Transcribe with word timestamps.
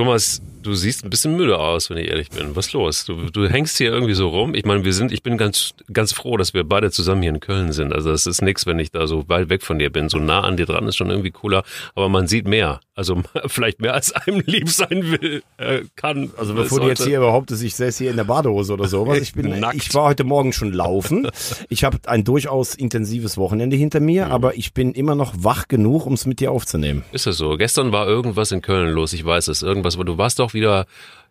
Thomas, 0.00 0.40
du 0.62 0.72
siehst 0.72 1.04
ein 1.04 1.10
bisschen 1.10 1.36
müde 1.36 1.58
aus, 1.58 1.90
wenn 1.90 1.98
ich 1.98 2.08
ehrlich 2.08 2.30
bin. 2.30 2.56
Was 2.56 2.68
ist 2.68 2.72
los? 2.72 3.04
Du, 3.04 3.30
du 3.30 3.46
hängst 3.46 3.76
hier 3.76 3.90
irgendwie 3.90 4.14
so 4.14 4.28
rum. 4.28 4.54
Ich 4.54 4.64
meine, 4.64 4.82
wir 4.82 4.94
sind, 4.94 5.12
ich 5.12 5.22
bin 5.22 5.36
ganz, 5.36 5.74
ganz 5.92 6.14
froh, 6.14 6.38
dass 6.38 6.54
wir 6.54 6.64
beide 6.64 6.90
zusammen 6.90 7.20
hier 7.20 7.32
in 7.32 7.40
Köln 7.40 7.72
sind. 7.72 7.92
Also 7.92 8.10
es 8.10 8.26
ist 8.26 8.40
nichts, 8.40 8.64
wenn 8.64 8.78
ich 8.78 8.90
da 8.90 9.06
so 9.06 9.28
weit 9.28 9.50
weg 9.50 9.62
von 9.62 9.78
dir 9.78 9.90
bin. 9.90 10.08
So 10.08 10.18
nah 10.18 10.40
an 10.40 10.56
dir 10.56 10.66
dran 10.66 10.86
ist 10.88 10.96
schon 10.96 11.10
irgendwie 11.10 11.30
cooler. 11.30 11.64
Aber 11.94 12.08
man 12.08 12.26
sieht 12.26 12.48
mehr. 12.48 12.80
Also 12.94 13.22
vielleicht 13.46 13.80
mehr 13.80 13.94
als 13.94 14.12
einem 14.12 14.42
lieb 14.44 14.68
sein 14.68 15.02
will, 15.10 15.42
äh, 15.56 15.82
kann. 15.96 16.30
Also 16.36 16.54
bevor 16.54 16.80
du 16.80 16.88
jetzt 16.88 17.04
hier 17.04 17.18
überhaupt, 17.18 17.50
ich 17.50 17.74
säße 17.74 18.04
hier 18.04 18.10
in 18.10 18.16
der 18.16 18.24
Badehose 18.24 18.72
oder 18.74 18.88
sowas. 18.88 19.18
Ich 19.30 19.34
bin, 19.34 19.60
Nackt. 19.60 19.76
ich 19.76 19.94
war 19.94 20.04
heute 20.04 20.24
Morgen 20.24 20.52
schon 20.52 20.72
laufen. 20.72 21.28
Ich 21.68 21.84
habe 21.84 21.98
ein 22.06 22.24
durchaus 22.24 22.74
intensives 22.74 23.36
Wochenende 23.36 23.76
hinter 23.76 24.00
mir, 24.00 24.26
mhm. 24.26 24.32
aber 24.32 24.56
ich 24.56 24.72
bin 24.72 24.92
immer 24.92 25.14
noch 25.14 25.34
wach 25.36 25.68
genug, 25.68 26.06
um 26.06 26.14
es 26.14 26.26
mit 26.26 26.40
dir 26.40 26.52
aufzunehmen. 26.52 27.04
Ist 27.12 27.26
das 27.26 27.36
so? 27.36 27.56
Gestern 27.56 27.92
war 27.92 28.06
irgendwas 28.06 28.50
in 28.52 28.62
Köln 28.62 28.94
los. 28.94 29.12
Ich 29.12 29.24
weiß 29.24 29.48
es. 29.48 29.62
Irgendwas, 29.62 29.89
wo 29.98 30.04
du 30.04 30.18
warst 30.18 30.38
doch 30.38 30.54
wieder 30.54 30.86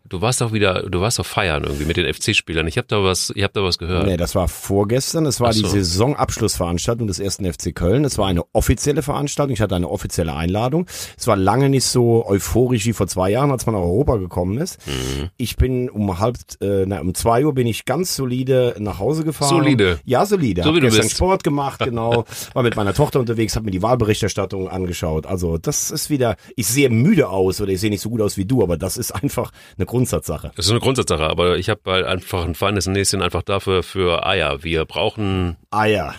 Du 0.08 0.22
warst 0.22 0.42
doch 0.42 0.54
wieder, 0.54 0.90
du 0.90 1.02
warst 1.02 1.20
doch 1.20 1.26
feiern 1.26 1.64
irgendwie 1.64 1.86
mit 1.86 1.98
den 1.98 2.12
FC-Spielern. 2.12 2.66
Ich 2.68 2.78
habe 2.78 2.88
da 2.88 3.04
was, 3.04 3.32
ich 3.36 3.44
habe 3.44 3.54
da 3.54 3.64
was 3.64 3.78
gehört. 3.78 4.08
Nee, 4.08 4.18
das 4.18 4.34
war 4.34 4.48
vorgestern. 4.48 5.26
Es 5.26 5.40
war 5.40 5.54
so. 5.54 5.62
die 5.62 5.70
Saisonabschlussveranstaltung 5.70 7.06
des 7.06 7.20
ersten 7.20 7.52
FC 7.52 7.76
Köln. 7.76 8.06
Es 8.06 8.18
war 8.18 8.28
eine 8.28 8.44
offizielle 8.54 9.04
Veranstaltung. 9.04 9.54
Ich 9.54 9.62
hatte 9.62 9.76
eine 9.76 9.90
offizielle 9.90 10.34
Einladung. 10.34 10.88
Es 11.18 11.28
war 11.28 11.36
lange 11.36 11.70
nicht 11.70 11.86
so 11.86 12.26
euphorisch 12.26 12.86
wie 12.86 12.94
vor 12.94 13.08
zwei 13.08 13.30
Jahren, 13.30 13.52
als 13.52 13.66
man 13.66 13.76
nach 13.76 13.82
Europa 13.82 14.16
gekommen 14.16 14.58
ist. 14.58 14.80
Mhm. 14.88 15.30
Ich 15.38 15.58
bin 15.58 15.90
um 15.90 16.18
halb, 16.20 16.38
äh, 16.62 16.86
na, 16.88 17.02
um 17.02 17.14
zwei 17.14 17.46
Uhr 17.46 17.54
bin 17.54 17.68
ich 17.68 17.86
ganz 17.86 18.16
solide 18.16 18.76
nach 18.80 19.00
Hause 19.00 19.24
gefahren. 19.24 19.50
Solide. 19.50 20.00
Ja, 20.06 20.26
solide. 20.26 20.64
So 20.64 20.74
wie 20.74 20.82
hab 20.82 20.90
du 20.90 20.98
bist. 20.98 21.12
Sport 21.12 21.44
gemacht, 21.44 21.80
genau. 21.84 22.26
war 22.54 22.64
mit 22.64 22.76
meiner 22.76 22.94
Tochter 22.94 23.20
unterwegs, 23.20 23.56
habe 23.56 23.66
mir 23.66 23.72
die 23.72 23.84
Wahlberichterstattung 23.84 24.70
angeschaut. 24.70 25.26
Also 25.28 25.58
das 25.58 25.92
ist 25.92 26.10
wieder, 26.10 26.36
ich 26.56 26.68
sehe 26.68 26.90
müde 26.90 27.30
aus 27.30 27.62
oder 27.62 27.72
ich 27.72 27.80
sehe 27.80 27.90
nicht 27.90 28.02
so 28.02 28.10
gut 28.10 28.22
aus 28.22 28.38
wie 28.38 28.46
du, 28.46 28.64
aber 28.64 28.78
das 28.78 28.98
ist 28.98 29.12
einfach 29.12 29.52
eine 29.78 29.86
Grundsatzsache. 29.90 30.52
Das 30.56 30.66
ist 30.66 30.72
eine 30.72 30.80
Grundsatzsache, 30.80 31.24
aber 31.24 31.58
ich 31.58 31.68
habe 31.68 31.82
halt 31.88 32.06
einfach 32.06 32.46
ein 32.46 32.54
feines 32.54 32.86
Näschen 32.86 33.24
einfach 33.24 33.42
dafür 33.42 33.82
für 33.82 34.24
Eier. 34.24 34.64
Wir 34.64 34.86
brauchen 34.86 35.58
Eier. 35.72 36.14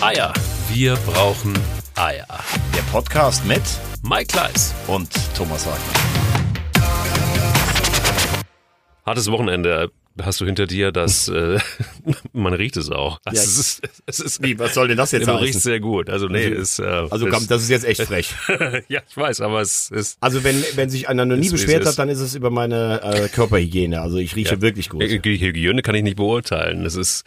Eier. 0.00 0.32
Wir 0.72 0.94
brauchen 0.94 1.52
Eier. 1.96 2.24
Der 2.72 2.82
Podcast 2.92 3.44
mit 3.44 3.62
Mike 4.04 4.26
Kleiss 4.26 4.72
und 4.86 5.10
Thomas 5.36 5.66
Wagner. 5.66 6.00
Hartes 9.04 9.28
Wochenende 9.28 9.90
hast 10.24 10.40
du 10.40 10.46
hinter 10.46 10.66
dir, 10.66 10.92
dass 10.92 11.28
äh, 11.28 11.58
man 12.32 12.54
riecht 12.54 12.76
es 12.76 12.90
auch. 12.90 13.20
Also 13.24 13.40
ja, 13.40 13.46
es 13.46 13.58
ist, 13.58 13.82
es 14.06 14.20
ist, 14.20 14.42
wie, 14.42 14.58
was 14.58 14.74
soll 14.74 14.88
denn 14.88 14.96
das 14.96 15.12
jetzt 15.12 15.26
sein? 15.26 15.34
Man 15.40 15.44
riecht 15.44 15.60
sehr 15.60 15.80
gut. 15.80 16.10
Also 16.10 16.26
nee, 16.26 16.46
also, 16.46 16.56
ist 16.56 16.78
äh, 16.78 16.84
also 16.84 17.26
komm, 17.26 17.46
das 17.46 17.62
ist 17.62 17.70
jetzt 17.70 17.84
echt 17.84 18.02
frech. 18.10 18.34
ja, 18.88 19.00
ich 19.08 19.16
weiß, 19.16 19.40
aber 19.40 19.60
es 19.60 19.90
ist 19.90 20.18
Also 20.20 20.44
wenn 20.44 20.62
wenn 20.74 20.90
sich 20.90 21.08
einer 21.08 21.24
noch 21.24 21.36
nie 21.36 21.50
beschwert 21.50 21.86
hat, 21.86 21.98
dann 21.98 22.08
ist 22.08 22.20
es 22.20 22.34
über 22.34 22.50
meine 22.50 23.00
äh, 23.02 23.28
Körperhygiene. 23.28 24.00
Also 24.00 24.18
ich 24.18 24.36
rieche 24.36 24.56
ja. 24.56 24.60
wirklich 24.60 24.88
gut. 24.88 25.02
Hygiene 25.02 25.82
kann 25.82 25.94
ich 25.94 26.02
nicht 26.02 26.16
beurteilen. 26.16 26.84
Es 26.84 26.96
ist 26.96 27.24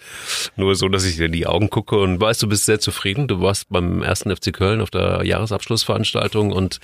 nur 0.56 0.76
so, 0.76 0.90
dass 0.90 1.06
ich 1.06 1.18
dir 1.18 1.26
in 1.26 1.32
die 1.32 1.48
Augen 1.48 1.70
gucke 1.70 1.98
und 1.98 2.20
weißt, 2.20 2.42
du 2.44 2.48
bist 2.48 2.66
sehr 2.66 2.80
zufrieden. 2.80 3.28
Du 3.28 3.42
warst 3.42 3.70
beim 3.70 4.02
ersten 4.02 4.36
FC 4.36 4.54
Köln 4.54 4.82
auf 4.82 4.90
der 4.90 5.24
Jahresabschlussveranstaltung 5.24 6.52
und 6.52 6.80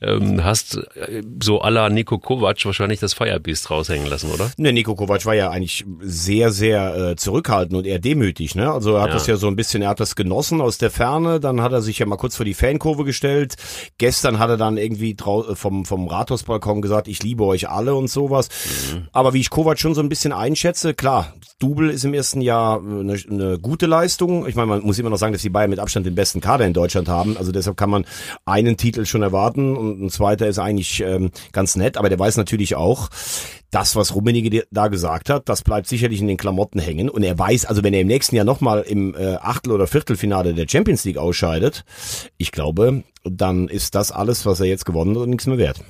ähm, 0.00 0.44
hast 0.44 0.76
äh, 0.96 1.22
so 1.42 1.60
aller 1.60 1.88
Nico 1.90 2.18
Kovac 2.18 2.64
wahrscheinlich 2.64 3.00
das 3.00 3.14
Firebeast 3.14 3.70
raushängen 3.70 4.08
lassen, 4.08 4.30
oder? 4.30 4.50
Ne, 4.56 4.72
Nico 4.72 4.94
Kovac 4.94 5.24
war 5.26 5.34
ja 5.34 5.50
eigentlich 5.54 5.84
sehr, 6.00 6.50
sehr 6.50 6.96
äh, 6.96 7.16
zurückhaltend 7.16 7.78
und 7.78 7.86
eher 7.86 7.98
demütig. 7.98 8.54
Ne? 8.54 8.70
Also 8.70 8.94
er 8.94 9.02
hat 9.02 9.08
ja. 9.08 9.14
das 9.14 9.26
ja 9.26 9.36
so 9.36 9.46
ein 9.46 9.56
bisschen, 9.56 9.82
er 9.82 9.90
hat 9.90 10.00
das 10.00 10.16
genossen 10.16 10.60
aus 10.60 10.78
der 10.78 10.90
Ferne, 10.90 11.40
dann 11.40 11.62
hat 11.62 11.72
er 11.72 11.80
sich 11.80 11.98
ja 11.98 12.06
mal 12.06 12.16
kurz 12.16 12.36
vor 12.36 12.44
die 12.44 12.54
Fankurve 12.54 13.04
gestellt. 13.04 13.54
Gestern 13.98 14.38
hat 14.38 14.50
er 14.50 14.56
dann 14.56 14.76
irgendwie 14.76 15.12
äh, 15.12 15.54
vom, 15.54 15.84
vom 15.84 16.08
Rathausbalkon 16.08 16.82
gesagt, 16.82 17.08
ich 17.08 17.22
liebe 17.22 17.44
euch 17.44 17.68
alle 17.68 17.94
und 17.94 18.08
sowas. 18.08 18.48
Mhm. 18.92 19.08
Aber 19.12 19.32
wie 19.32 19.40
ich 19.40 19.50
Kovac 19.50 19.78
schon 19.78 19.94
so 19.94 20.00
ein 20.00 20.08
bisschen 20.08 20.32
einschätze, 20.32 20.94
klar, 20.94 21.32
Double 21.60 21.90
ist 21.90 22.04
im 22.04 22.14
ersten 22.14 22.40
Jahr 22.40 22.80
eine, 22.80 23.16
eine 23.30 23.58
gute 23.58 23.86
Leistung. 23.86 24.46
Ich 24.46 24.56
meine, 24.56 24.66
man 24.66 24.82
muss 24.82 24.98
immer 24.98 25.10
noch 25.10 25.16
sagen, 25.16 25.32
dass 25.32 25.42
die 25.42 25.50
Bayern 25.50 25.70
mit 25.70 25.78
Abstand 25.78 26.04
den 26.04 26.14
besten 26.14 26.40
Kader 26.40 26.66
in 26.66 26.72
Deutschland 26.72 27.08
haben. 27.08 27.36
Also 27.36 27.52
deshalb 27.52 27.76
kann 27.76 27.90
man 27.90 28.04
einen 28.44 28.76
Titel 28.76 29.06
schon 29.06 29.22
erwarten 29.22 29.76
und 29.76 30.02
ein 30.02 30.10
zweiter 30.10 30.48
ist 30.48 30.58
eigentlich 30.58 31.00
ähm, 31.00 31.30
ganz 31.52 31.76
nett. 31.76 31.96
Aber 31.96 32.08
der 32.08 32.18
weiß 32.18 32.36
natürlich 32.36 32.74
auch, 32.74 33.08
das, 33.74 33.96
was 33.96 34.14
Rummenigge 34.14 34.64
da 34.70 34.88
gesagt 34.88 35.30
hat, 35.30 35.48
das 35.48 35.62
bleibt 35.62 35.88
sicherlich 35.88 36.20
in 36.20 36.28
den 36.28 36.36
Klamotten 36.36 36.78
hängen. 36.78 37.08
Und 37.08 37.24
er 37.24 37.38
weiß, 37.38 37.64
also 37.64 37.82
wenn 37.82 37.92
er 37.92 38.02
im 38.02 38.06
nächsten 38.06 38.36
Jahr 38.36 38.44
nochmal 38.44 38.82
im 38.82 39.14
äh, 39.14 39.36
Achtel- 39.36 39.72
oder 39.72 39.86
Viertelfinale 39.86 40.54
der 40.54 40.68
Champions 40.68 41.04
League 41.04 41.18
ausscheidet, 41.18 41.84
ich 42.36 42.52
glaube, 42.52 43.02
dann 43.24 43.68
ist 43.68 43.94
das 43.94 44.12
alles, 44.12 44.44
was 44.46 44.60
er 44.60 44.66
jetzt 44.66 44.84
gewonnen 44.84 45.18
hat, 45.18 45.26
nichts 45.28 45.46
mehr 45.46 45.58
wert. 45.58 45.80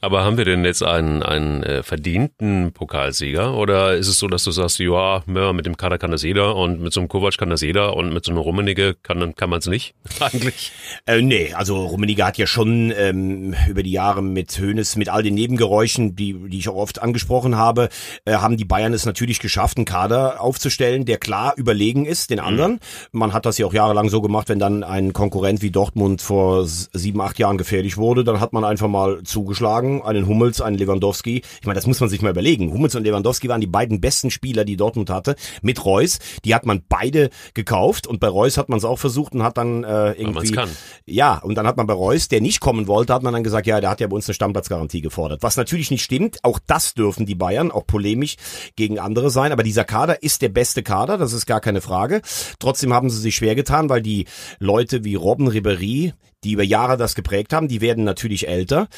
Aber 0.00 0.24
haben 0.24 0.36
wir 0.36 0.44
denn 0.44 0.64
jetzt 0.64 0.82
einen, 0.82 1.22
einen 1.22 1.62
äh, 1.62 1.82
verdienten 1.82 2.72
Pokalsieger? 2.72 3.54
Oder 3.54 3.94
ist 3.94 4.08
es 4.08 4.18
so, 4.18 4.28
dass 4.28 4.44
du 4.44 4.50
sagst, 4.50 4.78
ja, 4.78 5.22
mit 5.26 5.66
dem 5.66 5.76
Kader 5.76 5.98
kann 5.98 6.10
das 6.10 6.22
jeder 6.22 6.56
und 6.56 6.80
mit 6.80 6.92
so 6.92 7.00
einem 7.00 7.08
Kovac 7.08 7.38
kann 7.38 7.50
das 7.50 7.62
jeder 7.62 7.96
und 7.96 8.12
mit 8.12 8.24
so 8.24 8.32
einem 8.32 8.40
Rummenigge 8.40 8.94
kann, 9.02 9.34
kann 9.34 9.50
man 9.50 9.60
es 9.60 9.66
nicht 9.66 9.94
eigentlich? 10.20 10.72
Äh, 11.06 11.22
nee, 11.22 11.54
also 11.54 11.86
Rummenigge 11.86 12.24
hat 12.24 12.38
ja 12.38 12.46
schon 12.46 12.92
ähm, 12.96 13.54
über 13.68 13.82
die 13.82 13.92
Jahre 13.92 14.22
mit 14.22 14.58
Hönes, 14.58 14.96
mit 14.96 15.08
all 15.08 15.22
den 15.22 15.34
Nebengeräuschen, 15.34 16.16
die, 16.16 16.34
die 16.48 16.58
ich 16.58 16.68
auch 16.68 16.76
oft 16.76 17.00
angesprochen 17.00 17.56
habe, 17.56 17.88
äh, 18.24 18.34
haben 18.34 18.56
die 18.56 18.64
Bayern 18.64 18.92
es 18.92 19.06
natürlich 19.06 19.38
geschafft, 19.38 19.78
einen 19.78 19.86
Kader 19.86 20.40
aufzustellen, 20.40 21.04
der 21.06 21.18
klar 21.18 21.54
überlegen 21.56 22.04
ist 22.04 22.30
den 22.30 22.40
anderen. 22.40 22.72
Mhm. 22.72 22.78
Man 23.12 23.32
hat 23.32 23.46
das 23.46 23.58
ja 23.58 23.66
auch 23.66 23.74
jahrelang 23.74 24.10
so 24.10 24.20
gemacht, 24.20 24.48
wenn 24.48 24.58
dann 24.58 24.84
ein 24.84 25.12
Konkurrent 25.12 25.62
wie 25.62 25.70
Dortmund 25.70 26.20
vor 26.20 26.66
sieben, 26.92 27.20
acht 27.20 27.38
Jahren 27.38 27.58
gefährlich 27.58 27.96
wurde, 27.96 28.24
dann 28.24 28.40
hat 28.40 28.52
man 28.52 28.64
einfach 28.64 28.88
mal 28.88 29.22
zugeschlagen, 29.22 30.02
einen 30.02 30.26
Hummels, 30.26 30.60
einen 30.60 30.76
Lewandowski. 30.76 31.42
Ich 31.60 31.66
meine, 31.66 31.76
das 31.76 31.86
muss 31.86 32.00
man 32.00 32.08
sich 32.08 32.22
mal 32.22 32.30
überlegen. 32.30 32.72
Hummels 32.72 32.94
und 32.94 33.04
Lewandowski 33.04 33.48
waren 33.48 33.60
die 33.60 33.66
beiden 33.66 34.00
besten 34.00 34.30
Spieler, 34.30 34.64
die 34.64 34.76
Dortmund 34.76 35.10
hatte, 35.10 35.36
mit 35.62 35.84
Reus. 35.84 36.18
Die 36.44 36.54
hat 36.54 36.66
man 36.66 36.82
beide 36.88 37.30
gekauft 37.54 38.06
und 38.06 38.20
bei 38.20 38.28
Reus 38.28 38.58
hat 38.58 38.68
man 38.68 38.78
es 38.78 38.84
auch 38.84 38.98
versucht 38.98 39.34
und 39.34 39.42
hat 39.42 39.56
dann 39.56 39.84
äh, 39.84 40.12
irgendwie... 40.12 40.50
kann. 40.50 40.68
Ja, 41.06 41.38
und 41.38 41.54
dann 41.56 41.66
hat 41.66 41.76
man 41.76 41.86
bei 41.86 41.94
Reus, 41.94 42.28
der 42.28 42.40
nicht 42.40 42.60
kommen 42.60 42.86
wollte, 42.86 43.14
hat 43.14 43.22
man 43.22 43.32
dann 43.32 43.44
gesagt, 43.44 43.66
ja, 43.66 43.80
der 43.80 43.90
hat 43.90 44.00
ja 44.00 44.06
bei 44.06 44.16
uns 44.16 44.28
eine 44.28 44.34
Stammplatzgarantie 44.34 45.00
gefordert. 45.00 45.42
Was 45.42 45.56
natürlich 45.56 45.90
nicht 45.90 46.02
stimmt, 46.02 46.38
auch 46.42 46.58
das 46.66 46.94
dürfen 46.94 47.26
die 47.26 47.34
Bayern, 47.34 47.70
auch 47.70 47.86
polemisch 47.86 48.36
gegen 48.76 48.98
andere 48.98 49.30
sein, 49.30 49.52
aber 49.52 49.62
dieser 49.62 49.84
Kader 49.84 50.22
ist 50.22 50.42
der 50.42 50.48
beste 50.48 50.82
Kader, 50.82 51.18
das 51.18 51.32
ist 51.32 51.46
gar 51.46 51.60
keine 51.60 51.80
Frage. 51.80 52.22
Trotzdem 52.58 52.92
haben 52.92 53.10
sie 53.10 53.20
sich 53.20 53.36
schwer 53.36 53.54
getan, 53.54 53.88
weil 53.88 54.02
die 54.02 54.26
Leute 54.58 55.04
wie 55.04 55.14
Robben 55.14 55.48
Ribéry, 55.48 56.12
die 56.44 56.52
über 56.52 56.62
Jahre 56.62 56.96
das 56.96 57.14
geprägt 57.14 57.52
haben, 57.52 57.68
die 57.68 57.80
werden 57.80 58.04
natürlich 58.04 58.48
älter. 58.48 58.88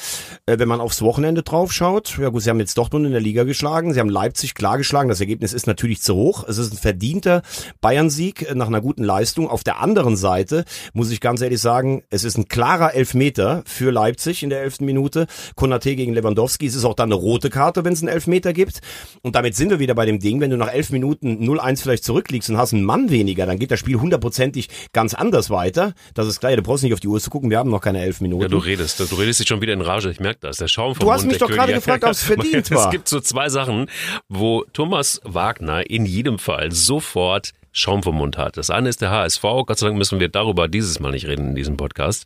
Äh, 0.46 0.58
wenn 0.58 0.68
man 0.68 0.80
aufs 0.80 1.02
Wochenende 1.02 1.42
drauf 1.42 1.72
schaut, 1.72 2.18
ja 2.18 2.28
gut, 2.28 2.42
sie 2.42 2.50
haben 2.50 2.60
jetzt 2.60 2.76
Dortmund 2.76 3.06
in 3.06 3.12
der 3.12 3.20
Liga 3.20 3.44
geschlagen, 3.44 3.94
sie 3.94 4.00
haben 4.00 4.08
Leipzig 4.08 4.54
klar 4.54 4.78
geschlagen, 4.78 5.08
das 5.08 5.20
Ergebnis 5.20 5.52
ist 5.52 5.66
natürlich 5.66 6.02
zu 6.02 6.14
hoch. 6.14 6.44
Es 6.46 6.58
ist 6.58 6.72
ein 6.72 6.78
verdienter 6.78 7.42
Bayern-Sieg 7.80 8.50
äh, 8.50 8.54
nach 8.54 8.66
einer 8.66 8.80
guten 8.80 9.04
Leistung. 9.04 9.48
Auf 9.48 9.64
der 9.64 9.80
anderen 9.80 10.16
Seite 10.16 10.64
muss 10.92 11.10
ich 11.10 11.20
ganz 11.20 11.40
ehrlich 11.40 11.60
sagen, 11.60 12.02
es 12.10 12.24
ist 12.24 12.36
ein 12.38 12.48
klarer 12.48 12.94
Elfmeter 12.94 13.62
für 13.64 13.90
Leipzig 13.90 14.42
in 14.42 14.50
der 14.50 14.62
elften 14.62 14.84
Minute. 14.84 15.26
Konate 15.54 15.94
gegen 15.96 16.12
Lewandowski. 16.12 16.66
Es 16.66 16.74
ist 16.74 16.84
auch 16.84 16.94
dann 16.94 17.12
eine 17.12 17.20
rote 17.20 17.50
Karte, 17.50 17.84
wenn 17.84 17.92
es 17.92 18.02
einen 18.02 18.08
Elfmeter 18.08 18.52
gibt. 18.52 18.80
Und 19.22 19.34
damit 19.36 19.54
sind 19.54 19.70
wir 19.70 19.78
wieder 19.78 19.94
bei 19.94 20.06
dem 20.06 20.18
Ding, 20.18 20.40
wenn 20.40 20.50
du 20.50 20.56
nach 20.56 20.72
elf 20.72 20.90
Minuten 20.90 21.38
0-1 21.42 21.82
vielleicht 21.82 22.04
zurückliegst 22.04 22.50
und 22.50 22.58
hast 22.58 22.72
einen 22.72 22.84
Mann 22.84 23.10
weniger, 23.10 23.46
dann 23.46 23.58
geht 23.58 23.70
das 23.70 23.80
Spiel 23.80 24.00
hundertprozentig 24.00 24.68
ganz 24.92 25.14
anders 25.14 25.50
weiter. 25.50 25.94
Das 26.14 26.26
ist 26.26 26.40
klar, 26.40 26.54
du 26.56 26.62
brauchst 26.62 26.82
nicht 26.82 26.94
auf 26.94 27.00
die 27.00 27.08
Uhr 27.08 27.20
zu 27.20 27.30
gucken, 27.30 27.35
wir 27.42 27.58
haben 27.58 27.70
noch 27.70 27.80
keine 27.80 28.02
elf 28.02 28.20
Minuten. 28.20 28.42
Ja, 28.42 28.48
du 28.48 28.58
redest, 28.58 29.00
du 29.00 29.14
redest 29.14 29.40
dich 29.40 29.48
schon 29.48 29.60
wieder 29.60 29.72
in 29.72 29.80
Rage, 29.80 30.10
ich 30.10 30.20
merke 30.20 30.40
das. 30.40 30.56
Der 30.56 30.68
Schaum 30.68 30.94
vom 30.94 31.04
Du 31.04 31.12
hast 31.12 31.22
Mund, 31.22 31.32
mich 31.32 31.38
doch 31.38 31.48
gerade 31.48 31.72
gefragt, 31.72 32.04
ob 32.04 32.10
es 32.12 32.22
verdient 32.22 32.70
war. 32.70 32.86
Es 32.86 32.90
gibt 32.90 33.08
so 33.08 33.20
zwei 33.20 33.48
Sachen, 33.48 33.86
wo 34.28 34.64
Thomas 34.72 35.20
Wagner 35.24 35.88
in 35.88 36.06
jedem 36.06 36.38
Fall 36.38 36.72
sofort 36.72 37.52
Schaum 37.76 38.02
vom 38.02 38.16
Mund 38.16 38.38
hat. 38.38 38.56
Das 38.56 38.70
eine 38.70 38.88
ist 38.88 39.02
der 39.02 39.10
HSV. 39.10 39.42
Gott 39.42 39.78
sei 39.78 39.88
Dank 39.88 39.98
müssen 39.98 40.18
wir 40.18 40.28
darüber 40.28 40.66
dieses 40.66 40.98
Mal 40.98 41.12
nicht 41.12 41.26
reden 41.26 41.50
in 41.50 41.54
diesem 41.54 41.76
Podcast. 41.76 42.24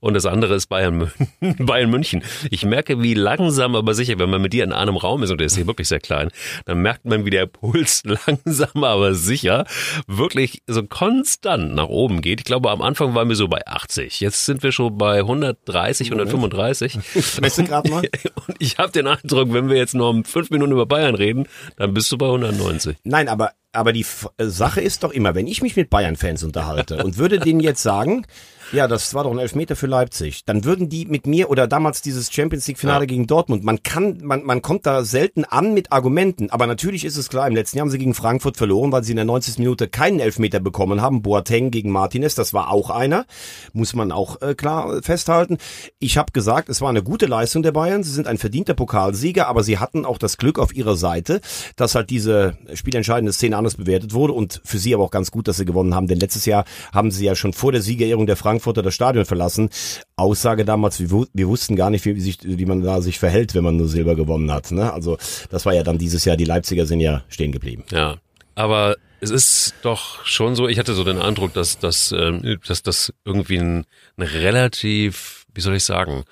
Und 0.00 0.14
das 0.14 0.24
andere 0.24 0.54
ist 0.54 0.68
Bayern, 0.68 1.12
Bayern 1.58 1.90
München. 1.90 2.22
Ich 2.50 2.64
merke, 2.64 3.02
wie 3.02 3.12
langsam, 3.12 3.76
aber 3.76 3.92
sicher, 3.92 4.18
wenn 4.18 4.30
man 4.30 4.40
mit 4.40 4.54
dir 4.54 4.64
in 4.64 4.72
einem 4.72 4.96
Raum 4.96 5.22
ist, 5.22 5.30
und 5.30 5.38
der 5.38 5.48
ist 5.48 5.56
hier 5.56 5.66
wirklich 5.66 5.88
sehr 5.88 6.00
klein, 6.00 6.30
dann 6.64 6.78
merkt 6.78 7.04
man, 7.04 7.26
wie 7.26 7.30
der 7.30 7.44
Puls 7.44 8.04
langsam, 8.26 8.84
aber 8.84 9.14
sicher 9.14 9.66
wirklich 10.06 10.62
so 10.66 10.82
konstant 10.82 11.74
nach 11.74 11.88
oben 11.88 12.22
geht. 12.22 12.40
Ich 12.40 12.46
glaube, 12.46 12.70
am 12.70 12.80
Anfang 12.80 13.14
waren 13.14 13.28
wir 13.28 13.36
so 13.36 13.48
bei 13.48 13.66
80. 13.66 14.20
Jetzt 14.20 14.46
sind 14.46 14.62
wir 14.62 14.72
schon 14.72 14.96
bei 14.96 15.18
130, 15.18 16.10
135. 16.10 16.98
Messe 17.42 17.64
gerade 17.64 17.90
mal. 17.90 18.02
Und 18.46 18.56
ich 18.60 18.78
habe 18.78 18.92
den 18.92 19.06
Eindruck, 19.06 19.52
wenn 19.52 19.68
wir 19.68 19.76
jetzt 19.76 19.94
noch 19.94 20.08
um 20.08 20.24
fünf 20.24 20.48
Minuten 20.48 20.72
über 20.72 20.86
Bayern 20.86 21.14
reden, 21.14 21.46
dann 21.76 21.92
bist 21.92 22.10
du 22.10 22.16
bei 22.16 22.26
190. 22.26 22.96
Nein, 23.04 23.28
aber 23.28 23.52
aber 23.76 23.92
die 23.92 24.06
äh, 24.38 24.46
Sache 24.46 24.80
ist 24.80 25.04
doch 25.04 25.12
immer, 25.12 25.34
wenn 25.34 25.46
ich 25.46 25.62
mich 25.62 25.76
mit 25.76 25.90
Bayern-Fans 25.90 26.42
unterhalte 26.42 27.04
und 27.04 27.18
würde 27.18 27.38
denen 27.38 27.60
jetzt 27.60 27.82
sagen, 27.82 28.26
Ja, 28.72 28.88
das 28.88 29.14
war 29.14 29.24
doch 29.24 29.30
ein 29.30 29.38
Elfmeter 29.38 29.76
für 29.76 29.86
Leipzig. 29.86 30.44
Dann 30.44 30.64
würden 30.64 30.88
die 30.88 31.06
mit 31.06 31.26
mir 31.26 31.50
oder 31.50 31.68
damals 31.68 32.02
dieses 32.02 32.32
Champions 32.32 32.66
League 32.66 32.78
Finale 32.78 33.02
ja. 33.02 33.06
gegen 33.06 33.26
Dortmund. 33.26 33.62
Man 33.62 33.82
kann, 33.82 34.18
man, 34.22 34.42
man 34.44 34.60
kommt 34.60 34.86
da 34.86 35.04
selten 35.04 35.44
an 35.44 35.72
mit 35.72 35.92
Argumenten. 35.92 36.50
Aber 36.50 36.66
natürlich 36.66 37.04
ist 37.04 37.16
es 37.16 37.28
klar, 37.28 37.46
im 37.46 37.54
letzten 37.54 37.78
Jahr 37.78 37.84
haben 37.84 37.90
sie 37.90 37.98
gegen 37.98 38.14
Frankfurt 38.14 38.56
verloren, 38.56 38.90
weil 38.90 39.04
sie 39.04 39.12
in 39.12 39.16
der 39.16 39.24
90. 39.24 39.58
Minute 39.58 39.86
keinen 39.88 40.18
Elfmeter 40.18 40.58
bekommen 40.58 41.00
haben. 41.00 41.22
Boateng 41.22 41.70
gegen 41.70 41.90
Martinez, 41.90 42.34
das 42.34 42.54
war 42.54 42.70
auch 42.70 42.90
einer. 42.90 43.24
Muss 43.72 43.94
man 43.94 44.10
auch 44.10 44.42
äh, 44.42 44.54
klar 44.54 45.00
festhalten. 45.02 45.58
Ich 46.00 46.18
habe 46.18 46.32
gesagt, 46.32 46.68
es 46.68 46.80
war 46.80 46.88
eine 46.88 47.04
gute 47.04 47.26
Leistung 47.26 47.62
der 47.62 47.72
Bayern. 47.72 48.02
Sie 48.02 48.10
sind 48.10 48.26
ein 48.26 48.38
verdienter 48.38 48.74
Pokalsieger, 48.74 49.46
aber 49.46 49.62
sie 49.62 49.78
hatten 49.78 50.04
auch 50.04 50.18
das 50.18 50.38
Glück 50.38 50.58
auf 50.58 50.74
ihrer 50.74 50.96
Seite, 50.96 51.40
dass 51.76 51.94
halt 51.94 52.10
diese 52.10 52.58
spielentscheidende 52.74 53.32
Szene 53.32 53.56
anders 53.56 53.76
bewertet 53.76 54.12
wurde 54.12 54.32
und 54.32 54.60
für 54.64 54.78
sie 54.78 54.92
aber 54.92 55.04
auch 55.04 55.10
ganz 55.10 55.30
gut, 55.30 55.46
dass 55.46 55.56
sie 55.56 55.64
gewonnen 55.64 55.94
haben. 55.94 56.08
Denn 56.08 56.18
letztes 56.18 56.46
Jahr 56.46 56.64
haben 56.92 57.10
sie 57.10 57.24
ja 57.24 57.36
schon 57.36 57.52
vor 57.52 57.70
der 57.70 57.82
Siegerehrung 57.82 58.26
der 58.26 58.36
Frankfurter 58.56 58.82
das 58.82 58.94
Stadion 58.94 59.24
verlassen. 59.24 59.70
Aussage 60.16 60.64
damals, 60.64 60.98
wir, 60.98 61.26
wir 61.32 61.48
wussten 61.48 61.76
gar 61.76 61.90
nicht, 61.90 62.04
wie, 62.04 62.18
sich, 62.20 62.38
wie 62.42 62.66
man 62.66 62.82
da 62.82 63.00
sich 63.00 63.18
verhält, 63.18 63.54
wenn 63.54 63.64
man 63.64 63.76
nur 63.76 63.88
Silber 63.88 64.16
gewonnen 64.16 64.50
hat. 64.50 64.70
Ne? 64.72 64.92
Also 64.92 65.18
das 65.50 65.66
war 65.66 65.74
ja 65.74 65.82
dann 65.82 65.98
dieses 65.98 66.24
Jahr, 66.24 66.36
die 66.36 66.44
Leipziger 66.44 66.86
sind 66.86 67.00
ja 67.00 67.22
stehen 67.28 67.52
geblieben. 67.52 67.84
Ja, 67.90 68.16
aber 68.54 68.96
es 69.20 69.30
ist 69.30 69.74
doch 69.82 70.24
schon 70.24 70.56
so, 70.56 70.68
ich 70.68 70.78
hatte 70.78 70.94
so 70.94 71.04
den 71.04 71.18
Eindruck, 71.18 71.52
dass, 71.52 71.78
dass, 71.78 72.12
äh, 72.12 72.56
dass 72.66 72.82
das 72.82 73.12
irgendwie 73.24 73.58
ein, 73.58 73.84
ein 74.16 74.22
relativ, 74.22 75.46
wie 75.54 75.60
soll 75.60 75.76
ich 75.76 75.84
sagen, 75.84 76.24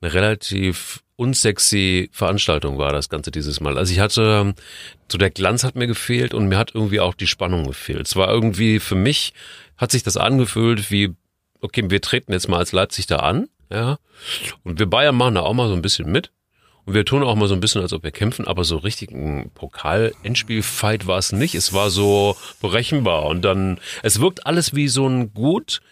eine 0.00 0.12
relativ 0.12 1.02
unsexy 1.16 2.10
Veranstaltung 2.12 2.78
war 2.78 2.92
das 2.92 3.08
Ganze 3.08 3.30
dieses 3.32 3.60
Mal. 3.60 3.76
Also 3.76 3.92
ich 3.92 3.98
hatte, 3.98 4.54
so 5.10 5.18
der 5.18 5.30
Glanz 5.30 5.64
hat 5.64 5.74
mir 5.74 5.88
gefehlt 5.88 6.32
und 6.32 6.48
mir 6.48 6.58
hat 6.58 6.74
irgendwie 6.74 7.00
auch 7.00 7.14
die 7.14 7.26
Spannung 7.26 7.66
gefehlt. 7.66 8.06
Es 8.06 8.14
war 8.14 8.28
irgendwie 8.28 8.78
für 8.78 8.94
mich, 8.94 9.32
hat 9.76 9.90
sich 9.90 10.04
das 10.04 10.16
angefühlt 10.16 10.92
wie, 10.92 11.14
okay, 11.60 11.84
wir 11.88 12.00
treten 12.00 12.32
jetzt 12.32 12.48
mal 12.48 12.58
als 12.58 12.72
Leipzig 12.72 13.06
da 13.06 13.16
an, 13.16 13.48
ja, 13.70 13.98
und 14.64 14.78
wir 14.78 14.86
Bayern 14.86 15.16
machen 15.16 15.34
da 15.34 15.42
auch 15.42 15.54
mal 15.54 15.68
so 15.68 15.74
ein 15.74 15.82
bisschen 15.82 16.10
mit. 16.10 16.32
Und 16.84 16.94
wir 16.94 17.04
tun 17.04 17.22
auch 17.22 17.34
mal 17.34 17.48
so 17.48 17.54
ein 17.54 17.60
bisschen, 17.60 17.82
als 17.82 17.92
ob 17.92 18.02
wir 18.02 18.12
kämpfen, 18.12 18.46
aber 18.46 18.64
so 18.64 18.78
richtig 18.78 19.10
ein 19.10 19.50
Pokal-Endspiel-Fight 19.52 21.06
war 21.06 21.18
es 21.18 21.32
nicht. 21.32 21.54
Es 21.54 21.74
war 21.74 21.90
so 21.90 22.34
berechenbar 22.62 23.26
und 23.26 23.42
dann, 23.42 23.78
es 24.02 24.20
wirkt 24.20 24.46
alles 24.46 24.74
wie 24.74 24.88
so 24.88 25.06
ein 25.06 25.34
gut 25.34 25.82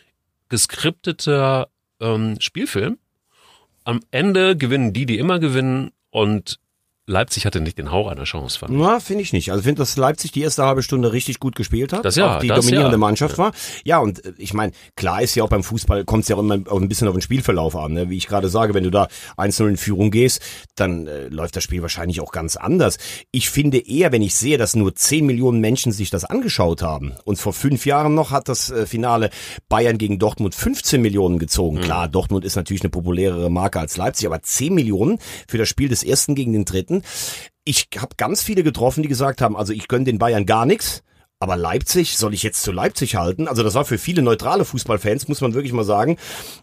geskripteter 0.48 1.68
ähm, 2.00 2.40
Spielfilm. 2.40 2.96
Am 3.84 4.00
Ende 4.10 4.56
gewinnen 4.56 4.94
die, 4.94 5.04
die 5.04 5.18
immer 5.18 5.38
gewinnen 5.38 5.92
und 6.08 6.60
Leipzig 7.08 7.46
hatte 7.46 7.60
nicht 7.60 7.78
den 7.78 7.92
Hauch 7.92 8.08
einer 8.08 8.24
Chance, 8.24 8.58
fand 8.58 8.76
Na, 8.76 8.98
finde 8.98 9.22
ich 9.22 9.32
nicht. 9.32 9.52
Also 9.52 9.62
finde, 9.62 9.78
dass 9.78 9.96
Leipzig 9.96 10.32
die 10.32 10.42
erste 10.42 10.64
halbe 10.64 10.82
Stunde 10.82 11.12
richtig 11.12 11.38
gut 11.38 11.54
gespielt 11.54 11.92
hat. 11.92 12.04
Das 12.04 12.16
ja, 12.16 12.36
auch 12.36 12.40
die 12.40 12.48
das 12.48 12.58
dominierende 12.58 12.96
ja. 12.96 12.98
Mannschaft 12.98 13.38
war. 13.38 13.52
Ja, 13.84 13.98
und 13.98 14.24
äh, 14.24 14.32
ich 14.38 14.54
meine, 14.54 14.72
klar 14.96 15.22
ist 15.22 15.36
ja 15.36 15.44
auch 15.44 15.48
beim 15.48 15.62
Fußball, 15.62 16.04
kommt 16.04 16.24
es 16.24 16.28
ja 16.28 16.34
auch 16.34 16.40
immer 16.40 16.58
auch 16.68 16.80
ein 16.80 16.88
bisschen 16.88 17.06
auf 17.06 17.14
den 17.14 17.22
Spielverlauf 17.22 17.76
an. 17.76 17.92
Ne? 17.92 18.10
Wie 18.10 18.16
ich 18.16 18.26
gerade 18.26 18.48
sage, 18.48 18.74
wenn 18.74 18.82
du 18.82 18.90
da 18.90 19.06
1-0 19.36 19.68
in 19.68 19.76
Führung 19.76 20.10
gehst, 20.10 20.42
dann 20.74 21.06
äh, 21.06 21.28
läuft 21.28 21.54
das 21.54 21.62
Spiel 21.62 21.80
wahrscheinlich 21.80 22.20
auch 22.20 22.32
ganz 22.32 22.56
anders. 22.56 22.98
Ich 23.30 23.50
finde 23.50 23.78
eher, 23.78 24.10
wenn 24.10 24.22
ich 24.22 24.34
sehe, 24.34 24.58
dass 24.58 24.74
nur 24.74 24.92
10 24.92 25.26
Millionen 25.26 25.60
Menschen 25.60 25.92
sich 25.92 26.10
das 26.10 26.24
angeschaut 26.24 26.82
haben 26.82 27.14
und 27.24 27.38
vor 27.38 27.52
fünf 27.52 27.86
Jahren 27.86 28.16
noch 28.16 28.32
hat 28.32 28.48
das 28.48 28.70
äh, 28.70 28.84
Finale 28.84 29.30
Bayern 29.68 29.98
gegen 29.98 30.18
Dortmund 30.18 30.56
15 30.56 31.00
Millionen 31.00 31.38
gezogen. 31.38 31.76
Mhm. 31.76 31.82
Klar, 31.82 32.08
Dortmund 32.08 32.44
ist 32.44 32.56
natürlich 32.56 32.82
eine 32.82 32.90
populärere 32.90 33.48
Marke 33.48 33.78
als 33.78 33.96
Leipzig, 33.96 34.26
aber 34.26 34.42
10 34.42 34.74
Millionen 34.74 35.20
für 35.46 35.58
das 35.58 35.68
Spiel 35.68 35.88
des 35.88 36.02
ersten 36.02 36.34
gegen 36.34 36.52
den 36.52 36.64
dritten 36.64 36.95
ich 37.64 37.88
habe 37.98 38.16
ganz 38.16 38.42
viele 38.42 38.62
getroffen, 38.62 39.02
die 39.02 39.08
gesagt 39.08 39.42
haben, 39.42 39.56
also 39.56 39.72
ich 39.72 39.88
gönne 39.88 40.04
den 40.04 40.18
Bayern 40.18 40.46
gar 40.46 40.66
nichts. 40.66 41.02
Aber 41.38 41.56
Leipzig, 41.56 42.16
soll 42.16 42.32
ich 42.32 42.42
jetzt 42.42 42.62
zu 42.62 42.72
Leipzig 42.72 43.16
halten? 43.16 43.46
Also 43.46 43.62
das 43.62 43.74
war 43.74 43.84
für 43.84 43.98
viele 43.98 44.22
neutrale 44.22 44.64
Fußballfans, 44.64 45.28
muss 45.28 45.42
man 45.42 45.52
wirklich 45.52 45.74
mal 45.74 45.84
sagen, 45.84 46.16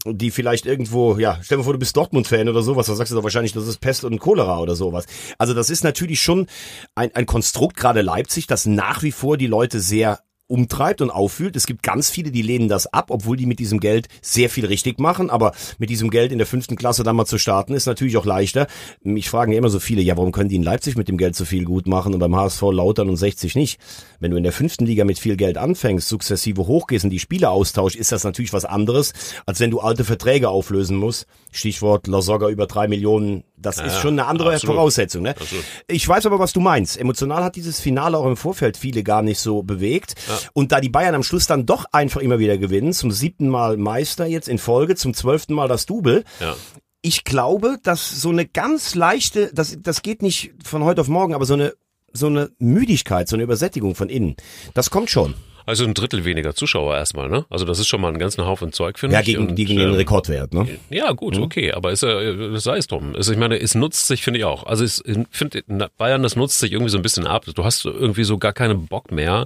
die 0.04 0.32
vielleicht 0.32 0.66
irgendwo, 0.66 1.16
ja, 1.18 1.38
stell 1.44 1.60
dir 1.60 1.64
vor, 1.64 1.74
du 1.74 1.80
bist 1.80 1.96
Dortmund-Fan 1.96 2.50
oder 2.50 2.64
sowas, 2.64 2.88
da 2.88 2.96
sagst 2.96 3.12
du 3.12 3.16
doch 3.16 3.24
wahrscheinlich, 3.24 3.54
das 3.54 3.68
ist 3.68 3.82
Pest 3.82 4.04
und 4.04 4.18
Cholera 4.18 4.60
oder 4.60 4.76
sowas. 4.76 5.06
Also 5.38 5.54
das 5.54 5.70
ist 5.70 5.84
natürlich 5.84 6.24
schon 6.24 6.48
ein, 6.96 7.14
ein 7.14 7.28
Konstrukt, 7.28 7.78
gerade 7.78 8.02
Leipzig, 8.02 8.48
das 8.48 8.66
nach 8.66 9.04
wie 9.04 9.12
vor 9.12 9.38
die 9.38 9.46
Leute 9.46 9.80
sehr 9.80 10.22
umtreibt 10.48 11.02
und 11.02 11.10
auffühlt. 11.10 11.56
Es 11.56 11.66
gibt 11.66 11.84
ganz 11.84 12.10
viele, 12.10 12.32
die 12.32 12.42
lehnen 12.42 12.68
das 12.68 12.88
ab, 12.88 13.08
obwohl 13.10 13.38
die 13.38 13.46
mit 13.46 13.60
diesem 13.60 13.80
Geld 13.80 14.08
sehr 14.22 14.50
viel 14.50 14.66
richtig 14.66 15.00
machen. 15.00 15.30
Aber 15.30 15.54
mit 15.78 15.90
diesem 15.90 16.10
Geld 16.10 16.32
in 16.32 16.38
der 16.38 16.48
fünften 16.48 16.76
Klasse 16.76 17.04
dann 17.04 17.16
mal 17.16 17.26
zu 17.26 17.38
starten, 17.38 17.74
ist 17.74 17.86
natürlich 17.86 18.18
auch 18.18 18.26
leichter. 18.26 18.68
Mich 19.02 19.30
fragen 19.30 19.52
ja 19.52 19.58
immer 19.58 19.70
so 19.70 19.80
viele, 19.80 20.02
ja, 20.02 20.18
warum 20.18 20.32
können 20.32 20.50
die 20.50 20.56
in 20.56 20.64
Leipzig 20.64 20.96
mit 20.96 21.08
dem 21.08 21.18
Geld 21.18 21.36
so 21.36 21.46
viel 21.46 21.66
gut 21.66 21.88
machen 21.88 22.14
und 22.14 22.20
beim 22.20 22.36
HSV 22.36 22.62
Lautern 22.72 23.10
und 23.10 23.18
60 23.18 23.56
nicht? 23.56 23.80
Wenn 24.20 24.32
du 24.32 24.38
in 24.38 24.44
der 24.44 24.54
fünften 24.54 24.86
Liga 24.86 25.06
mit 25.06 25.20
viel 25.20 25.38
Geld 25.38 25.58
anfängst, 25.58 26.08
sukzessive 26.08 26.68
hochgehst 26.68 27.06
und 27.06 27.12
die 27.12 27.20
Spieler 27.20 27.52
austauschst, 27.52 27.98
ist 27.98 28.12
das 28.12 28.24
natürlich 28.24 28.54
was 28.54 28.66
anderes, 28.66 29.14
als 29.46 29.60
wenn 29.60 29.72
du 29.72 29.80
alte 29.80 30.04
Verträge 30.04 30.50
auflösen 30.50 30.98
musst. 30.98 31.26
Stichwort 31.52 32.08
Lasogga 32.08 32.50
über 32.50 32.68
drei 32.68 32.88
Millionen. 32.88 33.44
Das 33.66 33.78
ja, 33.78 33.86
ist 33.86 34.00
schon 34.00 34.20
eine 34.20 34.28
andere 34.28 34.54
absolut. 34.54 34.76
Voraussetzung. 34.76 35.24
Ne? 35.24 35.36
Ich 35.88 36.08
weiß 36.08 36.26
aber, 36.26 36.40
was 36.40 36.54
du 36.54 36.60
meinst. 36.60 36.98
Emotional 36.98 37.44
hat 37.44 37.56
dieses 37.56 37.80
Finale 37.80 38.18
auch 38.18 38.28
im 38.28 38.38
Vorfeld 38.38 38.78
viele 38.78 39.04
gar 39.04 39.22
nicht 39.22 39.40
so 39.40 39.64
bewegt. 39.64 40.16
Ja. 40.28 40.40
Und 40.54 40.72
da 40.72 40.80
die 40.80 40.90
Bayern 40.90 41.16
am 41.16 41.24
Schluss 41.24 41.48
dann 41.48 41.66
doch 41.66 41.86
einfach 41.92 42.22
immer 42.22 42.40
wieder 42.40 42.58
gewinnen, 42.58 42.94
zum 42.94 43.12
siebten 43.12 43.50
Mal 43.50 43.78
Meister 43.78 44.26
jetzt 44.26 44.48
in 44.48 44.58
Folge, 44.58 44.96
zum 44.96 45.14
zwölften 45.14 45.54
Mal 45.54 45.68
das 45.68 45.86
Double, 45.86 46.24
ja. 46.40 46.56
ich 47.02 47.24
glaube, 47.24 47.78
dass 47.82 48.10
so 48.10 48.30
eine 48.30 48.46
ganz 48.46 48.96
leichte, 48.96 49.52
das, 49.54 49.78
das 49.80 50.02
geht 50.02 50.22
nicht 50.22 50.54
von 50.64 50.84
heute 50.84 51.02
auf 51.02 51.08
morgen, 51.08 51.34
aber 51.34 51.46
so 51.46 51.54
eine, 51.54 51.74
so 52.12 52.28
eine 52.28 52.52
Müdigkeit, 52.60 53.28
so 53.28 53.36
eine 53.36 53.44
Übersättigung 53.44 53.96
von 53.96 54.10
innen, 54.10 54.36
das 54.74 54.90
kommt 54.90 55.10
schon. 55.10 55.34
Also 55.66 55.86
ein 55.86 55.94
Drittel 55.94 56.26
weniger 56.26 56.56
Zuschauer 56.56 56.96
erstmal, 56.96 57.30
ne? 57.30 57.46
Also 57.50 57.66
das 57.66 57.80
ist 57.80 57.88
schon 57.88 58.02
mal 58.02 58.12
ein 58.12 58.20
ganzen 58.20 58.46
Haufen 58.46 58.74
Zeug, 58.74 59.00
finde 59.00 59.16
ja, 59.16 59.22
ich. 59.22 59.28
Ja, 59.28 59.40
gegen, 59.40 59.56
gegen 59.56 59.78
den 59.78 59.90
ähm, 59.90 59.96
Rekordwert, 59.96 60.54
ne? 60.54 60.68
Ja, 60.90 61.12
gut, 61.12 61.38
mhm. 61.38 61.44
okay, 61.44 61.72
aber 61.72 61.92
ist, 61.92 62.04
äh, 62.04 62.58
sei 62.58 62.78
es 62.78 62.88
drum. 62.88 63.16
Also 63.16 63.32
ich 63.32 63.38
meine, 63.38 63.60
es 63.60 63.76
nutzt 63.76 64.08
sich, 64.08 64.24
finde 64.24 64.40
ich 64.40 64.46
auch. 64.46 64.66
Also 64.66 64.84
ich 64.84 65.02
finde, 65.32 65.64
Bayern, 65.98 66.24
das 66.24 66.36
nutzt 66.36 66.60
sich 66.60 66.72
irgendwie 66.72 66.90
so 66.90 66.98
ein 66.98 67.02
bisschen 67.02 67.28
ab. 67.28 67.46
Du 67.54 67.64
hast 67.64 67.86
irgendwie 67.86 68.24
so 68.24 68.38
gar 68.38 68.54
keinen 68.54 68.88
Bock 68.88 69.12
mehr, 69.12 69.46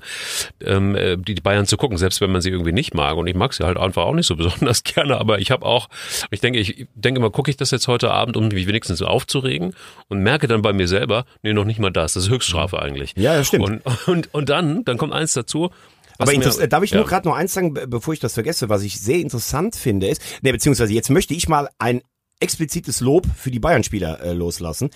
ähm, 0.63 0.95
äh, 0.95 1.17
die 1.17 1.35
Bayern 1.35 1.65
zu 1.65 1.77
gucken, 1.77 1.97
selbst 1.97 2.21
wenn 2.21 2.31
man 2.31 2.41
sie 2.41 2.49
irgendwie 2.49 2.71
nicht 2.71 2.93
mag. 2.93 3.17
Und 3.17 3.27
ich 3.27 3.35
mag 3.35 3.53
sie 3.53 3.65
halt 3.65 3.77
einfach 3.77 4.03
auch 4.03 4.13
nicht 4.13 4.27
so 4.27 4.35
besonders 4.37 4.83
gerne, 4.83 5.17
aber 5.17 5.39
ich 5.39 5.51
habe 5.51 5.65
auch, 5.65 5.89
ich 6.31 6.41
denke, 6.41 6.59
ich 6.59 6.87
denke 6.95 7.19
mal, 7.19 7.31
gucke 7.31 7.51
ich 7.51 7.57
das 7.57 7.71
jetzt 7.71 7.87
heute 7.87 8.11
Abend, 8.11 8.37
um 8.37 8.47
mich 8.47 8.67
wenigstens 8.67 9.01
aufzuregen 9.01 9.73
und 10.07 10.19
merke 10.19 10.47
dann 10.47 10.61
bei 10.61 10.73
mir 10.73 10.87
selber, 10.87 11.25
nee, 11.43 11.53
noch 11.53 11.65
nicht 11.65 11.79
mal 11.79 11.91
das. 11.91 12.13
Das 12.13 12.23
ist 12.23 12.29
Höchststrafe 12.29 12.81
eigentlich. 12.81 13.13
Ja, 13.15 13.35
das 13.35 13.47
stimmt. 13.47 13.63
Und, 13.63 14.07
und, 14.07 14.33
und 14.33 14.49
dann, 14.49 14.83
dann 14.85 14.97
kommt 14.97 15.13
eins 15.13 15.33
dazu, 15.33 15.71
aber 16.17 16.31
mir, 16.31 16.67
darf 16.67 16.83
ich 16.83 16.91
ja. 16.91 16.97
nur 16.97 17.05
gerade 17.05 17.27
noch 17.27 17.35
eins 17.35 17.53
sagen, 17.53 17.73
bevor 17.73 18.13
ich 18.13 18.19
das 18.19 18.33
vergesse, 18.33 18.69
was 18.69 18.83
ich 18.83 18.99
sehr 18.99 19.19
interessant 19.19 19.75
finde, 19.75 20.07
ist, 20.07 20.21
ne, 20.41 20.51
beziehungsweise 20.51 20.93
jetzt 20.93 21.09
möchte 21.09 21.33
ich 21.33 21.47
mal 21.47 21.69
ein 21.79 22.01
explizites 22.39 22.99
Lob 22.99 23.25
für 23.35 23.51
die 23.51 23.59
Bayern-Spieler 23.59 24.21
äh, 24.21 24.33
loslassen. 24.33 24.89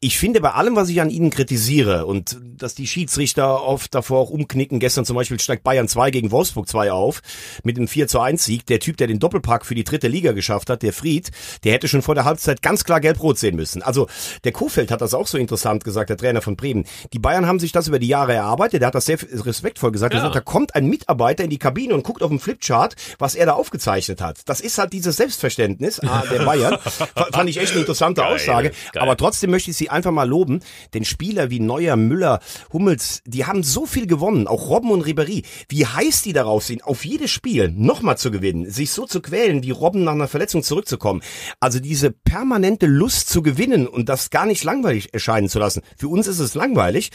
Ich 0.00 0.18
finde 0.18 0.42
bei 0.42 0.52
allem, 0.52 0.76
was 0.76 0.90
ich 0.90 1.00
an 1.00 1.08
ihnen 1.08 1.30
kritisiere 1.30 2.04
und 2.04 2.38
dass 2.42 2.74
die 2.74 2.86
Schiedsrichter 2.86 3.62
oft 3.62 3.94
davor 3.94 4.20
auch 4.20 4.30
umknicken, 4.30 4.78
gestern 4.78 5.06
zum 5.06 5.16
Beispiel 5.16 5.40
steigt 5.40 5.64
Bayern 5.64 5.88
2 5.88 6.10
gegen 6.10 6.30
Wolfsburg 6.30 6.68
2 6.68 6.92
auf 6.92 7.22
mit 7.62 7.78
einem 7.78 7.88
4 7.88 8.06
zu 8.06 8.20
1 8.20 8.44
Sieg. 8.44 8.66
Der 8.66 8.80
Typ, 8.80 8.98
der 8.98 9.06
den 9.06 9.18
Doppelpack 9.18 9.64
für 9.64 9.74
die 9.74 9.84
dritte 9.84 10.08
Liga 10.08 10.32
geschafft 10.32 10.68
hat, 10.68 10.82
der 10.82 10.92
Fried, 10.92 11.30
der 11.64 11.72
hätte 11.72 11.88
schon 11.88 12.02
vor 12.02 12.14
der 12.14 12.26
Halbzeit 12.26 12.60
ganz 12.60 12.84
klar 12.84 13.00
gelb-rot 13.00 13.38
sehen 13.38 13.56
müssen. 13.56 13.82
Also 13.82 14.06
der 14.44 14.52
Kofeld 14.52 14.90
hat 14.90 15.00
das 15.00 15.14
auch 15.14 15.26
so 15.26 15.38
interessant 15.38 15.84
gesagt, 15.84 16.10
der 16.10 16.18
Trainer 16.18 16.42
von 16.42 16.56
Bremen. 16.56 16.84
Die 17.14 17.18
Bayern 17.18 17.46
haben 17.46 17.58
sich 17.58 17.72
das 17.72 17.88
über 17.88 17.98
die 17.98 18.08
Jahre 18.08 18.34
erarbeitet, 18.34 18.82
der 18.82 18.88
hat 18.88 18.94
das 18.94 19.06
sehr 19.06 19.18
respektvoll 19.22 19.90
gesagt. 19.90 20.12
Ja. 20.12 20.20
Er 20.20 20.24
sagt, 20.24 20.36
da 20.36 20.40
kommt 20.40 20.74
ein 20.74 20.86
Mitarbeiter 20.86 21.44
in 21.44 21.50
die 21.50 21.58
Kabine 21.58 21.94
und 21.94 22.02
guckt 22.02 22.22
auf 22.22 22.28
dem 22.28 22.40
Flipchart, 22.40 22.94
was 23.18 23.34
er 23.34 23.46
da 23.46 23.52
aufgezeichnet 23.52 24.20
hat. 24.20 24.40
Das 24.44 24.60
ist 24.60 24.76
halt 24.76 24.92
dieses 24.92 25.16
Selbstverständnis 25.16 26.00
ah, 26.06 26.24
der 26.30 26.44
Bayern. 26.44 26.73
Fand 26.78 27.50
ich 27.50 27.58
echt 27.58 27.72
eine 27.72 27.80
interessante 27.80 28.20
geil, 28.20 28.34
Aussage. 28.34 28.72
Geil. 28.92 29.02
Aber 29.02 29.16
trotzdem 29.16 29.50
möchte 29.50 29.70
ich 29.70 29.76
sie 29.76 29.90
einfach 29.90 30.10
mal 30.10 30.28
loben, 30.28 30.60
denn 30.92 31.04
Spieler 31.04 31.50
wie 31.50 31.60
Neuer, 31.60 31.96
Müller, 31.96 32.40
Hummels, 32.72 33.22
die 33.26 33.44
haben 33.44 33.62
so 33.62 33.86
viel 33.86 34.06
gewonnen, 34.06 34.46
auch 34.46 34.68
Robben 34.68 34.90
und 34.90 35.04
Ribéry. 35.04 35.44
Wie 35.68 35.86
heiß 35.86 36.22
die 36.22 36.32
darauf 36.32 36.64
sind, 36.64 36.84
auf 36.84 37.04
jedes 37.04 37.30
Spiel 37.30 37.72
nochmal 37.74 38.18
zu 38.18 38.30
gewinnen, 38.30 38.70
sich 38.70 38.90
so 38.90 39.06
zu 39.06 39.20
quälen, 39.20 39.62
wie 39.62 39.70
Robben 39.70 40.04
nach 40.04 40.12
einer 40.12 40.28
Verletzung 40.28 40.62
zurückzukommen. 40.62 41.22
Also 41.60 41.80
diese 41.80 42.10
permanente 42.10 42.86
Lust 42.86 43.28
zu 43.28 43.42
gewinnen 43.42 43.86
und 43.86 44.08
das 44.08 44.30
gar 44.30 44.46
nicht 44.46 44.64
langweilig 44.64 45.14
erscheinen 45.14 45.48
zu 45.48 45.58
lassen. 45.58 45.82
Für 45.96 46.08
uns 46.08 46.26
ist 46.26 46.38
es 46.38 46.54
langweilig, 46.54 47.10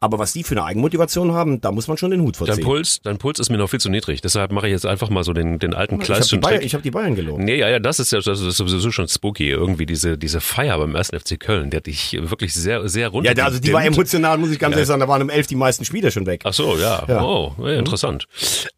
aber 0.00 0.18
was 0.18 0.32
die 0.32 0.42
für 0.42 0.54
eine 0.54 0.64
Eigenmotivation 0.64 1.32
haben, 1.32 1.60
da 1.60 1.72
muss 1.72 1.88
man 1.88 1.96
schon 1.96 2.10
den 2.10 2.20
Hut 2.20 2.36
vorziehen. 2.36 2.56
Dein 2.56 2.64
Puls, 2.64 3.00
dein 3.02 3.18
Puls 3.18 3.38
ist 3.38 3.50
mir 3.50 3.58
noch 3.58 3.70
viel 3.70 3.80
zu 3.80 3.90
niedrig. 3.90 4.20
Deshalb 4.20 4.52
mache 4.52 4.66
ich 4.66 4.72
jetzt 4.72 4.86
einfach 4.86 5.10
mal 5.10 5.24
so 5.24 5.32
den, 5.32 5.58
den 5.58 5.74
alten 5.74 5.98
Kleistchen. 5.98 6.40
Ich 6.40 6.46
habe 6.46 6.58
die, 6.58 6.68
hab 6.68 6.82
die 6.82 6.90
Bayern 6.90 7.14
gelogen. 7.14 7.44
Nee, 7.44 7.56
ja, 7.56 7.68
ja, 7.68 7.78
das 7.78 8.00
ist 8.00 8.12
ja 8.12 8.20
das 8.20 8.40
ist 8.40 8.56
sowieso 8.56 8.90
schon 8.90 9.03
spooky. 9.08 9.50
Irgendwie 9.50 9.86
diese, 9.86 10.18
diese 10.18 10.40
Feier 10.40 10.78
beim 10.78 10.94
ersten 10.94 11.18
FC 11.18 11.38
Köln, 11.38 11.70
der 11.70 11.78
hat 11.78 11.86
dich 11.86 12.12
wirklich 12.20 12.54
sehr, 12.54 12.88
sehr 12.88 13.08
runter. 13.08 13.36
Ja, 13.36 13.44
also 13.44 13.58
die 13.58 13.72
war 13.72 13.84
emotional, 13.84 14.38
muss 14.38 14.50
ich 14.50 14.58
ganz 14.58 14.72
ja. 14.72 14.78
ehrlich 14.78 14.88
sagen, 14.88 15.00
da 15.00 15.08
waren 15.08 15.22
um 15.22 15.30
elf 15.30 15.46
die 15.46 15.56
meisten 15.56 15.84
Spieler 15.84 16.10
schon 16.10 16.26
weg. 16.26 16.42
Ach 16.44 16.52
so, 16.52 16.76
ja. 16.76 17.04
ja. 17.08 17.22
Oh, 17.22 17.54
ja, 17.58 17.78
interessant. 17.78 18.26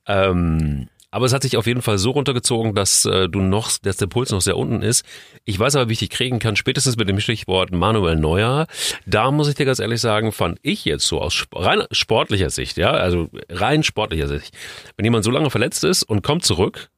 Mhm. 0.06 0.12
Ähm, 0.14 0.88
aber 1.16 1.25
es 1.25 1.33
hat 1.33 1.45
sich 1.45 1.56
auf 1.56 1.66
jeden 1.66 1.80
Fall 1.80 1.97
so 1.97 2.11
runtergezogen, 2.11 2.75
dass 2.75 3.06
äh, 3.06 3.26
du 3.28 3.40
noch, 3.40 3.71
dass 3.78 3.97
der 3.97 4.06
Puls 4.06 4.30
noch 4.33 4.42
sehr 4.42 4.59
unten 4.59 4.83
ist. 4.83 5.02
Ich 5.47 5.59
weiß 5.59 5.76
aber, 5.76 5.88
wie 5.88 5.95
ich 5.95 6.00
dich 6.00 6.11
kriegen 6.11 6.40
kann, 6.40 6.56
spätestens 6.56 6.99
mit 6.99 7.09
dem 7.09 7.21
Stichwort 7.21 7.73
Manuel 7.73 8.16
Neuer. 8.16 8.66
Da 9.06 9.30
muss 9.30 9.49
ich 9.49 9.54
dir 9.54 9.64
ganz 9.64 9.78
ehrlich 9.78 10.02
sagen, 10.02 10.30
fand 10.30 10.59
ich 10.61 10.85
jetzt 10.85 11.06
so 11.06 11.21
aus 11.23 11.47
rein 11.54 11.85
sportlicher 11.90 12.50
Sicht, 12.50 12.76
ja, 12.76 12.90
also 12.90 13.30
rein 13.49 13.83
sportlicher 13.83 14.28
Sicht, 14.28 14.54
wenn 14.97 15.04
jemand 15.04 15.25
so 15.25 15.30
lange 15.30 15.49
verletzt 15.49 15.85
ist 15.85 16.02
und 16.02 16.23
kommt 16.23 16.45
zurück, 16.45 16.90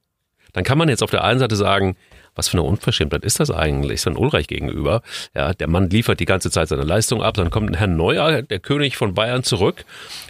dann 0.53 0.65
kann 0.65 0.79
man 0.79 0.89
jetzt 0.89 1.05
auf 1.05 1.11
der 1.11 1.23
einen 1.23 1.39
Seite 1.39 1.55
sagen, 1.55 1.97
was 2.39 2.49
für 2.49 2.57
eine 2.57 2.63
Unverschämtheit 2.63 3.25
ist 3.25 3.41
das 3.41 3.51
eigentlich, 3.51 4.01
so 4.01 4.11
ein 4.11 4.17
Ulreich 4.17 4.47
gegenüber? 4.47 5.03
Ja, 5.35 5.53
der 5.53 5.69
Mann 5.69 5.91
liefert 5.91 6.21
die 6.21 6.25
ganze 6.25 6.51
Zeit 6.51 6.69
seine 6.69 6.85
Leistung 6.85 7.23
ab, 7.23 7.35
dann 7.35 7.51
kommt 7.51 7.71
ein 7.71 7.75
Herr 7.75 7.89
Neuer, 7.89 8.43
der 8.43 8.61
König 8.61 8.97
von 8.97 9.13
Bayern, 9.13 9.43
zurück 9.43 9.85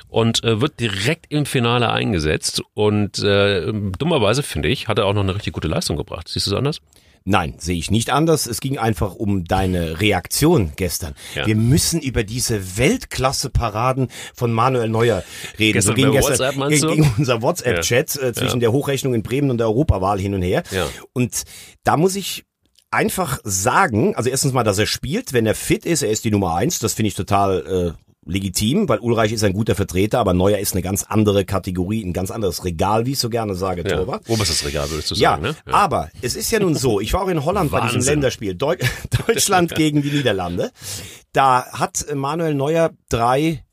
und 0.08 0.42
äh, 0.42 0.60
wird 0.60 0.80
direkt 0.80 1.26
im 1.28 1.46
Finale 1.46 1.90
eingesetzt. 1.90 2.62
Und 2.74 3.18
äh, 3.18 3.72
dummerweise, 3.98 4.42
finde 4.42 4.68
ich, 4.68 4.88
hat 4.88 4.98
er 4.98 5.06
auch 5.06 5.12
noch 5.12 5.22
eine 5.22 5.34
richtig 5.34 5.52
gute 5.52 5.68
Leistung 5.68 5.96
gebracht. 5.96 6.28
Siehst 6.28 6.46
du 6.46 6.52
es 6.52 6.56
anders? 6.56 6.80
Nein, 7.24 7.54
sehe 7.58 7.76
ich 7.76 7.90
nicht 7.90 8.10
anders. 8.10 8.46
Es 8.46 8.60
ging 8.60 8.78
einfach 8.78 9.14
um 9.14 9.44
deine 9.44 10.00
Reaktion 10.00 10.72
gestern. 10.76 11.14
Ja. 11.34 11.46
Wir 11.46 11.56
müssen 11.56 12.00
über 12.00 12.24
diese 12.24 12.78
Weltklasse-Paraden 12.78 14.08
von 14.34 14.52
Manuel 14.52 14.88
Neuer 14.88 15.22
reden. 15.58 15.74
Gestern 15.74 15.96
so 15.96 16.02
ging 16.02 16.12
gestern 16.12 16.58
WhatsApp, 16.58 16.90
ging, 16.90 17.10
unser 17.18 17.42
WhatsApp-Chat 17.42 18.14
ja. 18.14 18.28
äh, 18.28 18.32
zwischen 18.32 18.56
ja. 18.56 18.60
der 18.60 18.72
Hochrechnung 18.72 19.14
in 19.14 19.22
Bremen 19.22 19.50
und 19.50 19.58
der 19.58 19.66
Europawahl 19.66 20.18
hin 20.18 20.34
und 20.34 20.42
her. 20.42 20.62
Und 21.12 21.42
da 21.84 21.96
muss 21.96 22.16
ich 22.16 22.44
einfach 22.90 23.38
sagen, 23.44 24.14
also 24.16 24.30
erstens 24.30 24.52
mal, 24.52 24.64
dass 24.64 24.78
er 24.78 24.86
spielt, 24.86 25.32
wenn 25.32 25.46
er 25.46 25.54
fit 25.54 25.84
ist, 25.84 26.02
er 26.02 26.10
ist 26.10 26.24
die 26.24 26.30
Nummer 26.30 26.54
eins, 26.54 26.78
das 26.78 26.94
finde 26.94 27.08
ich 27.08 27.14
total 27.14 27.94
äh, 27.96 28.07
legitim, 28.28 28.88
weil 28.88 28.98
Ulreich 28.98 29.32
ist 29.32 29.42
ein 29.42 29.52
guter 29.52 29.74
Vertreter, 29.74 30.20
aber 30.20 30.34
Neuer 30.34 30.58
ist 30.58 30.74
eine 30.74 30.82
ganz 30.82 31.02
andere 31.02 31.44
Kategorie, 31.44 32.04
ein 32.04 32.12
ganz 32.12 32.30
anderes 32.30 32.64
Regal, 32.64 33.06
wie 33.06 33.12
ich 33.12 33.18
so 33.18 33.30
gerne 33.30 33.54
sage, 33.54 33.82
ja. 33.82 33.96
Torwart. 33.96 34.28
Oberstes 34.28 34.64
Regal, 34.64 34.90
würdest 34.90 35.10
du 35.10 35.14
sagen, 35.14 35.44
ja, 35.44 35.50
ne? 35.50 35.56
Ja, 35.66 35.72
aber 35.72 36.10
es 36.20 36.36
ist 36.36 36.50
ja 36.50 36.60
nun 36.60 36.74
so, 36.74 37.00
ich 37.00 37.12
war 37.14 37.22
auch 37.22 37.28
in 37.28 37.44
Holland 37.44 37.70
bei 37.70 37.80
diesem 37.80 38.02
Länderspiel, 38.02 38.54
Deu 38.54 38.76
Deutschland 39.26 39.74
gegen 39.74 40.02
die 40.02 40.10
Niederlande. 40.10 40.70
Da 41.32 41.66
hat 41.72 42.06
Manuel 42.14 42.54
Neuer 42.54 42.90
drei 43.08 43.64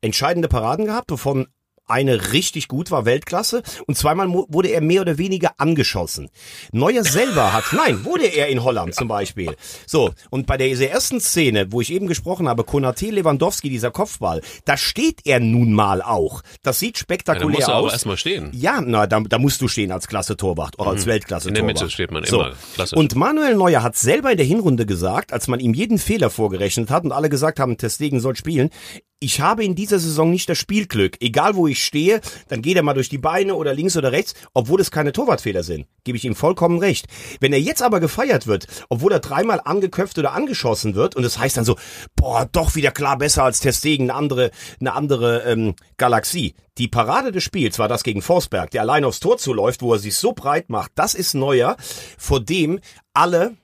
entscheidende 0.00 0.48
Paraden 0.48 0.86
gehabt, 0.86 1.10
wovon 1.10 1.46
eine 1.86 2.32
richtig 2.32 2.68
gut 2.68 2.90
war, 2.90 3.04
Weltklasse. 3.04 3.62
Und 3.86 3.96
zweimal 3.96 4.28
wurde 4.28 4.68
er 4.68 4.80
mehr 4.80 5.02
oder 5.02 5.18
weniger 5.18 5.52
angeschossen. 5.58 6.30
Neuer 6.72 7.04
selber 7.04 7.52
hat, 7.52 7.64
nein, 7.72 8.04
wurde 8.04 8.26
er 8.26 8.48
in 8.48 8.64
Holland 8.64 8.94
zum 8.94 9.08
Beispiel. 9.08 9.54
So, 9.86 10.12
und 10.30 10.46
bei 10.46 10.56
dieser 10.56 10.88
ersten 10.88 11.20
Szene, 11.20 11.66
wo 11.70 11.80
ich 11.80 11.92
eben 11.92 12.06
gesprochen 12.06 12.48
habe, 12.48 12.64
Konate 12.64 13.10
Lewandowski, 13.10 13.68
dieser 13.68 13.90
Kopfball, 13.90 14.40
da 14.64 14.76
steht 14.76 15.20
er 15.24 15.40
nun 15.40 15.72
mal 15.72 16.02
auch. 16.02 16.42
Das 16.62 16.78
sieht 16.78 16.98
spektakulär 16.98 17.44
ja, 17.44 17.50
da 17.50 17.52
musst 17.52 17.68
du 17.68 17.72
aus. 17.72 17.82
aber 17.84 17.92
erstmal 17.92 18.16
stehen. 18.16 18.50
Ja, 18.52 18.80
na, 18.80 19.06
da, 19.06 19.20
da 19.20 19.38
musst 19.38 19.60
du 19.60 19.68
stehen 19.68 19.92
als 19.92 20.08
Klasse 20.08 20.36
Torwart 20.36 20.78
oder 20.78 20.90
als 20.90 21.04
mhm. 21.04 21.10
Weltklasse 21.10 21.48
Torwart. 21.48 21.58
In 21.58 21.66
der 21.66 21.74
Mitte 21.74 21.90
steht 21.90 22.10
man 22.10 22.24
so. 22.24 22.42
immer. 22.42 22.52
Klasse. 22.74 22.96
Und 22.96 23.14
Manuel 23.14 23.54
Neuer 23.56 23.82
hat 23.82 23.96
selber 23.96 24.30
in 24.30 24.36
der 24.36 24.46
Hinrunde 24.46 24.86
gesagt, 24.86 25.32
als 25.32 25.48
man 25.48 25.60
ihm 25.60 25.74
jeden 25.74 25.98
Fehler 25.98 26.30
vorgerechnet 26.30 26.90
hat 26.90 27.04
und 27.04 27.12
alle 27.12 27.28
gesagt 27.28 27.60
haben, 27.60 27.76
Testegen 27.76 28.20
soll 28.20 28.36
spielen, 28.36 28.70
ich 29.24 29.40
habe 29.40 29.64
in 29.64 29.74
dieser 29.74 29.98
Saison 29.98 30.30
nicht 30.30 30.50
das 30.50 30.58
Spielglück. 30.58 31.16
Egal 31.20 31.56
wo 31.56 31.66
ich 31.66 31.82
stehe, 31.82 32.20
dann 32.48 32.60
geht 32.60 32.76
er 32.76 32.82
mal 32.82 32.92
durch 32.92 33.08
die 33.08 33.16
Beine 33.16 33.54
oder 33.54 33.72
links 33.72 33.96
oder 33.96 34.12
rechts, 34.12 34.34
obwohl 34.52 34.82
es 34.82 34.90
keine 34.90 35.12
Torwartfehler 35.12 35.62
sind. 35.62 35.86
Gebe 36.04 36.18
ich 36.18 36.26
ihm 36.26 36.34
vollkommen 36.34 36.78
recht. 36.78 37.06
Wenn 37.40 37.54
er 37.54 37.60
jetzt 37.60 37.82
aber 37.82 38.00
gefeiert 38.00 38.46
wird, 38.46 38.66
obwohl 38.90 39.12
er 39.12 39.20
dreimal 39.20 39.62
angeköpft 39.64 40.18
oder 40.18 40.34
angeschossen 40.34 40.94
wird, 40.94 41.16
und 41.16 41.24
es 41.24 41.34
das 41.34 41.42
heißt 41.42 41.56
dann 41.56 41.64
so, 41.64 41.76
boah, 42.16 42.46
doch 42.52 42.74
wieder 42.74 42.90
klar 42.90 43.16
besser 43.16 43.44
als 43.44 43.60
Testegen, 43.60 44.10
eine 44.10 44.18
andere, 44.18 44.50
eine 44.78 44.92
andere 44.92 45.44
ähm, 45.44 45.74
Galaxie. 45.96 46.54
Die 46.76 46.88
Parade 46.88 47.32
des 47.32 47.44
Spiels 47.44 47.78
war 47.78 47.88
das 47.88 48.02
gegen 48.02 48.20
Forsberg, 48.20 48.72
der 48.72 48.82
allein 48.82 49.04
aufs 49.04 49.20
Tor 49.20 49.38
zuläuft, 49.38 49.80
wo 49.80 49.94
er 49.94 49.98
sich 50.00 50.16
so 50.16 50.32
breit 50.32 50.68
macht. 50.68 50.92
Das 50.96 51.14
ist 51.14 51.32
neuer, 51.32 51.78
vor 52.18 52.40
dem 52.40 52.78
alle 53.14 53.54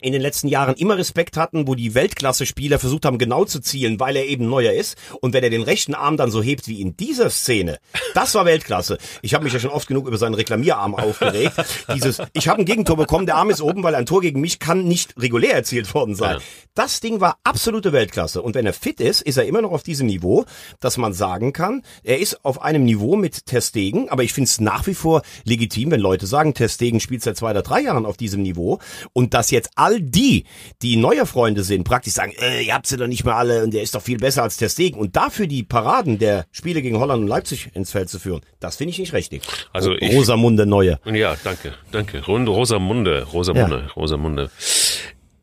in 0.00 0.12
den 0.12 0.20
letzten 0.20 0.48
Jahren 0.48 0.74
immer 0.74 0.98
Respekt 0.98 1.36
hatten, 1.36 1.66
wo 1.66 1.74
die 1.74 1.94
Weltklasse-Spieler 1.94 2.78
versucht 2.78 3.04
haben, 3.04 3.18
genau 3.18 3.44
zu 3.44 3.60
zielen, 3.60 4.00
weil 4.00 4.16
er 4.16 4.26
eben 4.26 4.48
neuer 4.48 4.72
ist. 4.72 4.96
Und 5.20 5.32
wenn 5.32 5.42
er 5.42 5.50
den 5.50 5.62
rechten 5.62 5.94
Arm 5.94 6.16
dann 6.16 6.30
so 6.30 6.42
hebt 6.42 6.68
wie 6.68 6.80
in 6.80 6.96
dieser 6.96 7.30
Szene, 7.30 7.78
das 8.14 8.34
war 8.34 8.44
Weltklasse. 8.44 8.98
Ich 9.22 9.34
habe 9.34 9.44
mich 9.44 9.52
ja 9.52 9.60
schon 9.60 9.70
oft 9.70 9.88
genug 9.88 10.06
über 10.06 10.18
seinen 10.18 10.34
Reklamierarm 10.34 10.94
aufgeregt. 10.94 11.54
Dieses, 11.94 12.20
ich 12.32 12.48
habe 12.48 12.60
ein 12.60 12.66
Gegentor 12.66 12.96
bekommen, 12.96 13.26
der 13.26 13.36
Arm 13.36 13.50
ist 13.50 13.62
oben, 13.62 13.82
weil 13.82 13.94
ein 13.94 14.06
Tor 14.06 14.20
gegen 14.20 14.40
mich 14.40 14.58
kann 14.58 14.84
nicht 14.84 15.14
regulär 15.16 15.54
erzielt 15.54 15.92
worden 15.94 16.14
sein. 16.14 16.36
Ja. 16.36 16.42
Das 16.74 17.00
Ding 17.00 17.20
war 17.20 17.38
absolute 17.44 17.92
Weltklasse. 17.92 18.42
Und 18.42 18.54
wenn 18.54 18.66
er 18.66 18.72
fit 18.72 19.00
ist, 19.00 19.22
ist 19.22 19.36
er 19.36 19.46
immer 19.46 19.62
noch 19.62 19.72
auf 19.72 19.82
diesem 19.82 20.06
Niveau, 20.06 20.44
dass 20.80 20.96
man 20.96 21.12
sagen 21.12 21.52
kann, 21.52 21.82
er 22.02 22.18
ist 22.18 22.44
auf 22.44 22.60
einem 22.62 22.84
Niveau 22.84 23.16
mit 23.16 23.46
Testegen, 23.46 24.08
aber 24.08 24.22
ich 24.22 24.32
finde 24.32 24.48
es 24.48 24.60
nach 24.60 24.86
wie 24.86 24.94
vor 24.94 25.22
legitim, 25.44 25.90
wenn 25.90 26.00
Leute 26.00 26.26
sagen, 26.26 26.54
Testegen 26.54 27.00
spielt 27.00 27.22
seit 27.22 27.36
zwei 27.36 27.52
oder 27.52 27.62
drei 27.62 27.80
Jahren 27.80 28.06
auf 28.06 28.16
diesem 28.16 28.42
Niveau 28.42 28.80
und 29.12 29.34
dass 29.34 29.50
jetzt 29.50 29.70
all 29.76 29.93
all 29.94 30.00
die, 30.00 30.44
die 30.82 30.96
neue 30.96 31.26
Freunde 31.26 31.62
sind, 31.62 31.84
praktisch 31.84 32.14
sagen, 32.14 32.32
äh, 32.40 32.62
ihr 32.62 32.74
habt 32.74 32.86
sie 32.86 32.96
doch 32.96 33.06
nicht 33.06 33.24
mehr 33.24 33.36
alle 33.36 33.62
und 33.62 33.72
der 33.72 33.82
ist 33.82 33.94
doch 33.94 34.02
viel 34.02 34.18
besser 34.18 34.42
als 34.42 34.56
der 34.56 34.68
Stegen. 34.68 34.98
Und 34.98 35.16
dafür 35.16 35.46
die 35.46 35.62
Paraden 35.62 36.18
der 36.18 36.46
Spiele 36.52 36.82
gegen 36.82 36.98
Holland 36.98 37.22
und 37.22 37.28
Leipzig 37.28 37.70
ins 37.74 37.90
Feld 37.90 38.08
zu 38.08 38.18
führen, 38.18 38.40
das 38.60 38.76
finde 38.76 38.90
ich 38.90 38.98
nicht 38.98 39.12
richtig. 39.12 39.42
Also 39.72 39.92
ich, 39.94 40.14
Rosamunde 40.14 40.66
Neue. 40.66 40.98
Ja, 41.04 41.36
danke, 41.42 41.74
danke. 41.90 42.24
Rosamunde, 42.24 43.24
Rosamunde, 43.24 43.84
ja. 43.86 43.92
Rosamunde. 43.92 44.50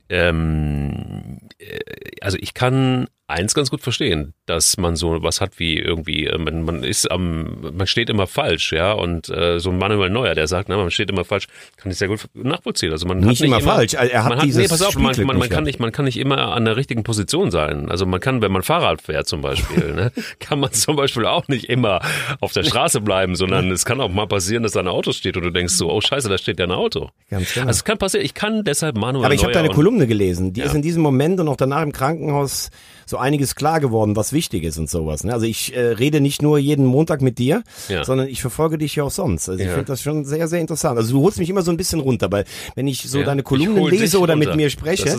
Ähm, 0.10 1.40
äh, 1.58 1.80
also 2.22 2.38
ich 2.40 2.54
kann 2.54 3.08
eins 3.32 3.54
ganz 3.54 3.70
gut 3.70 3.82
verstehen, 3.82 4.34
dass 4.46 4.78
man 4.78 4.96
so 4.96 5.24
was 5.24 5.42
hat 5.42 5.60
wie 5.60 5.78
irgendwie, 5.78 6.28
äh, 6.28 6.38
man, 6.38 6.64
man 6.64 6.84
ist 6.84 7.10
am, 7.10 7.72
man 7.76 7.88
steht 7.88 8.10
immer 8.10 8.28
falsch, 8.28 8.74
ja, 8.74 8.92
und 8.94 9.30
äh, 9.30 9.60
so 9.60 9.72
ein 9.72 9.78
Manuel 9.78 10.10
Neuer, 10.10 10.36
der 10.36 10.48
sagt, 10.48 10.70
na, 10.70 10.78
man 10.78 10.92
steht 10.92 11.10
immer 11.10 11.26
falsch, 11.26 11.48
kann 11.78 11.92
ich 11.92 11.98
sehr 11.98 12.08
gut 12.08 12.26
nachvollziehen. 12.34 12.92
Also 12.92 13.08
man 13.08 13.18
nicht, 13.18 13.26
hat 13.26 13.32
nicht 13.32 13.42
immer, 13.44 13.60
immer 13.60 13.74
falsch, 13.74 13.94
er 13.94 14.24
hat, 14.24 14.36
hat 14.36 14.44
dieses 14.44 14.62
nee, 14.62 14.68
pass 14.68 14.82
auf, 14.82 14.96
man, 14.98 15.16
man, 15.26 15.38
man 15.38 15.50
kann 15.50 15.64
nicht, 15.64 15.80
man 15.80 15.92
kann 15.92 16.06
nicht 16.06 16.18
immer 16.18 16.54
an 16.54 16.66
der 16.66 16.78
richtigen 16.78 17.04
Position 17.04 17.52
sein. 17.52 17.90
Also 17.90 18.06
man 18.06 18.20
kann, 18.20 18.42
wenn 18.42 18.52
man 18.52 18.64
Fahrrad 18.64 19.02
fährt 19.02 19.28
zum 19.28 19.42
Beispiel, 19.42 19.94
ne, 19.94 20.12
kann 20.40 20.60
man 20.60 20.72
zum 20.72 20.96
Beispiel 20.96 21.26
auch 21.26 21.48
nicht 21.48 21.70
immer 21.70 22.02
auf 22.40 22.54
der 22.54 22.64
Straße 22.64 23.02
bleiben, 23.02 23.36
sondern 23.36 23.72
es 23.72 23.86
kann 23.86 24.02
auch 24.02 24.10
mal 24.10 24.28
passieren, 24.28 24.64
dass 24.64 24.74
da 24.74 24.82
ein 24.82 24.88
Auto 24.88 25.12
steht 25.12 25.38
und 25.38 25.44
du 25.44 25.52
denkst 25.52 25.74
so, 25.74 25.92
oh 25.92 26.02
Scheiße, 26.02 26.30
da 26.30 26.38
steht 26.38 26.60
ja 26.60 26.66
ein 26.66 26.72
Auto. 26.72 27.10
Ganz 27.30 27.54
genau. 27.54 27.68
Also 27.68 27.80
es 27.80 27.84
kann 27.84 27.98
passieren. 27.98 28.26
Ich 28.26 28.34
kann 28.34 28.64
deshalb 28.64 28.98
Manuel 28.98 29.26
Aber 29.26 29.34
ich 29.34 29.44
habe 29.44 29.54
deine 29.54 29.70
Kolumne 29.70 30.08
gelesen. 30.08 30.54
Die 30.54 30.60
ja. 30.60 30.66
ist 30.66 30.76
in 30.76 30.82
diesem 30.82 31.02
Moment 31.02 31.40
und 31.40 31.48
auch 31.48 31.58
danach 31.58 31.82
im 31.82 31.92
Krankenhaus 31.92 32.70
so 33.06 33.18
einiges 33.22 33.56
klar 33.56 33.80
geworden, 33.80 34.16
was 34.16 34.34
wichtig 34.34 34.64
ist 34.64 34.78
und 34.78 34.90
sowas. 34.90 35.24
Ne? 35.24 35.34
Also 35.34 35.46
ich 35.46 35.76
äh, 35.76 35.80
rede 35.80 36.22
nicht 36.22 36.42
nur 36.42 36.58
jeden 36.58 36.86
Montag 36.86 37.22
mit 37.22 37.40
dir, 37.40 37.64
ja. 37.90 38.04
sondern 38.04 38.28
ich 38.28 38.42
verfolge 38.42 38.78
dich 38.78 38.96
ja 38.96 39.04
auch 39.04 39.12
sonst. 39.12 39.50
Also 39.50 39.60
ich 39.60 39.68
ja. 39.68 39.74
finde 39.74 39.88
das 39.88 40.02
schon 40.02 40.26
sehr, 40.26 40.48
sehr 40.48 40.60
interessant. 40.60 40.98
Also 40.98 41.14
du 41.14 41.24
holst 41.24 41.40
mich 41.40 41.50
immer 41.50 41.62
so 41.62 41.72
ein 41.72 41.78
bisschen 41.78 42.00
runter, 42.00 42.32
weil 42.32 42.46
wenn 42.76 42.88
ich 42.88 43.04
so 43.04 43.20
ja. 43.20 43.26
deine 43.26 43.44
Kolumnen 43.44 43.88
lese 43.88 44.20
oder 44.20 44.34
runter. 44.34 44.50
mit 44.50 44.56
mir 44.58 44.70
spreche, 44.70 45.16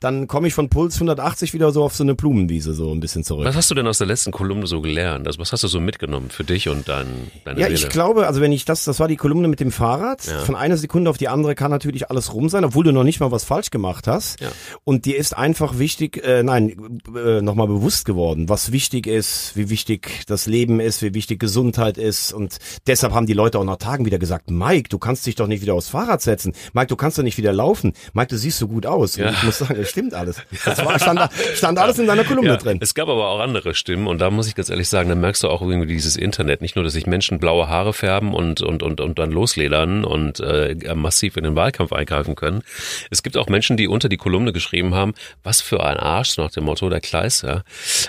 dann 0.00 0.26
komme 0.26 0.48
ich 0.48 0.54
von 0.54 0.68
Puls 0.68 0.94
180 0.96 1.54
wieder 1.54 1.72
so 1.72 1.84
auf 1.84 1.94
so 1.94 2.04
eine 2.04 2.14
Blumenwiese 2.14 2.74
so 2.74 2.92
ein 2.92 3.00
bisschen 3.00 3.24
zurück. 3.24 3.44
Was 3.44 3.56
hast 3.56 3.70
du 3.70 3.74
denn 3.74 3.86
aus 3.86 3.98
der 3.98 4.06
letzten 4.06 4.32
Kolumne 4.32 4.66
so 4.66 4.80
gelernt? 4.80 5.26
Also 5.26 5.38
was 5.38 5.52
hast 5.52 5.62
du 5.62 5.68
so 5.68 5.80
mitgenommen 5.80 6.30
für 6.30 6.44
dich 6.44 6.68
und 6.68 6.88
dein, 6.88 7.06
deine 7.44 7.60
Ja, 7.60 7.66
Seele? 7.66 7.78
ich 7.78 7.88
glaube, 7.88 8.26
also 8.26 8.40
wenn 8.40 8.52
ich 8.52 8.64
das, 8.64 8.84
das 8.84 9.00
war 9.00 9.08
die 9.08 9.16
Kolumne 9.16 9.48
mit 9.48 9.60
dem 9.60 9.72
Fahrrad, 9.72 10.22
von 10.22 10.56
einer 10.56 10.76
Sekunde 10.76 11.10
auf 11.10 11.18
die 11.18 11.28
andere 11.28 11.54
kann 11.54 11.70
natürlich 11.70 12.10
alles 12.10 12.34
rum 12.34 12.48
sein, 12.48 12.64
obwohl 12.64 12.84
du 12.84 12.92
noch 12.92 13.04
nicht 13.04 13.20
mal 13.20 13.30
was 13.30 13.44
falsch 13.44 13.70
gemacht 13.70 14.06
hast. 14.06 14.38
Und 14.84 15.04
dir 15.04 15.16
ist 15.16 15.36
einfach 15.36 15.78
wichtig, 15.78 16.24
äh, 16.24 16.42
nein, 16.42 17.00
äh, 17.14 17.31
nochmal 17.40 17.68
bewusst 17.68 18.04
geworden, 18.04 18.48
was 18.48 18.72
wichtig 18.72 19.06
ist, 19.06 19.52
wie 19.54 19.70
wichtig 19.70 20.24
das 20.26 20.46
Leben 20.46 20.80
ist, 20.80 21.02
wie 21.02 21.14
wichtig 21.14 21.40
Gesundheit 21.40 21.96
ist. 21.96 22.32
Und 22.32 22.58
deshalb 22.86 23.12
haben 23.12 23.26
die 23.26 23.32
Leute 23.32 23.58
auch 23.58 23.64
nach 23.64 23.76
Tagen 23.76 24.04
wieder 24.04 24.18
gesagt, 24.18 24.50
Mike, 24.50 24.88
du 24.88 24.98
kannst 24.98 25.24
dich 25.26 25.36
doch 25.36 25.46
nicht 25.46 25.62
wieder 25.62 25.74
aufs 25.74 25.88
Fahrrad 25.88 26.20
setzen. 26.20 26.52
Mike, 26.72 26.88
du 26.88 26.96
kannst 26.96 27.18
doch 27.18 27.22
nicht 27.22 27.38
wieder 27.38 27.52
laufen. 27.52 27.92
Mike, 28.12 28.28
du 28.28 28.36
siehst 28.36 28.58
so 28.58 28.68
gut 28.68 28.84
aus. 28.84 29.16
Ja. 29.16 29.28
Und 29.28 29.34
ich 29.34 29.42
muss 29.44 29.58
sagen, 29.58 29.76
das 29.78 29.88
stimmt 29.88 30.14
alles. 30.14 30.42
Das 30.64 30.84
war, 30.84 30.98
stand, 30.98 31.20
stand 31.54 31.78
alles 31.78 31.98
in 31.98 32.06
deiner 32.06 32.24
Kolumne 32.24 32.50
ja, 32.50 32.56
drin. 32.56 32.78
Es 32.80 32.94
gab 32.94 33.08
aber 33.08 33.28
auch 33.28 33.40
andere 33.40 33.74
Stimmen 33.74 34.06
und 34.06 34.20
da 34.20 34.30
muss 34.30 34.48
ich 34.48 34.54
ganz 34.54 34.68
ehrlich 34.68 34.88
sagen, 34.88 35.08
da 35.08 35.14
merkst 35.14 35.42
du 35.42 35.48
auch 35.48 35.62
irgendwie 35.62 35.92
dieses 35.92 36.16
Internet. 36.16 36.60
Nicht 36.60 36.76
nur, 36.76 36.84
dass 36.84 36.92
sich 36.92 37.06
Menschen 37.06 37.38
blaue 37.38 37.68
Haare 37.68 37.92
färben 37.92 38.34
und, 38.34 38.60
und, 38.60 38.82
und, 38.82 39.00
und 39.00 39.18
dann 39.18 39.30
losledern 39.30 40.04
und 40.04 40.40
äh, 40.40 40.74
massiv 40.94 41.36
in 41.36 41.44
den 41.44 41.56
Wahlkampf 41.56 41.92
eingreifen 41.92 42.34
können. 42.34 42.62
Es 43.10 43.22
gibt 43.22 43.36
auch 43.36 43.48
Menschen, 43.48 43.76
die 43.76 43.88
unter 43.88 44.08
die 44.08 44.16
Kolumne 44.16 44.52
geschrieben 44.52 44.94
haben, 44.94 45.14
was 45.42 45.60
für 45.60 45.84
ein 45.84 45.96
Arsch 45.96 46.36
nach 46.36 46.50
dem 46.50 46.64
Motto 46.64 46.88
der 46.88 47.00
Kleis, 47.22 47.42
ja. 47.42 47.62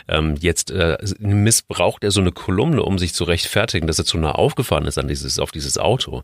Ähm, 0.07 0.35
jetzt 0.39 0.71
äh, 0.71 0.97
missbraucht 1.19 2.03
er 2.03 2.11
so 2.11 2.21
eine 2.21 2.31
Kolumne, 2.31 2.83
um 2.83 2.97
sich 2.97 3.13
zu 3.13 3.23
rechtfertigen, 3.23 3.87
dass 3.87 3.99
er 3.99 4.05
zu 4.05 4.17
nah 4.17 4.31
aufgefahren 4.31 4.85
ist 4.85 4.97
an 4.97 5.07
dieses, 5.07 5.39
auf 5.39 5.51
dieses 5.51 5.77
Auto. 5.77 6.23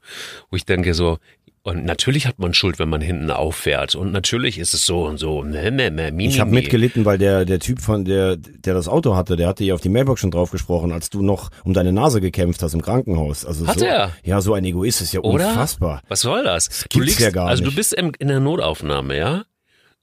Wo 0.50 0.56
ich 0.56 0.66
denke 0.66 0.94
so, 0.94 1.18
und 1.62 1.86
natürlich 1.86 2.26
hat 2.26 2.40
man 2.40 2.54
Schuld, 2.54 2.80
wenn 2.80 2.90
man 2.90 3.02
hinten 3.02 3.30
auffährt. 3.30 3.94
Und 3.94 4.12
natürlich 4.12 4.58
ist 4.58 4.74
es 4.74 4.86
so 4.86 5.06
und 5.06 5.18
so. 5.18 5.44
Mäh, 5.44 5.70
mäh, 5.72 5.92
mäh, 5.92 6.10
mi, 6.10 6.28
ich 6.28 6.40
habe 6.40 6.50
mitgelitten, 6.50 7.06
weil 7.06 7.18
der 7.18 7.46
der 7.46 7.60
Typ 7.60 7.82
von 7.82 8.06
der 8.06 8.38
der 8.38 8.74
das 8.74 8.88
Auto 8.88 9.16
hatte, 9.16 9.36
der 9.36 9.50
hatte 9.50 9.66
ja 9.66 9.76
auf 9.76 9.82
die 9.82 9.90
Mailbox 9.90 10.22
schon 10.22 10.32
drauf 10.32 10.52
gesprochen, 10.52 10.92
als 10.92 11.10
du 11.10 11.22
noch 11.22 11.50
um 11.66 11.74
deine 11.74 11.92
Nase 11.92 12.22
gekämpft 12.22 12.64
hast 12.64 12.74
im 12.74 12.82
Krankenhaus. 12.82 13.46
Also 13.46 13.68
hat 13.68 13.80
so, 13.80 13.86
er? 13.86 14.14
Ja, 14.24 14.40
so 14.42 14.54
ein 14.54 14.64
Egoist 14.64 15.02
ist 15.02 15.14
ja 15.14 15.20
Oder? 15.20 15.50
unfassbar. 15.50 16.02
Was 16.08 16.22
soll 16.22 16.44
das? 16.44 16.70
das 16.70 16.86
du 16.90 17.02
liegst, 17.02 17.20
ja 17.20 17.30
gar 17.30 17.48
also 17.48 17.62
nicht. 17.62 17.74
du 17.74 17.76
bist 17.76 17.94
in 17.94 18.28
der 18.28 18.40
Notaufnahme, 18.40 19.18
ja? 19.18 19.44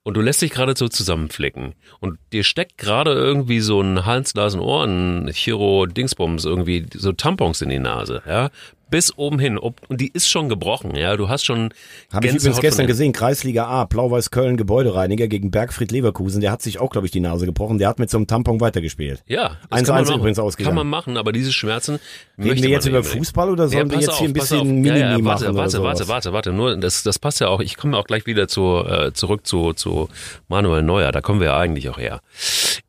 Und 0.07 0.15
du 0.15 0.21
lässt 0.21 0.41
dich 0.41 0.53
gerade 0.53 0.77
so 0.77 0.87
zusammenflicken. 0.87 1.75
Und 1.99 2.21
dir 2.33 2.45
steckt 2.45 2.79
gerade 2.79 3.11
irgendwie 3.11 3.59
so 3.59 3.81
ein 3.81 4.07
Hals, 4.07 4.37
Nasen, 4.37 4.61
Ohren, 4.61 5.29
Chiro, 5.33 5.87
Dingsbums, 5.87 6.45
irgendwie 6.45 6.87
so 6.95 7.11
Tampons 7.11 7.61
in 7.61 7.71
die 7.71 7.81
Nase, 7.81 8.23
ja, 8.25 8.51
bis 8.90 9.16
oben 9.16 9.38
hin. 9.38 9.59
Ob, 9.59 9.81
und 9.88 10.00
die 10.00 10.09
ist 10.12 10.28
schon 10.28 10.49
gebrochen, 10.49 10.95
ja. 10.95 11.16
Du 11.16 11.28
hast 11.28 11.45
schon. 11.45 11.73
Habe 12.12 12.26
ich 12.26 12.35
übrigens 12.35 12.61
gestern 12.61 12.87
gesehen, 12.87 13.12
Kreisliga 13.12 13.66
A, 13.66 13.85
Blau-Weiß 13.85 14.31
Köln, 14.31 14.57
Gebäudereiniger 14.57 15.28
gegen 15.28 15.50
Bergfried 15.50 15.90
Leverkusen. 15.90 16.40
Der 16.40 16.52
hat 16.52 16.62
sich 16.62 16.78
auch, 16.78 16.90
glaube 16.90 17.07
ich, 17.07 17.11
die 17.11 17.21
Nase 17.21 17.47
gebrochen. 17.47 17.78
Der 17.78 17.88
hat 17.88 17.99
mit 17.99 18.11
so 18.11 18.19
einem 18.19 18.26
Tampon 18.26 18.61
weitergespielt. 18.61 19.23
Ja, 19.26 19.57
das 19.71 19.81
1-1 19.81 19.85
kann 19.85 19.95
man 19.95 20.05
machen. 20.05 20.21
übrigens 20.21 20.38
ausgegangen. 20.38 20.76
Kann 20.76 20.87
man 20.87 20.90
machen, 20.90 21.16
aber 21.16 21.33
diese 21.33 21.52
Schmerzen 21.52 21.99
Reden 22.38 22.62
wir 22.62 22.71
jetzt 22.71 22.87
über. 22.87 23.02
Fußball 23.02 23.50
oder 23.50 23.69
sollen 23.69 23.90
wir 23.90 23.97
pass 23.97 24.07
jetzt 24.07 24.19
hier 24.19 24.28
ein 24.28 24.33
bisschen 24.33 24.61
auf. 24.61 24.66
Mimimi 24.66 24.88
ja, 24.88 25.19
ja, 25.19 25.25
warte, 25.25 25.45
machen 25.45 25.49
oder 25.49 25.57
warte, 25.57 25.83
warte, 25.83 26.09
warte, 26.09 26.33
warte. 26.33 26.52
Nur 26.52 26.76
das, 26.76 27.02
das 27.02 27.19
passt 27.19 27.40
ja 27.40 27.49
auch. 27.49 27.61
Ich 27.61 27.76
komme 27.76 27.97
auch 27.97 28.05
gleich 28.05 28.26
wieder 28.26 28.49
zu, 28.49 28.85
äh, 28.87 29.12
zurück 29.12 29.47
zu, 29.47 29.73
zu 29.73 30.09
Manuel 30.49 30.83
Neuer. 30.83 31.12
Da 31.12 31.21
kommen 31.21 31.40
wir 31.40 31.49
ja 31.49 31.59
eigentlich 31.59 31.88
auch 31.88 31.99
her. 31.99 32.21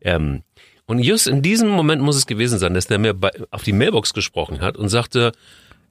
Ähm, 0.02 0.44
und 0.86 1.00
just 1.00 1.28
in 1.28 1.42
diesem 1.42 1.68
Moment 1.70 2.02
muss 2.02 2.16
es 2.16 2.26
gewesen 2.26 2.60
sein, 2.60 2.74
dass 2.74 2.88
der 2.88 2.98
mir 2.98 3.14
bei, 3.14 3.32
auf 3.52 3.64
die 3.64 3.74
Mailbox 3.74 4.14
gesprochen 4.14 4.62
hat 4.62 4.78
und 4.78 4.88
sagte, 4.88 5.34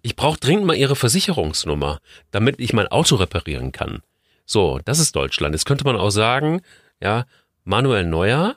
ich 0.06 0.14
brauche 0.14 0.38
dringend 0.38 0.66
mal 0.66 0.76
Ihre 0.76 0.94
Versicherungsnummer, 0.94 1.98
damit 2.30 2.60
ich 2.60 2.72
mein 2.72 2.86
Auto 2.86 3.16
reparieren 3.16 3.72
kann. 3.72 4.02
So, 4.44 4.78
das 4.84 5.00
ist 5.00 5.16
Deutschland. 5.16 5.52
Jetzt 5.52 5.66
könnte 5.66 5.82
man 5.82 5.96
auch 5.96 6.10
sagen, 6.10 6.62
ja, 7.02 7.24
Manuel 7.64 8.04
Neuer, 8.04 8.54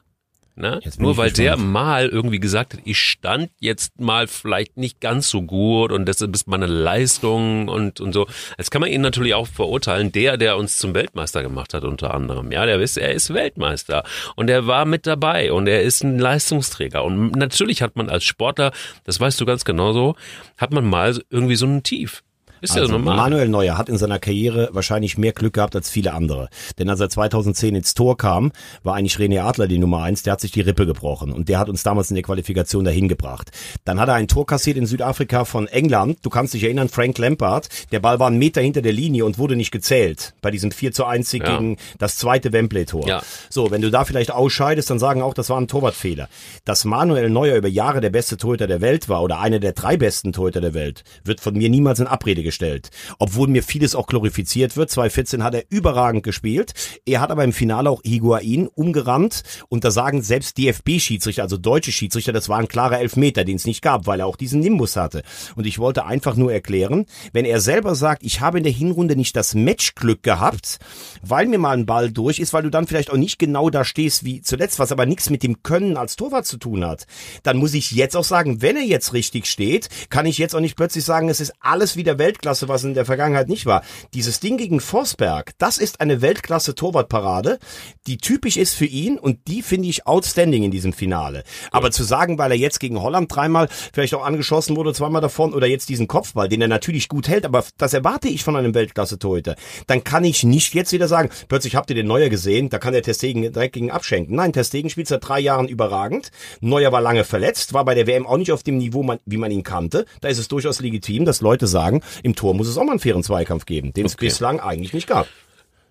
ne? 0.60 0.80
Nur 0.98 1.18
weil 1.18 1.32
der 1.32 1.58
mal 1.58 2.08
irgendwie 2.08 2.40
gesagt 2.40 2.74
hat, 2.74 2.82
ich 2.84 3.00
stand 3.00 3.50
jetzt 3.60 4.00
mal 4.00 4.28
vielleicht 4.28 4.78
nicht 4.78 5.00
ganz 5.00 5.30
so 5.30 5.42
gut 5.42 5.92
und 5.92 6.06
deshalb 6.06 6.34
ist 6.36 6.48
meine 6.48 6.68
Leistung 6.68 7.68
und, 7.68 8.00
und 8.00 8.14
so. 8.14 8.28
Jetzt 8.58 8.72
kann 8.72 8.82
man 8.82 8.90
ihn 8.90 9.02
natürlich 9.02 9.34
auch 9.34 9.48
verurteilen, 9.48 10.12
der, 10.12 10.38
der 10.38 10.58
uns 10.58 10.78
zum 10.78 10.94
Weltmeister 10.94 11.42
gemacht 11.42 11.74
hat 11.74 11.84
unter 11.84 12.14
anderem. 12.14 12.52
Ja, 12.52 12.66
der 12.66 12.80
ist, 12.80 12.98
er 12.98 13.14
ist 13.14 13.34
Weltmeister 13.34 14.04
und 14.36 14.50
er 14.50 14.68
war 14.68 14.86
mit 14.86 15.08
dabei 15.08 15.52
und 15.52 15.68
er 15.68 15.82
ist 15.82 16.04
ein 16.04 16.20
Leistungsträger. 16.20 17.04
Und 17.04 17.32
natürlich 17.36 17.82
hat 17.82 17.96
man 17.96 18.10
als 18.10 18.24
Sportler, 18.24 18.72
das 19.06 19.20
weißt 19.20 19.40
du 19.42 19.46
ganz 19.46 19.66
genauso, 19.66 20.16
hat 20.58 20.72
man 20.72 20.86
mal 20.86 21.20
irgendwie 21.30 21.56
so 21.56 21.66
ein 21.66 21.84
Tief. 21.84 22.24
Ist 22.62 22.76
ja 22.76 22.82
Also, 22.82 22.94
normal. 22.94 23.16
Manuel 23.16 23.48
Neuer 23.50 23.78
hat 23.78 23.90
in 23.90 23.98
seiner 23.98 24.20
Karriere 24.20 24.70
wahrscheinlich 24.74 25.18
mehr 25.18 25.32
Glück 25.34 25.54
gehabt 25.54 25.76
als 25.76 25.90
viele 25.90 26.14
andere. 26.14 26.50
Denn 26.78 26.90
als 26.90 27.00
er 27.00 27.10
2010 27.10 27.76
ins 27.76 27.94
Tor 27.94 28.18
kam, 28.18 28.52
war 28.84 28.96
eigentlich 28.96 29.16
René 29.18 29.42
Adler 29.42 29.68
die 29.68 29.78
Nummer 29.78 30.04
eins. 30.04 30.24
Der 30.24 30.34
hat 30.34 30.42
sich 30.42 30.52
die 30.52 30.62
Rippe 30.62 30.86
gebrochen 30.86 31.32
und 31.32 31.50
der 31.50 31.60
hat 31.60 31.70
uns 31.70 31.84
damals 31.84 32.10
in 32.10 32.16
der 32.16 32.24
Qualifikation 32.24 32.84
dahin 32.86 33.08
gebracht. 33.08 33.52
Dann 33.86 34.00
hat 34.00 34.10
er 34.10 34.16
ein 34.16 34.28
Tor 34.28 34.46
kassiert 34.46 34.78
in 34.78 34.86
Südafrika 34.86 35.46
von 35.46 35.68
England. 35.68 36.20
Du 36.24 36.30
kannst 36.30 36.54
dich 36.54 36.64
erinnern, 36.64 36.90
Frank 36.90 37.18
Lampard. 37.18 37.68
Der 37.92 38.00
Ball 38.00 38.20
war 38.20 38.28
einen 38.28 38.38
Meter 38.40 38.62
hinter 38.62 38.82
der 38.82 38.94
Linie 38.94 39.26
und 39.26 39.38
wurde 39.38 39.56
nicht 39.56 39.72
gezählt. 39.72 40.34
Bei 40.42 40.52
diesem 40.52 40.72
4 40.72 40.92
zu 40.92 41.06
1 41.06 41.30
Sieg 41.30 41.44
Ja. 41.44 41.58
gegen 41.58 41.78
das 41.98 42.18
zweite 42.18 42.52
Wembley-Tor. 42.52 43.08
Ja. 43.08 43.22
So, 43.50 43.72
wenn 43.72 43.82
du 43.82 43.90
da 43.92 44.06
vielleicht 44.06 44.32
ausscheidest, 44.32 44.90
dann 44.90 45.00
sagen 45.00 45.22
auch, 45.22 45.34
das 45.34 45.50
war 45.50 45.60
ein 45.60 45.68
Torwartfehler. 45.68 46.28
Dass 46.66 46.86
Manuel 46.86 47.30
Neuer 47.30 47.56
über 47.56 47.68
Jahre 47.68 48.02
der 48.02 48.10
beste 48.10 48.38
Torhüter 48.38 48.68
der 48.68 48.82
Welt 48.82 49.08
war 49.10 49.24
oder 49.24 49.40
einer 49.40 49.60
der 49.60 49.74
drei 49.74 49.98
besten 49.98 50.34
Torhüter 50.34 50.62
der 50.62 50.74
Welt, 50.74 51.04
wird 51.24 51.40
von 51.40 51.54
mir 51.56 51.70
niemals 51.70 52.00
in 52.00 52.08
Abrede 52.08 52.44
gestellt. 52.50 52.90
Obwohl 53.20 53.48
mir 53.48 53.62
vieles 53.62 53.94
auch 53.94 54.08
glorifiziert 54.08 54.76
wird. 54.76 54.90
2014 54.90 55.44
hat 55.44 55.54
er 55.54 55.66
überragend 55.70 56.24
gespielt. 56.24 56.74
Er 57.06 57.22
hat 57.22 57.30
aber 57.30 57.44
im 57.44 57.54
Finale 57.54 57.92
auch 57.92 58.02
Higuain 58.04 58.68
umgerannt 58.68 59.44
und 59.70 59.84
da 59.84 59.92
sagen 59.92 60.24
selbst 60.24 60.58
DFB-Schiedsrichter, 60.58 61.44
also 61.44 61.58
deutsche 61.58 61.92
Schiedsrichter, 61.92 62.34
das 62.34 62.50
war 62.50 62.58
ein 62.58 62.68
klarer 62.68 63.00
Elfmeter, 63.00 63.46
den 63.46 63.58
es 63.58 63.66
nicht 63.66 63.84
gab, 63.84 64.08
weil 64.08 64.20
er 64.20 64.26
auch 64.26 64.36
diesen 64.36 64.62
Nimbus 64.62 64.96
hatte. 64.96 65.22
Und 65.56 65.68
ich 65.68 65.78
wollte 65.78 66.06
einfach 66.06 66.36
nur 66.36 66.52
erklären, 66.52 67.06
wenn 67.34 67.46
er 67.46 67.62
selber 67.62 67.94
sagt, 67.94 68.24
ich 68.24 68.42
habe 68.42 68.58
in 68.58 68.64
der 68.64 68.74
Hinrunde 68.74 69.16
nicht 69.16 69.36
das 69.36 69.54
Matchglück 69.54 70.24
gehabt, 70.24 70.80
weil 71.22 71.46
mir 71.46 71.60
mal 71.60 71.78
ein 71.78 71.86
Ball 71.86 72.12
durch 72.12 72.40
ist, 72.40 72.54
weil 72.54 72.64
du 72.64 72.72
dann 72.72 72.88
vielleicht 72.88 73.12
auch 73.12 73.18
nicht 73.18 73.38
genau 73.38 73.70
da 73.70 73.86
stehst 73.86 74.26
wie 74.26 74.42
zuletzt, 74.42 74.80
was 74.80 74.92
aber 74.92 75.06
nichts 75.06 75.30
mit 75.30 75.44
dem 75.44 75.62
Können 75.62 75.98
als 75.98 76.16
Torwart 76.16 76.48
zu 76.48 76.58
tun 76.58 76.84
hat, 76.84 77.06
dann 77.44 77.58
muss 77.58 77.76
ich 77.76 77.92
jetzt 77.92 78.18
auch 78.18 78.24
sagen, 78.24 78.64
wenn 78.64 78.76
er 78.76 78.86
jetzt 78.86 79.14
richtig 79.14 79.46
steht, 79.46 79.90
kann 80.10 80.26
ich 80.26 80.40
jetzt 80.40 80.56
auch 80.56 80.60
nicht 80.60 80.76
plötzlich 80.76 81.06
sagen, 81.06 81.30
es 81.30 81.40
ist 81.40 81.54
alles 81.60 81.96
wieder 81.96 82.18
Weltklasse, 82.40 82.70
was 82.70 82.86
in 82.86 82.94
der 82.94 83.06
Vergangenheit 83.06 83.50
nicht 83.50 83.66
war. 83.66 83.84
Dieses 84.14 84.40
Ding 84.40 84.58
gegen 84.58 84.80
Forsberg, 84.80 85.52
das 85.58 85.78
ist 85.78 86.00
eine 86.00 86.22
Weltklasse 86.22 86.74
Torwartparade, 86.74 87.60
die 88.08 88.18
typisch 88.18 88.56
ist 88.56 88.76
für 88.76 88.86
ihn 88.86 89.18
und 89.18 89.48
die 89.48 89.62
finde 89.62 89.90
ich 89.90 90.08
outstanding 90.08 90.64
in 90.64 90.72
diesem 90.72 90.94
Finale. 90.94 91.44
Aber 91.72 91.92
zu 91.92 92.04
sagen, 92.04 92.38
weil 92.38 92.52
er 92.52 92.58
jetzt 92.58 92.80
gegen 92.80 93.02
Holland 93.02 93.34
dreimal 93.34 93.68
vielleicht 93.94 94.14
auch 94.14 94.26
angeschossen 94.26 94.78
wurde, 94.78 94.94
zweimal 94.94 95.22
davon 95.22 95.54
oder 95.54 95.68
jetzt 95.68 95.90
diesen 95.90 96.08
Kopfball, 96.08 96.48
den 96.48 96.62
er 96.62 96.70
natürlich 96.70 97.10
gut 97.10 97.28
hält, 97.28 97.46
aber 97.46 97.66
das 97.78 97.94
erwarte 97.94 98.30
ich 98.30 98.44
von 98.46 98.56
einem 98.56 98.74
Weltklasse-Torhüter, 98.74 99.56
dann 99.88 100.06
kann 100.06 100.24
ich 100.24 100.44
nicht 100.44 100.74
jetzt 100.74 100.94
wieder 100.94 101.10
sagen, 101.10 101.30
plötzlich 101.50 101.76
habt 101.76 101.90
ihr 101.90 101.96
den 101.98 102.08
Neuer 102.08 102.30
gesehen, 102.30 102.70
da 102.70 102.78
kann 102.78 102.94
der 102.94 103.04
Testegen 103.04 103.42
direkt 103.42 103.74
gegen 103.74 103.92
abschenken. 103.92 104.36
Nein, 104.36 104.54
Testegen 104.54 104.90
spielt 104.90 105.10
seit 105.10 105.28
drei 105.28 105.42
Jahren 105.42 105.68
überragend. 105.68 106.32
Neuer 106.62 106.94
war 106.94 107.02
lange 107.02 107.26
verletzt, 107.26 107.74
war 107.74 107.84
bei 107.84 107.96
der 107.96 108.08
WM 108.08 108.26
auch 108.26 108.38
nicht 108.38 108.54
auf 108.54 108.64
dem 108.64 108.78
Niveau, 108.78 109.06
wie 109.26 109.38
man 109.38 109.52
ihn 109.52 109.64
kannte. 109.64 110.06
Da 110.22 110.30
ist 110.30 110.38
es 110.38 110.48
durchaus 110.48 110.80
legitim, 110.80 111.26
dass 111.26 111.42
Leute 111.42 111.68
sagen, 111.68 112.02
im 112.30 112.36
Tor 112.36 112.54
muss 112.54 112.68
es 112.68 112.78
auch 112.78 112.84
mal 112.84 112.92
einen 112.92 113.00
fairen 113.00 113.24
Zweikampf 113.24 113.66
geben, 113.66 113.92
den 113.94 114.06
es 114.06 114.14
Okay. 114.14 114.28
bislang 114.28 114.60
eigentlich 114.60 114.94
nicht 114.94 115.08
gab. 115.08 115.28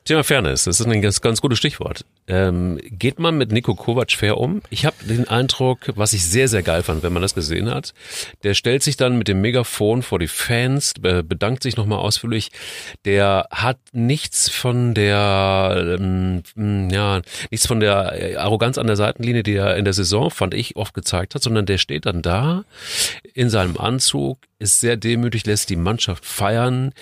Thema 0.09 0.25
Fairness, 0.25 0.65
das 0.65 0.81
ist 0.81 0.87
ein 0.87 1.03
ganz, 1.03 1.21
ganz 1.21 1.41
gutes 1.43 1.59
Stichwort. 1.59 2.05
Ähm, 2.29 2.81
geht 2.83 3.19
man 3.19 3.37
mit 3.37 3.53
Nico 3.53 3.75
Kovac 3.75 4.13
fair 4.13 4.39
um? 4.39 4.63
Ich 4.71 4.87
habe 4.87 4.97
den 5.05 5.29
Eindruck, 5.29 5.81
was 5.97 6.13
ich 6.15 6.27
sehr, 6.27 6.49
sehr 6.49 6.63
geil 6.63 6.83
fand, 6.83 7.03
wenn 7.03 7.13
man 7.13 7.23
das 7.23 7.35
gesehen 7.35 7.71
hat, 7.71 7.93
der 8.43 8.55
stellt 8.55 8.83
sich 8.83 8.97
dann 8.97 9.19
mit 9.19 9.29
dem 9.29 9.41
Megafon 9.41 10.03
vor 10.03 10.19
die 10.19 10.29
Fans, 10.29 10.95
be- 10.99 11.23
bedankt 11.23 11.63
sich 11.63 11.77
nochmal 11.77 11.99
ausführlich. 11.99 12.51
Der 13.05 13.49
hat 13.51 13.79
nichts 13.93 14.49
von 14.49 14.95
der, 14.95 15.99
ähm, 15.99 16.43
ja, 16.91 17.21
nichts 17.51 17.67
von 17.67 17.81
der 17.81 18.13
äh, 18.33 18.37
Arroganz 18.37 18.79
an 18.79 18.87
der 18.87 18.97
Seitenlinie, 18.97 19.43
die 19.43 19.55
er 19.55 19.77
in 19.77 19.85
der 19.85 19.95
Saison, 19.95 20.31
fand 20.31 20.55
ich, 20.55 20.77
oft 20.77 20.95
gezeigt 20.95 21.35
hat, 21.35 21.43
sondern 21.43 21.67
der 21.67 21.79
steht 21.79 22.07
dann 22.07 22.23
da 22.23 22.65
in 23.35 23.51
seinem 23.51 23.77
Anzug, 23.77 24.39
ist 24.59 24.81
sehr 24.81 24.97
demütig, 24.97 25.47
lässt 25.47 25.71
die 25.71 25.77
Mannschaft 25.77 26.27
feiern. 26.27 26.93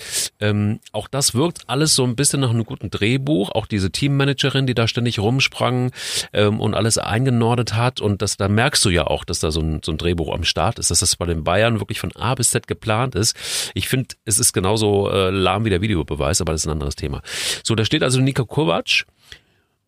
Ähm, 0.40 0.78
auch 0.92 1.08
das 1.08 1.34
wirkt 1.34 1.62
alles 1.68 1.94
so 1.94 2.04
ein 2.04 2.14
bisschen 2.14 2.40
nach 2.40 2.50
einem 2.50 2.64
guten 2.64 2.90
Drehbuch. 2.98 3.50
Auch 3.50 3.66
diese 3.66 3.90
Teammanagerin, 3.90 4.66
die 4.66 4.74
da 4.74 4.88
ständig 4.88 5.18
rumsprang 5.18 5.92
ähm, 6.32 6.60
und 6.60 6.74
alles 6.74 6.98
eingenordet 6.98 7.74
hat. 7.74 8.00
Und 8.00 8.22
das, 8.22 8.36
da 8.36 8.48
merkst 8.48 8.84
du 8.84 8.90
ja 8.90 9.06
auch, 9.06 9.24
dass 9.24 9.40
da 9.40 9.50
so 9.50 9.60
ein, 9.60 9.80
so 9.84 9.92
ein 9.92 9.98
Drehbuch 9.98 10.32
am 10.34 10.44
Start 10.44 10.78
ist, 10.78 10.90
dass 10.90 11.00
das 11.00 11.16
bei 11.16 11.26
den 11.26 11.44
Bayern 11.44 11.80
wirklich 11.80 12.00
von 12.00 12.14
A 12.16 12.34
bis 12.34 12.50
Z 12.50 12.66
geplant 12.66 13.14
ist. 13.14 13.36
Ich 13.74 13.88
finde, 13.88 14.14
es 14.24 14.38
ist 14.38 14.52
genauso 14.52 15.10
äh, 15.10 15.30
lahm 15.30 15.64
wie 15.64 15.70
der 15.70 15.80
Videobeweis, 15.80 16.40
aber 16.40 16.52
das 16.52 16.62
ist 16.62 16.66
ein 16.66 16.72
anderes 16.72 16.96
Thema. 16.96 17.22
So, 17.62 17.74
da 17.74 17.84
steht 17.84 18.02
also 18.02 18.20
Nika 18.20 18.44
Kovac 18.44 19.04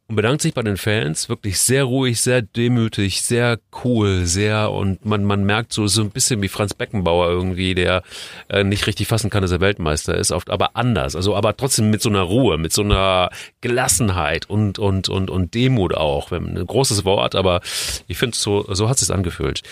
und 0.08 0.16
bedankt 0.16 0.40
sich 0.40 0.54
bei 0.54 0.62
den 0.62 0.78
Fans, 0.78 1.28
wirklich 1.28 1.60
sehr 1.60 1.84
ruhig, 1.84 2.22
sehr 2.22 2.40
demütig, 2.40 3.20
sehr 3.20 3.58
cool, 3.84 4.24
sehr 4.24 4.72
und 4.72 5.04
man 5.04 5.22
man 5.22 5.44
merkt 5.44 5.74
so 5.74 5.86
so 5.86 6.00
ein 6.00 6.10
bisschen 6.10 6.40
wie 6.40 6.48
Franz 6.48 6.72
Beckenbauer 6.72 7.28
irgendwie, 7.28 7.74
der 7.74 8.02
äh, 8.48 8.64
nicht 8.64 8.86
richtig 8.86 9.06
fassen 9.06 9.28
kann, 9.28 9.42
dass 9.42 9.50
er 9.50 9.60
Weltmeister 9.60 10.16
ist, 10.16 10.32
oft 10.32 10.48
aber 10.48 10.76
anders, 10.76 11.14
also 11.14 11.36
aber 11.36 11.56
trotzdem 11.58 11.90
mit 11.90 12.00
so 12.00 12.08
einer 12.08 12.22
Ruhe, 12.22 12.56
mit 12.56 12.72
so 12.72 12.82
einer 12.82 13.28
Gelassenheit 13.60 14.48
und 14.48 14.78
und 14.78 15.10
und 15.10 15.28
und 15.28 15.54
Demut 15.54 15.94
auch, 15.94 16.30
wenn 16.30 16.56
ein 16.56 16.66
großes 16.66 17.04
Wort, 17.04 17.34
aber 17.34 17.60
ich 18.06 18.16
finde 18.16 18.36
so 18.36 18.64
so 18.74 18.88
hat 18.88 19.02
es 19.02 19.10
angefühlt. 19.10 19.62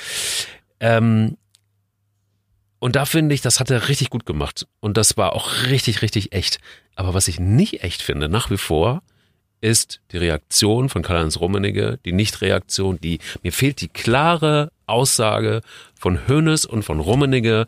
Ähm, 0.81 1.39
und 2.79 2.95
da 2.95 3.07
finde 3.07 3.35
ich, 3.35 3.41
das 3.41 3.59
hat 3.59 3.71
er 3.71 3.89
richtig 3.89 4.11
gut 4.11 4.27
gemacht. 4.27 4.67
Und 4.81 4.99
das 4.99 5.17
war 5.17 5.33
auch 5.33 5.65
richtig, 5.65 6.03
richtig 6.03 6.33
echt. 6.33 6.61
Aber 6.95 7.15
was 7.15 7.27
ich 7.27 7.41
nicht 7.41 7.83
echt 7.83 8.03
finde, 8.03 8.29
nach 8.29 8.51
wie 8.51 8.59
vor, 8.59 9.03
ist 9.61 10.01
die 10.13 10.19
Reaktion 10.19 10.89
von 10.89 11.03
Karl-Heinz 11.03 11.41
Rummenigge, 11.41 11.99
die 12.05 12.13
Nichtreaktion, 12.13 13.01
die, 13.01 13.19
mir 13.43 13.53
fehlt 13.53 13.81
die 13.81 13.89
klare 13.89 14.71
Aussage 14.87 15.63
von 15.99 16.29
Hönes 16.29 16.65
und 16.65 16.83
von 16.83 17.01
Rummenigge, 17.01 17.67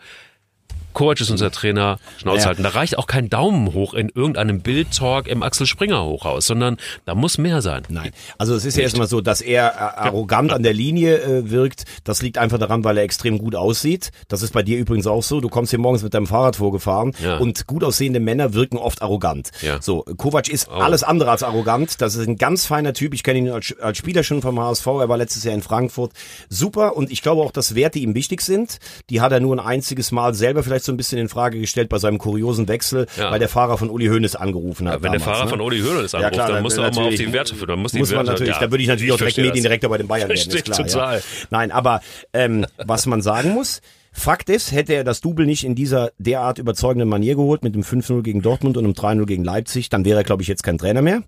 Kovac 0.98 1.20
ist 1.20 1.30
unser 1.30 1.52
Trainer, 1.52 2.00
Schnauze 2.16 2.46
halten. 2.46 2.64
Da 2.64 2.70
reicht 2.70 2.98
auch 2.98 3.06
kein 3.06 3.30
Daumen 3.30 3.72
hoch 3.72 3.94
in 3.94 4.08
irgendeinem 4.12 4.62
Bildtalk 4.62 5.28
im 5.28 5.44
Axel 5.44 5.64
Springer 5.64 6.04
Hochhaus, 6.04 6.46
sondern 6.46 6.76
da 7.04 7.14
muss 7.14 7.38
mehr 7.38 7.62
sein. 7.62 7.84
Nein. 7.88 8.10
Also 8.36 8.56
es 8.56 8.64
ist 8.64 8.76
ja 8.76 8.82
erstmal 8.82 9.06
so, 9.06 9.20
dass 9.20 9.40
er 9.40 9.68
äh, 9.68 9.78
arrogant 9.78 10.52
an 10.52 10.64
der 10.64 10.72
Linie 10.72 11.18
äh, 11.22 11.50
wirkt. 11.52 11.84
Das 12.02 12.20
liegt 12.20 12.36
einfach 12.36 12.58
daran, 12.58 12.82
weil 12.82 12.96
er 12.98 13.04
extrem 13.04 13.38
gut 13.38 13.54
aussieht. 13.54 14.10
Das 14.26 14.42
ist 14.42 14.52
bei 14.52 14.64
dir 14.64 14.76
übrigens 14.76 15.06
auch 15.06 15.22
so. 15.22 15.40
Du 15.40 15.48
kommst 15.48 15.70
hier 15.70 15.78
morgens 15.78 16.02
mit 16.02 16.14
deinem 16.14 16.26
Fahrrad 16.26 16.56
vorgefahren 16.56 17.12
Ja. 17.22 17.36
und 17.36 17.68
gut 17.68 17.84
aussehende 17.84 18.18
Männer 18.18 18.54
wirken 18.54 18.76
oft 18.76 19.00
arrogant. 19.00 19.50
Ja. 19.62 19.76
Oh. 19.76 19.80
So, 19.80 20.02
Kovac 20.16 20.48
ist 20.48 20.68
alles 20.68 21.04
andere 21.04 21.30
als 21.30 21.44
arrogant. 21.44 22.00
Das 22.00 22.16
ist 22.16 22.26
ein 22.26 22.38
ganz 22.38 22.66
feiner 22.66 22.92
Typ. 22.92 23.14
Ich 23.14 23.22
kenne 23.22 23.38
ihn 23.38 23.50
als, 23.50 23.72
als 23.80 23.98
Spieler 23.98 24.24
schon 24.24 24.42
vom 24.42 24.58
HSV. 24.58 24.86
Er 24.88 25.08
war 25.08 25.16
letztes 25.16 25.44
Jahr 25.44 25.54
in 25.54 25.62
Frankfurt. 25.62 26.10
Super. 26.48 26.96
Und 26.96 27.12
ich 27.12 27.22
glaube 27.22 27.42
auch, 27.42 27.52
dass 27.52 27.76
Werte 27.76 28.00
ihm 28.00 28.16
wichtig 28.16 28.40
sind. 28.40 28.78
Die 29.10 29.20
hat 29.20 29.30
er 29.30 29.38
nur 29.38 29.54
ein 29.54 29.64
einziges 29.64 30.10
Mal 30.10 30.34
selber 30.34 30.64
vielleicht 30.64 30.87
so 30.88 30.92
ein 30.92 30.96
bisschen 30.96 31.18
in 31.18 31.28
Frage 31.28 31.60
gestellt 31.60 31.88
bei 31.88 31.98
seinem 31.98 32.18
kuriosen 32.18 32.66
Wechsel, 32.66 33.06
Ja. 33.16 33.30
weil 33.30 33.38
der 33.38 33.48
Fahrer 33.48 33.78
von 33.78 33.90
Uli 33.90 34.06
Hoeneß 34.06 34.34
angerufen 34.36 34.88
hat. 34.88 35.02
Wenn 35.02 35.12
der 35.12 35.20
damals, 35.20 35.24
Fahrer 35.24 35.44
ne? 35.44 35.50
von 35.50 35.60
Uli 35.60 35.80
Hoeneß 35.80 36.14
anruft, 36.14 36.32
klar, 36.32 36.48
dann 36.48 36.62
musst 36.62 36.76
du 36.78 36.82
auch 36.82 36.92
mal 36.94 37.08
auf 37.08 37.14
die 37.14 37.32
Werte 37.32 37.54
für, 37.54 37.66
dann 37.66 37.78
muss 37.78 37.92
muss 37.92 38.10
man 38.10 38.18
Werte, 38.26 38.30
natürlich, 38.32 38.54
ja. 38.54 38.60
da 38.60 38.70
würde 38.70 38.82
ich 38.82 38.88
natürlich 38.88 39.12
auch 39.12 39.18
direkt. 39.18 39.36
Mediendirektor 39.38 39.90
bei 39.90 39.98
den 39.98 40.08
Bayern 40.08 40.28
werden, 40.28 40.38
ist 40.38 40.64
klar. 40.64 40.78
total. 40.78 41.16
Ja. 41.18 41.22
Nein, 41.50 41.70
aber 41.70 42.00
ähm, 42.32 42.66
was 42.84 43.06
man 43.06 43.22
sagen 43.22 43.50
muss, 43.50 43.80
Fakt 44.18 44.50
ist, 44.50 44.72
hätte 44.72 44.94
er 44.94 45.04
das 45.04 45.20
Double 45.20 45.46
nicht 45.46 45.64
in 45.64 45.74
dieser 45.74 46.10
derart 46.18 46.58
überzeugenden 46.58 47.08
Manier 47.08 47.36
geholt, 47.36 47.62
mit 47.62 47.74
dem 47.74 47.82
5-0 47.82 48.22
gegen 48.22 48.42
Dortmund 48.42 48.76
und 48.76 48.84
einem 48.84 48.94
3-0 48.94 49.26
gegen 49.26 49.44
Leipzig, 49.44 49.88
dann 49.88 50.04
wäre 50.04 50.18
er, 50.18 50.24
glaube 50.24 50.42
ich, 50.42 50.48
jetzt 50.48 50.62
kein 50.62 50.78
Trainer 50.78 51.02
mehr. 51.02 51.22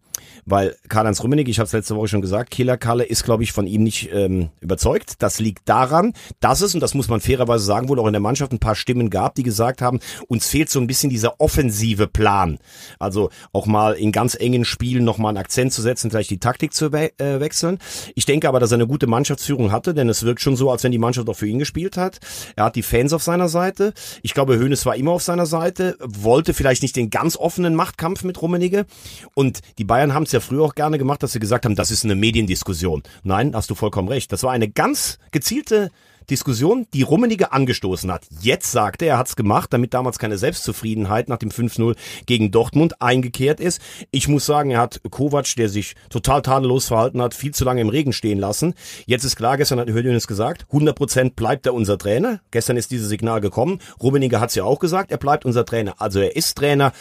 Weil 0.44 0.76
Karl-Heinz 0.88 1.22
Rummenigge, 1.22 1.50
ich 1.50 1.58
habe 1.58 1.66
es 1.66 1.72
letzte 1.72 1.96
Woche 1.96 2.08
schon 2.08 2.20
gesagt, 2.20 2.50
Killer 2.50 2.76
Kalle 2.76 3.04
ist, 3.04 3.24
glaube 3.24 3.42
ich, 3.42 3.52
von 3.52 3.66
ihm 3.66 3.82
nicht 3.82 4.10
ähm, 4.12 4.50
überzeugt. 4.60 5.14
Das 5.22 5.38
liegt 5.38 5.68
daran, 5.68 6.12
dass 6.40 6.60
es, 6.60 6.74
und 6.74 6.80
das 6.80 6.94
muss 6.94 7.08
man 7.08 7.20
fairerweise 7.20 7.64
sagen, 7.64 7.88
wohl 7.88 7.98
auch 7.98 8.06
in 8.06 8.12
der 8.12 8.20
Mannschaft 8.20 8.52
ein 8.52 8.58
paar 8.58 8.74
Stimmen 8.74 9.10
gab, 9.10 9.34
die 9.34 9.42
gesagt 9.42 9.82
haben, 9.82 10.00
uns 10.28 10.46
fehlt 10.48 10.70
so 10.70 10.80
ein 10.80 10.86
bisschen 10.86 11.10
dieser 11.10 11.40
offensive 11.40 12.06
Plan. 12.06 12.58
Also 12.98 13.30
auch 13.52 13.66
mal 13.66 13.92
in 13.92 14.12
ganz 14.12 14.34
engen 14.34 14.64
Spielen 14.64 15.04
nochmal 15.04 15.30
einen 15.30 15.38
Akzent 15.38 15.72
zu 15.72 15.82
setzen, 15.82 16.10
vielleicht 16.10 16.30
die 16.30 16.40
Taktik 16.40 16.74
zu 16.74 16.92
we 16.92 17.12
äh, 17.18 17.40
wechseln. 17.40 17.78
Ich 18.14 18.26
denke 18.26 18.48
aber, 18.48 18.60
dass 18.60 18.72
er 18.72 18.76
eine 18.76 18.86
gute 18.86 19.06
Mannschaftsführung 19.06 19.72
hatte, 19.72 19.94
denn 19.94 20.08
es 20.08 20.24
wirkt 20.24 20.40
schon 20.40 20.56
so, 20.56 20.70
als 20.70 20.84
wenn 20.84 20.92
die 20.92 20.98
Mannschaft 20.98 21.28
auch 21.28 21.36
für 21.36 21.46
ihn 21.46 21.58
gespielt 21.58 21.96
hat. 21.96 22.18
Er 22.56 22.64
hat 22.64 22.76
die 22.76 22.79
Fans 22.82 23.12
auf 23.12 23.22
seiner 23.22 23.48
Seite. 23.48 23.92
Ich 24.22 24.34
glaube, 24.34 24.58
Hoeneß 24.58 24.86
war 24.86 24.96
immer 24.96 25.12
auf 25.12 25.22
seiner 25.22 25.46
Seite, 25.46 25.96
wollte 26.00 26.54
vielleicht 26.54 26.82
nicht 26.82 26.96
den 26.96 27.10
ganz 27.10 27.36
offenen 27.36 27.74
Machtkampf 27.74 28.24
mit 28.24 28.40
Rummenigge. 28.40 28.86
Und 29.34 29.60
die 29.78 29.84
Bayern 29.84 30.14
haben 30.14 30.24
es 30.24 30.32
ja 30.32 30.40
früher 30.40 30.62
auch 30.62 30.74
gerne 30.74 30.98
gemacht, 30.98 31.22
dass 31.22 31.32
sie 31.32 31.40
gesagt 31.40 31.64
haben, 31.64 31.76
das 31.76 31.90
ist 31.90 32.04
eine 32.04 32.14
Mediendiskussion. 32.14 33.02
Nein, 33.22 33.54
hast 33.54 33.70
du 33.70 33.74
vollkommen 33.74 34.08
recht. 34.08 34.32
Das 34.32 34.42
war 34.42 34.52
eine 34.52 34.68
ganz 34.68 35.18
gezielte 35.30 35.90
Diskussion, 36.30 36.86
die 36.94 37.02
Rummenigge 37.02 37.52
angestoßen 37.52 38.10
hat. 38.10 38.26
Jetzt 38.40 38.70
sagt 38.70 39.02
er, 39.02 39.08
er 39.08 39.18
hat's 39.18 39.36
gemacht, 39.36 39.72
damit 39.72 39.92
damals 39.94 40.18
keine 40.18 40.38
Selbstzufriedenheit 40.38 41.28
nach 41.28 41.38
dem 41.38 41.50
5-0 41.50 41.96
gegen 42.26 42.50
Dortmund 42.50 43.02
eingekehrt 43.02 43.60
ist. 43.60 43.80
Ich 44.10 44.28
muss 44.28 44.46
sagen, 44.46 44.70
er 44.70 44.80
hat 44.80 45.00
Kovac, 45.10 45.54
der 45.56 45.68
sich 45.68 45.94
total 46.08 46.42
tadellos 46.42 46.88
verhalten 46.88 47.20
hat, 47.20 47.34
viel 47.34 47.52
zu 47.52 47.64
lange 47.64 47.80
im 47.80 47.88
Regen 47.88 48.12
stehen 48.12 48.38
lassen. 48.38 48.74
Jetzt 49.06 49.24
ist 49.24 49.36
klar, 49.36 49.56
gestern 49.56 49.80
hat 49.80 49.88
Hödönes 49.88 50.26
gesagt, 50.26 50.66
100% 50.72 51.34
bleibt 51.34 51.66
er 51.66 51.74
unser 51.74 51.98
Trainer. 51.98 52.40
Gestern 52.50 52.76
ist 52.76 52.90
dieses 52.90 53.08
Signal 53.08 53.40
gekommen. 53.40 53.80
Rummenigge 54.00 54.40
hat's 54.40 54.54
ja 54.54 54.64
auch 54.64 54.78
gesagt, 54.78 55.10
er 55.10 55.18
bleibt 55.18 55.44
unser 55.44 55.64
Trainer. 55.64 55.94
Also 55.98 56.20
er 56.20 56.36
ist 56.36 56.56
Trainer. 56.56 56.92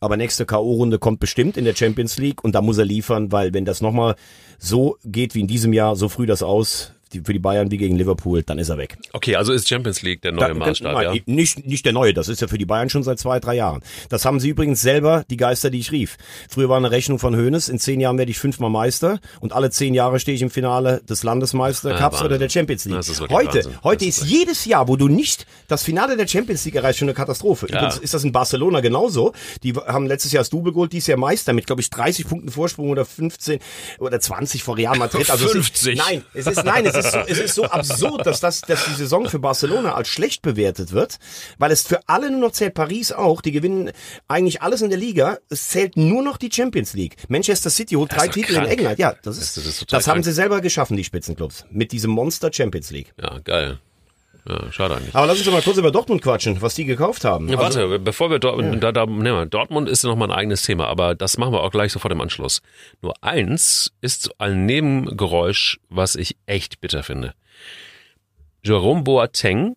Aber 0.00 0.16
nächste 0.16 0.44
K.O.-Runde 0.44 0.98
kommt 0.98 1.20
bestimmt 1.20 1.56
in 1.56 1.64
der 1.64 1.74
Champions 1.74 2.18
League 2.18 2.44
und 2.44 2.54
da 2.54 2.60
muss 2.60 2.76
er 2.76 2.84
liefern, 2.84 3.32
weil 3.32 3.54
wenn 3.54 3.64
das 3.64 3.80
nochmal 3.80 4.16
so 4.58 4.98
geht 5.04 5.34
wie 5.34 5.40
in 5.40 5.46
diesem 5.46 5.72
Jahr, 5.72 5.96
so 5.96 6.08
früh 6.08 6.26
das 6.26 6.42
aus, 6.42 6.93
die, 7.14 7.20
für 7.20 7.32
die 7.32 7.38
Bayern 7.38 7.70
wie 7.70 7.76
gegen 7.76 7.96
Liverpool, 7.96 8.42
dann 8.42 8.58
ist 8.58 8.68
er 8.68 8.78
weg. 8.78 8.98
Okay, 9.12 9.36
also 9.36 9.52
ist 9.52 9.68
Champions 9.68 10.02
League 10.02 10.22
der 10.22 10.32
neue 10.32 10.48
da, 10.48 10.54
Maßstab, 10.54 10.92
nein, 10.92 11.14
ja? 11.14 11.22
Nicht, 11.26 11.66
nicht 11.66 11.84
der 11.84 11.92
neue, 11.92 12.12
das 12.12 12.28
ist 12.28 12.40
ja 12.40 12.48
für 12.48 12.58
die 12.58 12.66
Bayern 12.66 12.90
schon 12.90 13.02
seit 13.02 13.18
zwei, 13.18 13.40
drei 13.40 13.54
Jahren. 13.54 13.82
Das 14.08 14.24
haben 14.24 14.40
sie 14.40 14.48
übrigens 14.48 14.80
selber, 14.80 15.24
die 15.30 15.36
Geister, 15.36 15.70
die 15.70 15.78
ich 15.78 15.92
rief. 15.92 16.16
Früher 16.48 16.68
war 16.68 16.76
eine 16.76 16.90
Rechnung 16.90 17.18
von 17.18 17.36
Hoeneß, 17.36 17.68
in 17.68 17.78
zehn 17.78 18.00
Jahren 18.00 18.18
werde 18.18 18.30
ich 18.30 18.38
fünfmal 18.38 18.70
Meister 18.70 19.20
und 19.40 19.52
alle 19.52 19.70
zehn 19.70 19.94
Jahre 19.94 20.20
stehe 20.20 20.34
ich 20.34 20.42
im 20.42 20.50
Finale 20.50 21.02
des 21.08 21.22
Landesmeistercups 21.22 22.20
ja, 22.20 22.26
oder 22.26 22.38
der 22.38 22.48
Champions 22.48 22.84
League. 22.84 23.30
heute, 23.30 23.58
Wahnsinn. 23.58 23.78
heute 23.82 24.04
ist, 24.04 24.22
ist 24.22 24.28
jedes 24.28 24.64
Jahr, 24.64 24.88
wo 24.88 24.96
du 24.96 25.08
nicht 25.08 25.46
das 25.68 25.82
Finale 25.82 26.16
der 26.16 26.26
Champions 26.26 26.64
League 26.64 26.74
erreichst, 26.74 26.98
schon 26.98 27.08
eine 27.08 27.14
Katastrophe. 27.14 27.66
Ja. 27.70 27.78
Übrigens 27.78 27.98
ist 27.98 28.14
das 28.14 28.24
in 28.24 28.32
Barcelona 28.32 28.80
genauso. 28.80 29.32
Die 29.62 29.72
haben 29.72 30.06
letztes 30.06 30.32
Jahr 30.32 30.42
das 30.42 30.50
Double 30.50 30.72
geholt, 30.72 30.92
dieses 30.92 31.06
Jahr 31.06 31.18
Meister 31.18 31.52
mit, 31.52 31.66
glaube 31.66 31.80
ich, 31.80 31.90
30 31.90 32.26
Punkten 32.26 32.50
Vorsprung 32.50 32.90
oder 32.90 33.04
15 33.04 33.60
oder 33.98 34.20
20 34.20 34.62
vor 34.62 34.76
Real 34.76 34.96
Madrid. 34.96 35.30
Also 35.30 35.48
50. 35.48 35.94
Es 35.94 35.98
ist, 35.98 36.06
nein, 36.06 36.24
es 36.34 36.46
ist, 36.46 36.64
nein, 36.64 36.86
es 36.86 36.94
ist 36.96 37.03
so, 37.12 37.18
es 37.26 37.38
ist 37.38 37.54
so 37.54 37.64
absurd, 37.64 38.26
dass 38.26 38.40
das, 38.40 38.60
dass 38.62 38.84
die 38.84 38.94
Saison 38.94 39.28
für 39.28 39.38
Barcelona 39.38 39.94
als 39.94 40.08
schlecht 40.08 40.42
bewertet 40.42 40.92
wird, 40.92 41.18
weil 41.58 41.70
es 41.70 41.82
für 41.82 42.00
alle 42.08 42.30
nur 42.30 42.40
noch 42.40 42.52
zählt. 42.52 42.74
Paris 42.74 43.12
auch, 43.12 43.40
die 43.40 43.52
gewinnen 43.52 43.92
eigentlich 44.28 44.62
alles 44.62 44.82
in 44.82 44.90
der 44.90 44.98
Liga. 44.98 45.38
Es 45.48 45.68
zählt 45.68 45.96
nur 45.96 46.22
noch 46.22 46.36
die 46.36 46.50
Champions 46.52 46.94
League. 46.94 47.16
Manchester 47.28 47.70
City 47.70 47.94
holt 47.94 48.12
drei 48.12 48.28
Titel 48.28 48.54
krank. 48.54 48.66
in 48.66 48.72
England. 48.72 48.98
Ja, 48.98 49.14
das 49.22 49.38
ist, 49.38 49.56
das, 49.56 49.66
ist 49.66 49.92
das 49.92 50.08
haben 50.08 50.22
sie 50.22 50.32
selber 50.32 50.60
geschaffen, 50.60 50.96
die 50.96 51.04
Spitzenclubs, 51.04 51.66
mit 51.70 51.92
diesem 51.92 52.10
Monster 52.10 52.52
Champions 52.52 52.90
League. 52.90 53.14
Ja, 53.20 53.38
geil. 53.38 53.78
Ja, 54.46 54.70
schade 54.72 54.96
eigentlich. 54.96 55.14
Aber 55.14 55.26
lass 55.26 55.38
uns 55.38 55.46
doch 55.46 55.52
mal 55.52 55.62
kurz 55.62 55.78
über 55.78 55.90
Dortmund 55.90 56.20
quatschen, 56.20 56.60
was 56.60 56.74
die 56.74 56.84
gekauft 56.84 57.24
haben. 57.24 57.48
Ja, 57.48 57.58
also, 57.58 57.80
warte, 57.80 57.98
bevor 57.98 58.30
wir 58.30 58.38
Dortmund, 58.38 58.82
ja. 58.82 58.92
da, 58.92 59.06
da, 59.06 59.06
ne, 59.06 59.46
Dortmund 59.46 59.88
ist 59.88 60.04
noch 60.04 60.16
mal 60.16 60.26
ein 60.26 60.36
eigenes 60.36 60.62
Thema, 60.62 60.86
aber 60.86 61.14
das 61.14 61.38
machen 61.38 61.52
wir 61.52 61.62
auch 61.62 61.70
gleich 61.70 61.92
sofort 61.92 62.12
im 62.12 62.20
Anschluss. 62.20 62.60
Nur 63.00 63.14
eins 63.22 63.92
ist 64.02 64.38
ein 64.38 64.66
Nebengeräusch, 64.66 65.80
was 65.88 66.14
ich 66.14 66.36
echt 66.46 66.80
bitter 66.80 67.02
finde. 67.02 67.34
Jerome 68.62 69.02
Boateng 69.02 69.76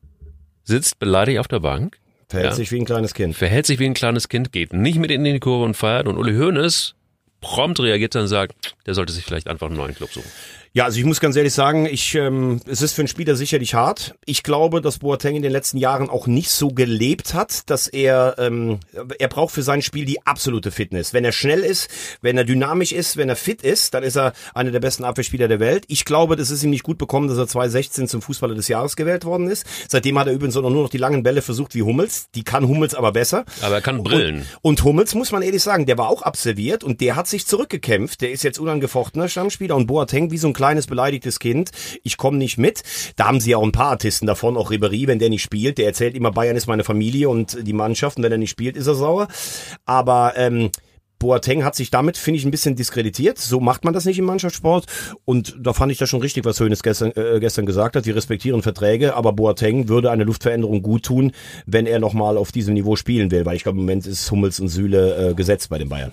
sitzt 0.63 0.99
beleidigt 0.99 1.39
auf 1.39 1.47
der 1.47 1.61
Bank. 1.61 1.97
Verhält 2.29 2.51
ja, 2.51 2.55
sich 2.55 2.71
wie 2.73 2.79
ein 2.79 2.85
kleines 2.85 3.13
Kind. 3.13 3.35
Verhält 3.37 3.65
sich 3.65 3.79
wie 3.79 3.85
ein 3.85 3.93
kleines 3.93 4.27
Kind, 4.27 4.51
geht 4.51 4.73
nicht 4.73 4.99
mit 4.99 5.11
in 5.11 5.23
die 5.23 5.39
Kurve 5.39 5.63
und 5.63 5.75
feiert. 5.75 6.07
Und 6.07 6.17
Uli 6.17 6.35
Hoeneß 6.35 6.93
prompt 7.39 7.79
reagiert 7.79 8.15
dann 8.15 8.23
und 8.23 8.27
sagt, 8.27 8.75
der 8.85 8.93
sollte 8.93 9.13
sich 9.13 9.23
vielleicht 9.23 9.47
einfach 9.47 9.67
einen 9.67 9.77
neuen 9.77 9.95
Club 9.95 10.11
suchen. 10.11 10.29
Ja, 10.73 10.85
also 10.85 10.99
ich 10.99 11.05
muss 11.05 11.19
ganz 11.19 11.35
ehrlich 11.35 11.53
sagen, 11.53 11.85
ich, 11.85 12.15
ähm, 12.15 12.61
es 12.67 12.81
ist 12.81 12.93
für 12.93 13.01
einen 13.01 13.07
Spieler 13.07 13.35
sicherlich 13.35 13.73
hart. 13.73 14.15
Ich 14.25 14.43
glaube, 14.43 14.81
dass 14.81 14.99
Boateng 14.99 15.35
in 15.35 15.41
den 15.41 15.51
letzten 15.51 15.77
Jahren 15.77 16.09
auch 16.09 16.27
nicht 16.27 16.51
so 16.51 16.69
gelebt 16.69 17.33
hat, 17.33 17.69
dass 17.69 17.87
er, 17.87 18.35
ähm, 18.37 18.79
er 19.19 19.27
braucht 19.27 19.53
für 19.53 19.63
sein 19.63 19.81
Spiel 19.81 20.05
die 20.05 20.25
absolute 20.25 20.71
Fitness. 20.71 21.13
Wenn 21.13 21.25
er 21.25 21.31
schnell 21.31 21.61
ist, 21.61 21.89
wenn 22.21 22.37
er 22.37 22.43
dynamisch 22.43 22.91
ist, 22.91 23.17
wenn 23.17 23.29
er 23.29 23.35
fit 23.35 23.63
ist, 23.63 23.93
dann 23.93 24.03
ist 24.03 24.17
er 24.17 24.33
einer 24.53 24.71
der 24.71 24.79
besten 24.79 25.03
Abwehrspieler 25.03 25.47
der 25.47 25.59
Welt. 25.59 25.85
Ich 25.87 26.05
glaube, 26.05 26.35
das 26.35 26.51
ist 26.51 26.63
ihm 26.63 26.69
nicht 26.69 26.83
gut 26.83 26.97
bekommen, 26.97 27.27
dass 27.27 27.37
er 27.37 27.47
2016 27.47 28.07
zum 28.07 28.21
Fußballer 28.21 28.55
des 28.55 28.67
Jahres 28.67 28.95
gewählt 28.95 29.25
worden 29.25 29.49
ist. 29.49 29.65
Seitdem 29.87 30.19
hat 30.19 30.27
er 30.27 30.33
übrigens 30.33 30.57
auch 30.57 30.61
nur 30.61 30.83
noch 30.83 30.89
die 30.89 30.97
langen 30.97 31.23
Bälle 31.23 31.41
versucht 31.41 31.75
wie 31.75 31.83
Hummels. 31.83 32.27
Die 32.35 32.43
kann 32.43 32.67
Hummels 32.67 32.93
aber 32.93 33.11
besser. 33.11 33.45
Aber 33.61 33.75
er 33.75 33.81
kann 33.81 34.03
brillen. 34.03 34.45
Und, 34.61 34.77
und 34.77 34.83
Hummels, 34.83 35.15
muss 35.15 35.31
man 35.31 35.41
ehrlich 35.41 35.63
sagen, 35.63 35.85
der 35.85 35.97
war 35.97 36.09
auch 36.09 36.21
absolviert 36.21 36.83
und 36.83 37.01
der 37.01 37.15
hat 37.15 37.27
sich 37.27 37.45
zurückgekämpft. 37.45 38.21
Der 38.21 38.31
ist 38.31 38.43
jetzt 38.43 38.59
unangefochtener 38.59 39.29
Stammspieler 39.29 39.75
und 39.75 39.87
Boateng 39.87 40.31
wie 40.31 40.37
so 40.37 40.47
ein 40.47 40.53
kleines 40.67 40.87
beleidigtes 40.87 41.39
Kind, 41.39 41.71
ich 42.03 42.17
komme 42.17 42.37
nicht 42.37 42.57
mit. 42.57 42.83
Da 43.15 43.27
haben 43.27 43.39
sie 43.39 43.51
ja 43.51 43.57
auch 43.57 43.63
ein 43.63 43.71
paar 43.71 43.91
Artisten 43.91 44.27
davon, 44.27 44.57
auch 44.57 44.69
Ribery, 44.69 45.07
wenn 45.07 45.17
der 45.17 45.29
nicht 45.29 45.41
spielt, 45.41 45.77
der 45.77 45.85
erzählt 45.85 46.13
immer, 46.13 46.31
Bayern 46.31 46.57
ist 46.57 46.67
meine 46.67 46.83
Familie 46.83 47.29
und 47.29 47.65
die 47.65 47.71
Mannschaft 47.71 48.17
und 48.17 48.23
wenn 48.23 48.33
er 48.33 48.37
nicht 48.37 48.49
spielt, 48.49 48.75
ist 48.75 48.87
er 48.87 48.95
sauer. 48.95 49.29
Aber 49.85 50.33
ähm, 50.35 50.69
Boateng 51.19 51.63
hat 51.63 51.75
sich 51.75 51.89
damit, 51.89 52.17
finde 52.17 52.39
ich, 52.39 52.45
ein 52.45 52.51
bisschen 52.51 52.75
diskreditiert. 52.75 53.37
So 53.37 53.61
macht 53.61 53.85
man 53.85 53.93
das 53.93 54.03
nicht 54.03 54.19
im 54.19 54.25
Mannschaftssport. 54.25 54.87
Und 55.23 55.55
da 55.57 55.71
fand 55.71 55.89
ich 55.91 55.97
das 55.97 56.09
schon 56.09 56.19
richtig, 56.19 56.43
was 56.43 56.59
Hönes 56.59 56.83
gestern, 56.83 57.13
äh, 57.15 57.39
gestern 57.39 57.65
gesagt 57.65 57.95
hat. 57.95 58.05
Wir 58.05 58.15
respektieren 58.15 58.61
Verträge, 58.61 59.15
aber 59.15 59.31
Boateng 59.31 59.87
würde 59.87 60.11
eine 60.11 60.25
Luftveränderung 60.25 60.81
gut 60.81 61.03
tun, 61.03 61.31
wenn 61.65 61.85
er 61.85 61.99
nochmal 61.99 62.37
auf 62.37 62.51
diesem 62.51 62.73
Niveau 62.73 62.97
spielen 62.97 63.31
will. 63.31 63.45
Weil 63.45 63.55
ich 63.55 63.63
glaube, 63.63 63.77
im 63.77 63.85
Moment 63.85 64.05
ist 64.05 64.29
Hummels 64.29 64.59
und 64.59 64.67
Süle 64.67 65.29
äh, 65.29 65.33
gesetzt 65.33 65.69
bei 65.69 65.77
den 65.77 65.87
Bayern. 65.87 66.11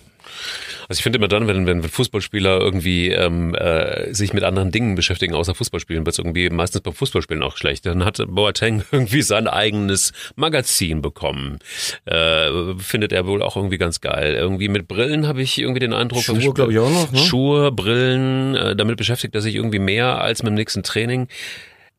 Also 0.88 0.98
ich 0.98 1.02
finde 1.02 1.18
immer 1.18 1.28
dann, 1.28 1.46
wenn, 1.46 1.66
wenn 1.66 1.82
Fußballspieler 1.82 2.60
irgendwie 2.60 3.10
ähm, 3.10 3.54
äh, 3.54 4.12
sich 4.12 4.32
mit 4.32 4.44
anderen 4.44 4.70
Dingen 4.70 4.94
beschäftigen, 4.94 5.34
außer 5.34 5.54
Fußballspielen, 5.54 6.04
wird 6.04 6.14
es 6.14 6.18
irgendwie 6.18 6.50
meistens 6.50 6.82
beim 6.82 6.94
Fußballspielen 6.94 7.42
auch 7.42 7.56
schlecht. 7.56 7.86
Dann 7.86 8.04
hat 8.04 8.22
Boateng 8.26 8.84
irgendwie 8.92 9.22
sein 9.22 9.48
eigenes 9.48 10.12
Magazin 10.36 11.02
bekommen. 11.02 11.58
Äh, 12.04 12.74
findet 12.78 13.12
er 13.12 13.26
wohl 13.26 13.42
auch 13.42 13.56
irgendwie 13.56 13.78
ganz 13.78 14.00
geil. 14.00 14.34
Irgendwie 14.34 14.68
mit 14.68 14.88
Brillen 14.88 15.26
habe 15.26 15.42
ich 15.42 15.58
irgendwie 15.58 15.80
den 15.80 15.92
Eindruck. 15.92 16.22
Schuhe, 16.22 16.54
glaube 16.54 16.72
ich, 16.72 16.78
auch 16.78 16.90
noch. 16.90 17.12
Ne? 17.12 17.18
Schuhe, 17.18 17.72
Brillen, 17.72 18.54
äh, 18.54 18.76
damit 18.76 18.96
beschäftigt 18.96 19.34
er 19.34 19.40
sich 19.40 19.54
irgendwie 19.54 19.78
mehr 19.78 20.20
als 20.20 20.42
mit 20.42 20.50
dem 20.50 20.54
nächsten 20.54 20.82
Training 20.82 21.28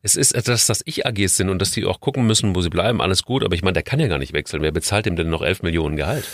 es 0.06 0.14
ist 0.14 0.36
etwas, 0.36 0.66
dass 0.66 0.82
ich 0.84 1.04
AGs 1.04 1.36
sind 1.36 1.50
und 1.50 1.60
dass 1.60 1.72
die 1.72 1.84
auch 1.84 2.00
gucken 2.00 2.26
müssen, 2.28 2.54
wo 2.54 2.60
sie 2.60 2.70
bleiben, 2.70 3.02
alles 3.02 3.24
gut, 3.24 3.42
aber 3.44 3.56
ich 3.56 3.62
meine, 3.62 3.74
der 3.74 3.82
kann 3.82 3.98
ja 3.98 4.06
gar 4.06 4.18
nicht 4.18 4.32
wechseln. 4.32 4.62
Wer 4.62 4.70
bezahlt 4.70 5.06
ihm 5.06 5.16
denn 5.16 5.28
noch 5.28 5.42
11 5.42 5.62
Millionen 5.62 5.96
Gehalt? 5.96 6.24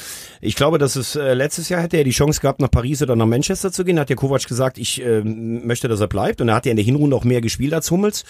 Ich 0.44 0.56
glaube, 0.56 0.78
dass 0.78 0.96
es 0.96 1.14
äh, 1.14 1.34
letztes 1.34 1.68
Jahr 1.68 1.80
hätte 1.80 1.96
er 1.98 2.02
die 2.02 2.10
Chance 2.10 2.40
gehabt, 2.40 2.60
nach 2.60 2.70
Paris 2.70 3.00
oder 3.00 3.14
nach 3.14 3.26
Manchester 3.26 3.70
zu 3.70 3.84
gehen. 3.84 4.00
Hat 4.00 4.10
ja 4.10 4.16
Kovac 4.16 4.44
gesagt, 4.48 4.76
ich 4.76 5.00
äh, 5.00 5.22
möchte, 5.22 5.86
dass 5.86 6.00
er 6.00 6.08
bleibt. 6.08 6.40
Und 6.40 6.48
er 6.48 6.56
hat 6.56 6.66
ja 6.66 6.72
in 6.72 6.76
der 6.76 6.84
Hinrunde 6.84 7.14
auch 7.14 7.22
mehr 7.22 7.40
gespielt 7.40 7.72
als 7.72 7.92
Hummels. 7.92 8.24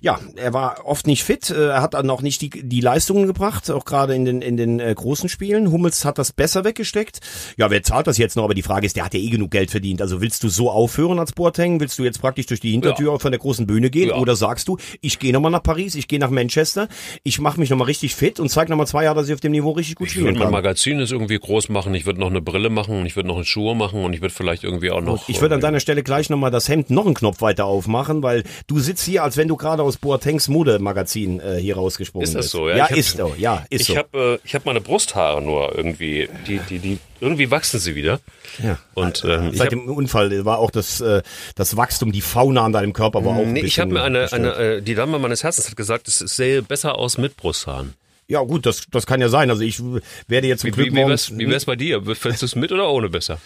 Ja, 0.00 0.18
er 0.34 0.52
war 0.52 0.84
oft 0.84 1.06
nicht 1.06 1.22
fit. 1.22 1.50
Äh, 1.50 1.68
er 1.68 1.80
hat 1.80 1.94
dann 1.94 2.10
auch 2.10 2.20
nicht 2.20 2.40
die, 2.40 2.50
die 2.50 2.80
Leistungen 2.80 3.28
gebracht, 3.28 3.70
auch 3.70 3.84
gerade 3.84 4.16
in 4.16 4.24
den, 4.24 4.42
in 4.42 4.56
den 4.56 4.80
äh, 4.80 4.92
großen 4.92 5.28
Spielen. 5.28 5.70
Hummels 5.70 6.04
hat 6.04 6.18
das 6.18 6.32
besser 6.32 6.64
weggesteckt. 6.64 7.20
Ja, 7.56 7.70
wer 7.70 7.84
zahlt 7.84 8.08
das 8.08 8.18
jetzt 8.18 8.34
noch? 8.34 8.42
Aber 8.42 8.54
die 8.54 8.62
Frage 8.62 8.84
ist, 8.84 8.96
der 8.96 9.04
hat 9.04 9.14
ja 9.14 9.20
eh 9.20 9.30
genug 9.30 9.52
Geld 9.52 9.70
verdient. 9.70 10.02
Also 10.02 10.20
willst 10.20 10.42
du 10.42 10.48
so 10.48 10.68
aufhören 10.68 11.20
als 11.20 11.30
Boateng? 11.30 11.78
Willst 11.78 11.96
du 11.96 12.02
jetzt 12.02 12.20
praktisch 12.20 12.46
durch 12.46 12.58
die 12.58 12.72
Hintertür 12.72 13.12
ja. 13.12 13.18
von 13.20 13.30
der 13.30 13.38
großen 13.38 13.68
Bühne 13.68 13.88
gehen? 13.88 14.08
Ja. 14.08 14.16
Oder 14.16 14.34
sagst 14.34 14.66
du, 14.66 14.78
ich 15.00 15.20
gehe 15.20 15.32
nochmal 15.32 15.52
nach 15.52 15.62
Paris, 15.62 15.94
ich 15.94 16.08
gehe 16.08 16.18
nach 16.18 16.30
Manchester, 16.30 16.88
ich 17.22 17.38
mache 17.38 17.60
mich 17.60 17.70
nochmal 17.70 17.86
richtig 17.86 18.16
fit 18.16 18.40
und 18.40 18.48
zeige 18.48 18.68
nochmal 18.72 18.88
zwei 18.88 19.04
Jahre, 19.04 19.20
dass 19.20 19.28
ich 19.28 19.34
auf 19.34 19.40
dem 19.40 19.52
Niveau 19.52 19.70
richtig 19.70 19.94
gut 19.94 20.10
spielen 20.10 20.36
kann. 20.36 20.50
Magazin 20.50 20.98
ist 20.98 21.12
irgendwie 21.12 21.38
groß 21.38 21.51
machen. 21.68 21.94
Ich 21.94 22.06
würde 22.06 22.20
noch 22.20 22.30
eine 22.30 22.40
Brille 22.40 22.70
machen 22.70 22.98
und 23.00 23.06
ich 23.06 23.16
würde 23.16 23.28
noch 23.28 23.36
eine 23.36 23.44
Schuhe 23.44 23.74
machen 23.74 24.04
und 24.04 24.12
ich 24.12 24.20
würde 24.20 24.34
vielleicht 24.34 24.64
irgendwie 24.64 24.90
auch 24.90 25.00
noch. 25.00 25.28
Ich 25.28 25.40
würde 25.40 25.54
an 25.54 25.60
deiner 25.60 25.80
Stelle 25.80 26.02
gleich 26.02 26.30
nochmal 26.30 26.50
das 26.50 26.68
Hemd 26.68 26.90
noch 26.90 27.06
einen 27.06 27.14
Knopf 27.14 27.40
weiter 27.40 27.66
aufmachen, 27.66 28.22
weil 28.22 28.44
du 28.66 28.78
sitzt 28.78 29.04
hier, 29.04 29.22
als 29.22 29.36
wenn 29.36 29.48
du 29.48 29.56
gerade 29.56 29.82
aus 29.82 29.96
Boatengs 29.96 30.48
Modemagazin 30.48 31.40
äh, 31.40 31.56
hier 31.56 31.76
rausgesprungen 31.76 32.24
bist. 32.24 32.36
Ist 32.36 32.46
das 32.46 32.50
so? 32.50 32.68
Ja, 32.68 32.76
ja 32.76 32.86
ist 32.86 33.16
so. 33.16 33.34
Ja, 33.36 33.64
ist 33.70 33.82
ich 33.82 33.86
so. 33.88 33.96
Habe, 33.96 34.40
äh, 34.42 34.46
ich 34.46 34.54
habe 34.54 34.64
meine 34.66 34.80
Brusthaare 34.80 35.42
nur 35.42 35.76
irgendwie, 35.76 36.28
die, 36.46 36.60
die, 36.68 36.78
die 36.78 36.98
irgendwie 37.20 37.50
wachsen 37.50 37.78
sie 37.78 37.94
wieder. 37.94 38.20
Ja. 38.62 38.78
Und 38.94 39.24
ähm, 39.26 39.50
seit 39.54 39.72
dem 39.72 39.88
Unfall 39.88 40.44
war 40.44 40.58
auch 40.58 40.70
das 40.70 41.00
äh, 41.00 41.22
das 41.54 41.76
Wachstum, 41.76 42.12
die 42.12 42.20
Fauna 42.20 42.64
an 42.64 42.72
deinem 42.72 42.92
Körper 42.92 43.24
war 43.24 43.36
auch. 43.36 43.46
Nee, 43.46 43.60
ich 43.60 43.78
habe 43.78 43.92
mir 43.92 44.02
eine, 44.02 44.32
eine 44.32 44.54
äh, 44.54 44.82
die 44.82 44.94
Dame 44.94 45.18
meines 45.18 45.44
Herzens 45.44 45.68
hat 45.68 45.76
gesagt, 45.76 46.08
es 46.08 46.18
sähe 46.18 46.62
besser 46.62 46.96
aus 46.96 47.18
mit 47.18 47.36
Brusthaaren. 47.36 47.94
Ja, 48.28 48.40
gut, 48.40 48.64
das, 48.64 48.86
das 48.90 49.04
kann 49.04 49.20
ja 49.20 49.28
sein. 49.28 49.50
Also 49.50 49.62
ich 49.62 49.82
werde 50.26 50.46
jetzt 50.46 50.60
zum 50.60 50.68
wie, 50.68 50.70
Glück 50.72 50.86
wie, 50.86 50.96
wie, 50.96 51.06
wär's, 51.06 51.36
wie 51.36 51.48
wär's 51.48 51.64
bei 51.66 51.76
dir? 51.76 52.02
Fändest 52.14 52.42
du 52.42 52.46
es 52.46 52.56
mit 52.56 52.72
oder 52.72 52.88
ohne 52.90 53.08
besser? 53.10 53.38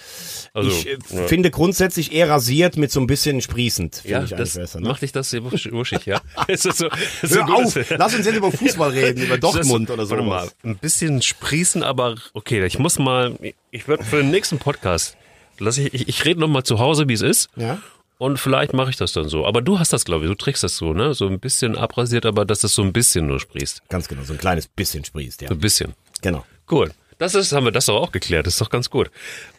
Also, 0.52 0.70
ich 0.70 0.86
äh, 0.86 0.98
ja. 1.10 1.26
finde 1.26 1.50
grundsätzlich 1.50 2.12
eher 2.12 2.28
rasiert 2.28 2.76
mit 2.76 2.90
so 2.92 3.00
ein 3.00 3.06
bisschen 3.06 3.40
sprießend. 3.40 4.02
Ja, 4.04 4.22
ich 4.22 4.30
das 4.30 4.54
besser, 4.54 4.80
ne? 4.80 4.88
macht 4.88 5.02
dich 5.02 5.12
das 5.12 5.30
sehr 5.30 5.40
wusch- 5.42 5.72
wuschig, 5.72 6.06
ja. 6.06 6.20
Ist 6.48 6.62
so, 6.62 6.86
es 6.86 7.30
ist 7.30 7.34
Hör 7.34 7.46
ein 7.46 7.52
auf, 7.52 7.90
lass 7.90 8.14
uns 8.14 8.26
jetzt 8.26 8.36
über 8.36 8.52
Fußball 8.52 8.90
reden, 8.90 9.22
über 9.24 9.38
Dortmund 9.38 9.90
oder 9.90 10.08
Warte 10.08 10.22
mal, 10.22 10.48
ein 10.62 10.76
bisschen 10.76 11.20
sprießen, 11.20 11.82
aber 11.82 12.14
okay, 12.32 12.64
ich 12.64 12.78
muss 12.78 12.98
mal, 12.98 13.36
ich 13.70 13.88
würde 13.88 14.04
für 14.04 14.18
den 14.18 14.30
nächsten 14.30 14.58
Podcast, 14.58 15.16
lass 15.58 15.78
ich, 15.78 15.92
ich, 15.94 16.08
ich 16.08 16.24
rede 16.24 16.40
noch 16.40 16.48
mal 16.48 16.64
zu 16.64 16.78
Hause, 16.78 17.08
wie 17.08 17.14
es 17.14 17.22
ist. 17.22 17.48
Ja? 17.56 17.78
Und 18.18 18.38
vielleicht 18.38 18.72
mache 18.72 18.90
ich 18.90 18.96
das 18.96 19.12
dann 19.12 19.28
so. 19.28 19.46
Aber 19.46 19.60
du 19.60 19.78
hast 19.78 19.92
das, 19.92 20.04
glaube 20.04 20.24
ich, 20.24 20.30
du 20.30 20.36
trägst 20.36 20.62
das 20.62 20.76
so, 20.76 20.94
ne? 20.94 21.12
So 21.12 21.26
ein 21.26 21.38
bisschen 21.38 21.76
abrasiert, 21.76 22.24
aber 22.24 22.44
dass 22.44 22.60
das 22.60 22.74
so 22.74 22.82
ein 22.82 22.92
bisschen 22.92 23.26
nur 23.26 23.40
sprießt. 23.40 23.88
Ganz 23.88 24.08
genau, 24.08 24.22
so 24.22 24.32
ein 24.32 24.38
kleines 24.38 24.68
bisschen 24.68 25.04
sprießt, 25.04 25.42
ja. 25.42 25.48
So 25.48 25.54
ein 25.54 25.60
bisschen. 25.60 25.94
Genau. 26.22 26.44
Gut. 26.66 26.92
Das 27.18 27.34
ist, 27.34 27.52
haben 27.52 27.64
wir 27.64 27.72
das 27.72 27.86
doch 27.86 28.00
auch 28.00 28.12
geklärt. 28.12 28.46
Das 28.46 28.54
ist 28.54 28.60
doch 28.60 28.68
ganz 28.68 28.90
gut. 28.90 29.10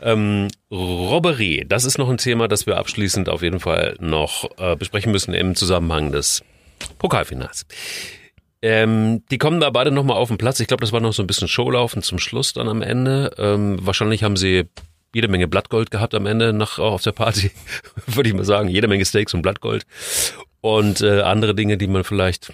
Ähm, 0.02 0.48
Robberie, 0.70 1.66
das 1.68 1.86
ist 1.86 1.98
noch 1.98 2.10
ein 2.10 2.18
Thema, 2.18 2.48
das 2.48 2.68
wir 2.68 2.78
abschließend 2.78 3.30
auf 3.30 3.42
jeden 3.42 3.60
Fall 3.60 3.96
noch 4.00 4.48
äh, 4.58 4.76
besprechen 4.76 5.12
müssen 5.12 5.34
im 5.34 5.56
Zusammenhang 5.56 6.12
des 6.12 6.44
Pokalfinals. 7.00 7.66
Ähm, 8.62 9.24
die 9.32 9.38
kommen 9.38 9.60
da 9.60 9.70
beide 9.70 9.92
nochmal 9.92 10.18
auf 10.18 10.28
den 10.28 10.38
Platz. 10.38 10.60
Ich 10.60 10.68
glaube, 10.68 10.82
das 10.82 10.92
war 10.92 11.00
noch 11.00 11.14
so 11.14 11.24
ein 11.24 11.28
bisschen 11.28 11.48
Showlaufen 11.48 12.04
zum 12.04 12.20
Schluss 12.20 12.54
dann 12.54 12.68
am 12.68 12.82
Ende. 12.82 13.32
Ähm, 13.38 13.78
wahrscheinlich 13.82 14.24
haben 14.24 14.38
sie 14.38 14.66
jede 15.14 15.28
Menge 15.28 15.48
Blattgold 15.48 15.92
gehabt 15.92 16.14
am 16.14 16.26
Ende 16.26 16.54
nach, 16.54 16.80
auch 16.80 16.94
auf 16.94 17.04
der 17.04 17.12
Party, 17.12 17.52
würde 18.08 18.30
ich 18.30 18.36
mal 18.36 18.46
sagen. 18.46 18.70
Jede 18.70 18.88
Menge 18.88 19.06
Steaks 19.06 19.34
und 19.34 19.42
Blattgold. 19.42 19.86
Und 20.62 21.02
äh, 21.02 21.22
andere 21.22 21.56
Dinge, 21.56 21.78
die 21.78 21.88
man 21.88 22.04
vielleicht 22.04 22.54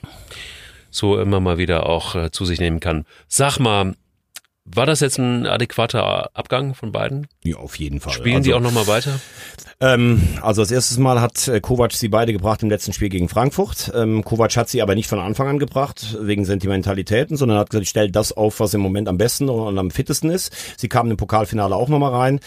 so 0.89 1.19
immer 1.19 1.39
mal 1.39 1.57
wieder 1.57 1.87
auch 1.87 2.15
äh, 2.15 2.31
zu 2.31 2.45
sich 2.45 2.59
nehmen 2.59 2.79
kann. 2.79 3.05
Sag 3.27 3.57
mal, 3.59 3.95
war 4.65 4.85
das 4.85 5.01
jetzt 5.01 5.17
ein 5.17 5.45
adäquater 5.45 6.29
Abgang 6.35 6.73
von 6.73 6.91
beiden? 6.91 7.27
Ja, 7.43 7.57
auf 7.57 7.77
jeden 7.77 7.99
Fall. 7.99 8.13
Spielen 8.13 8.37
also, 8.37 8.49
die 8.49 8.53
auch 8.53 8.61
nochmal 8.61 8.87
weiter? 8.87 9.19
Ähm, 9.83 10.21
also 10.41 10.61
das 10.61 10.71
erste 10.71 11.01
Mal 11.01 11.19
hat 11.19 11.49
äh, 11.49 11.59
Kovac 11.59 11.91
sie 11.91 12.07
beide 12.07 12.31
gebracht 12.31 12.63
im 12.63 12.69
letzten 12.69 12.93
Spiel 12.93 13.09
gegen 13.09 13.27
Frankfurt. 13.27 13.91
Ähm, 13.93 14.23
Kovac 14.23 14.55
hat 14.55 14.69
sie 14.69 14.81
aber 14.81 14.95
nicht 14.95 15.09
von 15.09 15.19
Anfang 15.19 15.49
an 15.49 15.59
gebracht, 15.59 16.15
wegen 16.21 16.45
Sentimentalitäten, 16.45 17.35
sondern 17.35 17.57
hat 17.57 17.69
gesagt, 17.69 17.83
ich 17.83 17.89
stelle 17.89 18.09
das 18.09 18.31
auf, 18.31 18.61
was 18.61 18.73
im 18.73 18.79
Moment 18.79 19.09
am 19.09 19.17
besten 19.17 19.49
und 19.49 19.77
am 19.77 19.91
fittesten 19.91 20.29
ist. 20.29 20.53
Sie 20.77 20.87
kamen 20.87 21.11
im 21.11 21.17
Pokalfinale 21.17 21.75
auch 21.75 21.89
nochmal 21.89 22.13
rein. 22.13 22.39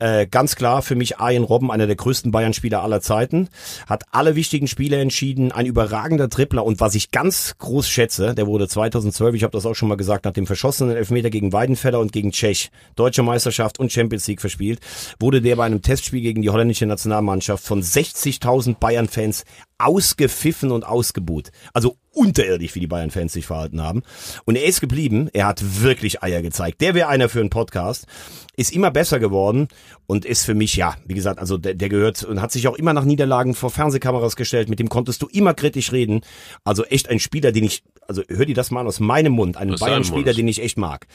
Äh, 0.00 0.26
ganz 0.26 0.56
klar 0.56 0.82
für 0.82 0.96
mich 0.96 1.18
Arjen 1.18 1.44
Robben, 1.44 1.70
einer 1.70 1.86
der 1.86 1.94
größten 1.94 2.32
Bayern-Spieler 2.32 2.82
aller 2.82 3.00
Zeiten, 3.00 3.50
hat 3.86 4.02
alle 4.10 4.34
wichtigen 4.34 4.66
Spiele 4.66 5.00
entschieden, 5.00 5.52
ein 5.52 5.66
überragender 5.66 6.28
Tripler 6.28 6.64
und 6.64 6.80
was 6.80 6.96
ich 6.96 7.12
ganz 7.12 7.54
groß 7.58 7.88
schätze, 7.88 8.34
der 8.34 8.48
wurde 8.48 8.66
2012, 8.66 9.36
ich 9.36 9.44
habe 9.44 9.52
das 9.52 9.64
auch 9.64 9.74
schon 9.74 9.88
mal 9.88 9.96
gesagt, 9.96 10.24
nach 10.24 10.32
dem 10.32 10.48
verschossenen 10.48 10.96
Elfmeter 10.96 11.30
gegen 11.30 11.52
Weidenfeller 11.52 12.00
und 12.00 12.10
gegen 12.10 12.32
Tschech, 12.32 12.72
Deutsche 12.96 13.22
Meisterschaft 13.22 13.78
und 13.78 13.92
Champions 13.92 14.26
League 14.26 14.40
verspielt, 14.40 14.80
wurde 15.20 15.40
der 15.40 15.54
bei 15.54 15.66
einem 15.66 15.82
Testspiel 15.82 16.22
gegen 16.22 16.42
die 16.42 16.50
holländische 16.50 16.79
Nationalmannschaft 16.86 17.64
von 17.64 17.82
60.000 17.82 18.76
Bayern-Fans 18.78 19.44
ausgepfiffen 19.78 20.70
und 20.70 20.84
ausgebuht. 20.84 21.50
Also 21.72 21.96
unterirdisch, 22.12 22.74
wie 22.74 22.80
die 22.80 22.86
Bayern-Fans 22.86 23.32
sich 23.32 23.46
verhalten 23.46 23.82
haben. 23.82 24.02
Und 24.44 24.56
er 24.56 24.64
ist 24.64 24.80
geblieben. 24.80 25.28
Er 25.32 25.46
hat 25.46 25.62
wirklich 25.82 26.22
Eier 26.22 26.42
gezeigt. 26.42 26.80
Der 26.80 26.94
wäre 26.94 27.08
einer 27.08 27.28
für 27.28 27.40
einen 27.40 27.50
Podcast. 27.50 28.06
Ist 28.56 28.72
immer 28.72 28.90
besser 28.90 29.18
geworden 29.20 29.68
und 30.06 30.24
ist 30.26 30.44
für 30.44 30.54
mich, 30.54 30.74
ja, 30.76 30.94
wie 31.06 31.14
gesagt, 31.14 31.38
also 31.38 31.56
der, 31.56 31.74
der 31.74 31.88
gehört 31.88 32.24
und 32.24 32.42
hat 32.42 32.52
sich 32.52 32.68
auch 32.68 32.74
immer 32.76 32.92
nach 32.92 33.04
Niederlagen 33.04 33.54
vor 33.54 33.70
Fernsehkameras 33.70 34.36
gestellt. 34.36 34.68
Mit 34.68 34.80
dem 34.80 34.88
konntest 34.88 35.22
du 35.22 35.28
immer 35.28 35.54
kritisch 35.54 35.92
reden. 35.92 36.20
Also 36.64 36.84
echt 36.84 37.08
ein 37.08 37.20
Spieler, 37.20 37.52
den 37.52 37.64
ich, 37.64 37.84
also 38.06 38.22
hör 38.28 38.44
dir 38.44 38.54
das 38.54 38.70
mal 38.70 38.80
an 38.80 38.86
aus 38.86 39.00
meinem 39.00 39.32
Mund. 39.32 39.56
Einen 39.56 39.76
Bayern-Spieler, 39.76 40.34
den 40.34 40.48
ich 40.48 40.60
echt 40.62 40.76
mag. 40.78 41.06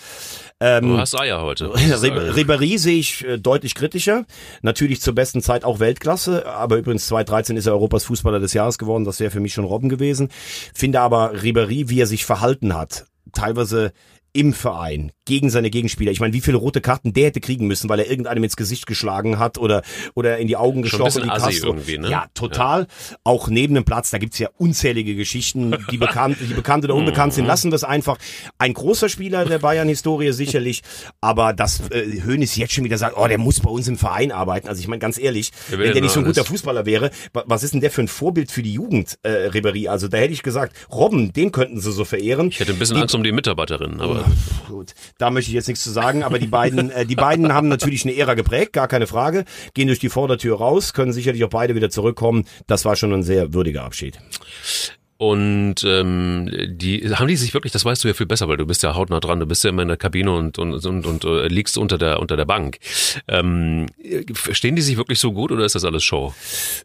Du 0.82 0.98
hast 0.98 1.20
Eier 1.20 1.42
heute. 1.42 1.66
Rib- 2.02 2.36
Ribéry 2.36 2.80
sehe 2.80 2.98
ich 2.98 3.24
äh, 3.26 3.38
deutlich 3.38 3.76
kritischer. 3.76 4.26
Natürlich 4.62 5.02
zur 5.02 5.14
besten 5.14 5.42
Zeit 5.42 5.66
auch 5.66 5.80
Weltklasse, 5.80 6.46
aber 6.48 6.78
übrigens 6.78 7.06
2013 7.08 7.58
ist 7.58 7.66
er 7.68 7.74
Europas 7.74 8.06
Fußballer 8.06 8.40
des 8.40 8.54
Jahres 8.54 8.78
geworden. 8.78 9.04
Das 9.04 9.20
wäre 9.20 9.30
für 9.30 9.42
mich 9.42 9.54
schon 9.54 9.66
Robben 9.66 9.90
gewesen. 9.90 10.30
Finde 10.74 10.95
aber 11.02 11.34
Ribéry, 11.34 11.90
wie 11.90 12.00
er 12.00 12.08
sich 12.08 12.26
verhalten 12.26 12.76
hat, 12.76 13.06
teilweise 13.34 13.92
im 14.36 14.54
Verein, 14.54 15.12
gegen 15.24 15.50
seine 15.50 15.70
Gegenspieler. 15.70 16.12
Ich 16.12 16.20
meine, 16.20 16.34
wie 16.34 16.42
viele 16.42 16.58
rote 16.58 16.82
Karten 16.82 17.14
der 17.14 17.28
hätte 17.28 17.40
kriegen 17.40 17.68
müssen, 17.68 17.90
weil 17.90 18.00
er 18.00 18.10
irgendeinem 18.10 18.44
ins 18.44 18.58
Gesicht 18.58 18.86
geschlagen 18.86 19.40
hat 19.40 19.58
oder, 19.58 19.82
oder 20.14 20.38
in 20.38 20.48
die 20.48 20.58
Augen 20.58 20.86
Schon 20.86 21.02
ein 21.02 21.28
Castro. 21.30 21.68
irgendwie, 21.70 21.98
ne? 21.98 22.10
Ja, 22.12 22.26
total. 22.34 22.88
Auch 23.24 23.48
neben 23.48 23.74
dem 23.76 23.86
Platz, 23.86 24.12
da 24.12 24.18
gibt's 24.18 24.38
ja 24.38 24.50
unzählige 24.58 25.16
Geschichten, 25.16 25.76
die 25.90 25.98
bekannt, 25.98 26.38
die 26.42 26.54
bekannt 26.54 26.84
oder 26.84 26.96
unbekannt 26.96 27.32
Mhm. 27.32 27.36
sind. 27.38 27.46
Lassen 27.46 27.72
wir 27.72 27.76
es 27.76 27.84
einfach. 27.86 28.18
Ein 28.60 28.74
großer 28.74 29.08
Spieler 29.08 29.46
der 29.46 29.60
Bayern-Historie 29.60 30.34
sicherlich, 30.34 30.82
aber 31.22 31.54
dass 31.54 31.90
äh, 31.92 32.22
Hönes 32.24 32.56
jetzt 32.58 32.74
schon 32.74 32.84
wieder 32.84 32.98
sagt, 32.98 33.16
oh, 33.18 33.28
der 33.28 33.38
muss 33.38 33.62
bei 33.62 33.70
uns 33.72 33.88
im 33.88 33.98
Verein 33.98 34.32
arbeiten. 34.34 34.68
Also 34.68 34.82
ich 34.82 34.88
meine, 34.90 35.00
ganz 35.00 35.18
ehrlich, 35.18 35.52
will 35.70 35.80
wenn 35.80 35.94
der 35.94 36.02
nicht 36.02 36.12
so 36.12 36.20
ein 36.20 36.26
guter 36.26 36.44
Fußballer 36.44 36.86
wäre, 36.86 37.10
wa- 37.34 37.46
was 37.48 37.64
ist 37.64 37.74
denn 37.74 37.82
der 37.82 37.90
für 37.90 38.02
ein 38.02 38.08
Vorbild 38.10 38.52
für 38.52 38.62
die 38.64 38.74
Jugend, 38.74 39.18
äh, 39.24 39.48
Ribéry? 39.50 39.88
Also 39.88 40.08
da 40.10 40.18
hätte 40.18 40.34
ich 40.34 40.44
gesagt, 40.44 40.76
Robben, 40.92 41.32
den 41.34 41.52
könnten 41.52 41.80
sie 41.80 41.92
so 41.94 42.04
verehren. 42.06 42.50
Ich 42.50 42.60
hätte 42.60 42.74
ein 42.74 42.80
bisschen 42.80 42.98
Angst 42.98 43.16
um 43.16 43.24
die 43.24 43.32
Mitarbeiterinnen, 43.32 44.02
aber 44.02 44.25
Gut, 44.68 44.94
da 45.18 45.30
möchte 45.30 45.50
ich 45.50 45.56
jetzt 45.56 45.68
nichts 45.68 45.84
zu 45.84 45.92
sagen, 45.92 46.24
aber 46.24 46.40
die 46.40 46.48
beiden, 46.48 46.90
äh, 46.90 47.06
die 47.06 47.16
beiden 47.16 47.54
haben 47.54 47.68
natürlich 47.68 48.04
eine 48.04 48.16
Ära 48.16 48.34
geprägt, 48.34 48.74
gar 48.74 48.88
keine 48.88 49.08
Frage, 49.08 49.46
gehen 49.74 49.88
durch 49.88 50.00
die 50.00 50.10
Vordertür 50.10 50.58
raus, 50.58 50.94
können 50.94 51.14
sicherlich 51.14 51.44
auch 51.44 51.50
beide 51.50 51.76
wieder 51.76 51.90
zurückkommen. 51.90 52.46
Das 52.68 52.86
war 52.86 52.96
schon 52.96 53.14
ein 53.14 53.24
sehr 53.24 53.54
würdiger 53.54 53.84
Abschied. 53.84 54.20
Und 55.18 55.76
ähm, 55.86 56.50
die 56.68 57.10
haben 57.16 57.28
die 57.28 57.38
sich 57.38 57.54
wirklich, 57.54 57.72
das 57.72 57.86
weißt 57.86 58.04
du 58.04 58.10
ja 58.10 58.14
viel 58.14 58.26
besser, 58.26 58.50
weil 58.50 58.58
du 58.58 58.66
bist 58.66 58.84
ja 58.84 58.96
hautnah 58.96 59.22
dran, 59.22 59.40
du 59.40 59.46
bist 59.46 59.64
ja 59.64 59.70
immer 59.70 59.82
in 59.82 59.88
der 59.88 59.96
Kabine 59.96 60.34
und 60.34 60.60
und 60.60 60.74
und, 60.86 61.06
und 61.06 61.24
äh, 61.24 61.48
liegst 61.48 61.78
unter 61.78 61.98
der 61.98 62.20
unter 62.20 62.36
der 62.36 62.44
Bank. 62.44 62.80
Ähm, 63.30 63.86
verstehen 64.34 64.76
die 64.76 64.82
sich 64.82 64.98
wirklich 64.98 65.20
so 65.20 65.32
gut 65.32 65.54
oder 65.54 65.64
ist 65.64 65.76
das 65.76 65.86
alles 65.86 66.04
Show? 66.04 66.34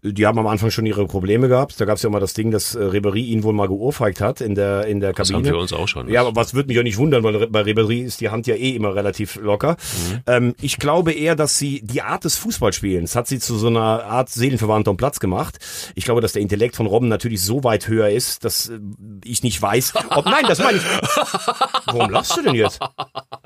Die 0.02 0.26
haben 0.26 0.38
am 0.38 0.46
Anfang 0.46 0.70
schon 0.70 0.86
ihre 0.86 1.06
Probleme 1.08 1.48
gehabt. 1.48 1.80
Da 1.80 1.86
gab 1.86 1.96
es 1.96 2.02
ja 2.04 2.10
mal 2.10 2.20
das 2.20 2.32
Ding, 2.34 2.52
dass 2.52 2.76
äh, 2.76 2.78
Ribéry 2.78 3.24
ihn 3.24 3.42
wohl 3.42 3.52
mal 3.52 3.66
geohrfeigt 3.66 4.20
hat 4.20 4.40
in 4.40 4.54
der 4.54 4.86
in 4.86 5.00
der 5.00 5.12
Das 5.12 5.30
Kabine. 5.30 5.48
haben 5.48 5.54
wir 5.56 5.60
uns 5.60 5.72
auch 5.72 5.88
schon. 5.88 6.08
Ja, 6.08 6.20
aber 6.20 6.36
was 6.36 6.54
würde 6.54 6.68
mich 6.68 6.78
auch 6.78 6.84
nicht 6.84 6.98
wundern, 6.98 7.24
weil 7.24 7.48
bei 7.48 7.62
Ribéry 7.62 8.04
ist 8.04 8.20
die 8.20 8.28
Hand 8.28 8.46
ja 8.46 8.54
eh 8.54 8.70
immer 8.76 8.94
relativ 8.94 9.40
locker. 9.42 9.76
Ähm, 10.28 10.54
ich 10.60 10.78
glaube 10.78 11.10
eher, 11.12 11.34
dass 11.34 11.58
sie 11.58 11.80
die 11.82 12.02
Art 12.02 12.24
des 12.24 12.36
Fußballspielens 12.36 13.16
hat 13.16 13.26
sie 13.26 13.40
zu 13.40 13.56
so 13.58 13.66
einer 13.66 14.04
Art 14.04 14.28
Seelenverwandter 14.28 14.92
und 14.92 14.98
Platz 14.98 15.18
gemacht. 15.18 15.58
Ich 15.96 16.04
glaube, 16.04 16.20
dass 16.20 16.32
der 16.32 16.42
Intellekt 16.42 16.76
von 16.76 16.86
Robben 16.86 17.08
natürlich 17.08 17.42
so 17.42 17.64
weit 17.64 17.88
höher 17.88 18.08
ist, 18.10 18.19
dass 18.38 18.68
äh, 18.68 18.78
ich 19.24 19.42
nicht 19.42 19.60
weiß, 19.60 19.94
ob 20.10 20.24
nein, 20.26 20.44
das 20.46 20.58
meine 20.58 20.78
ich. 20.78 20.84
Warum 21.86 22.10
lachst 22.10 22.36
du 22.36 22.42
denn 22.42 22.54
jetzt? 22.54 22.80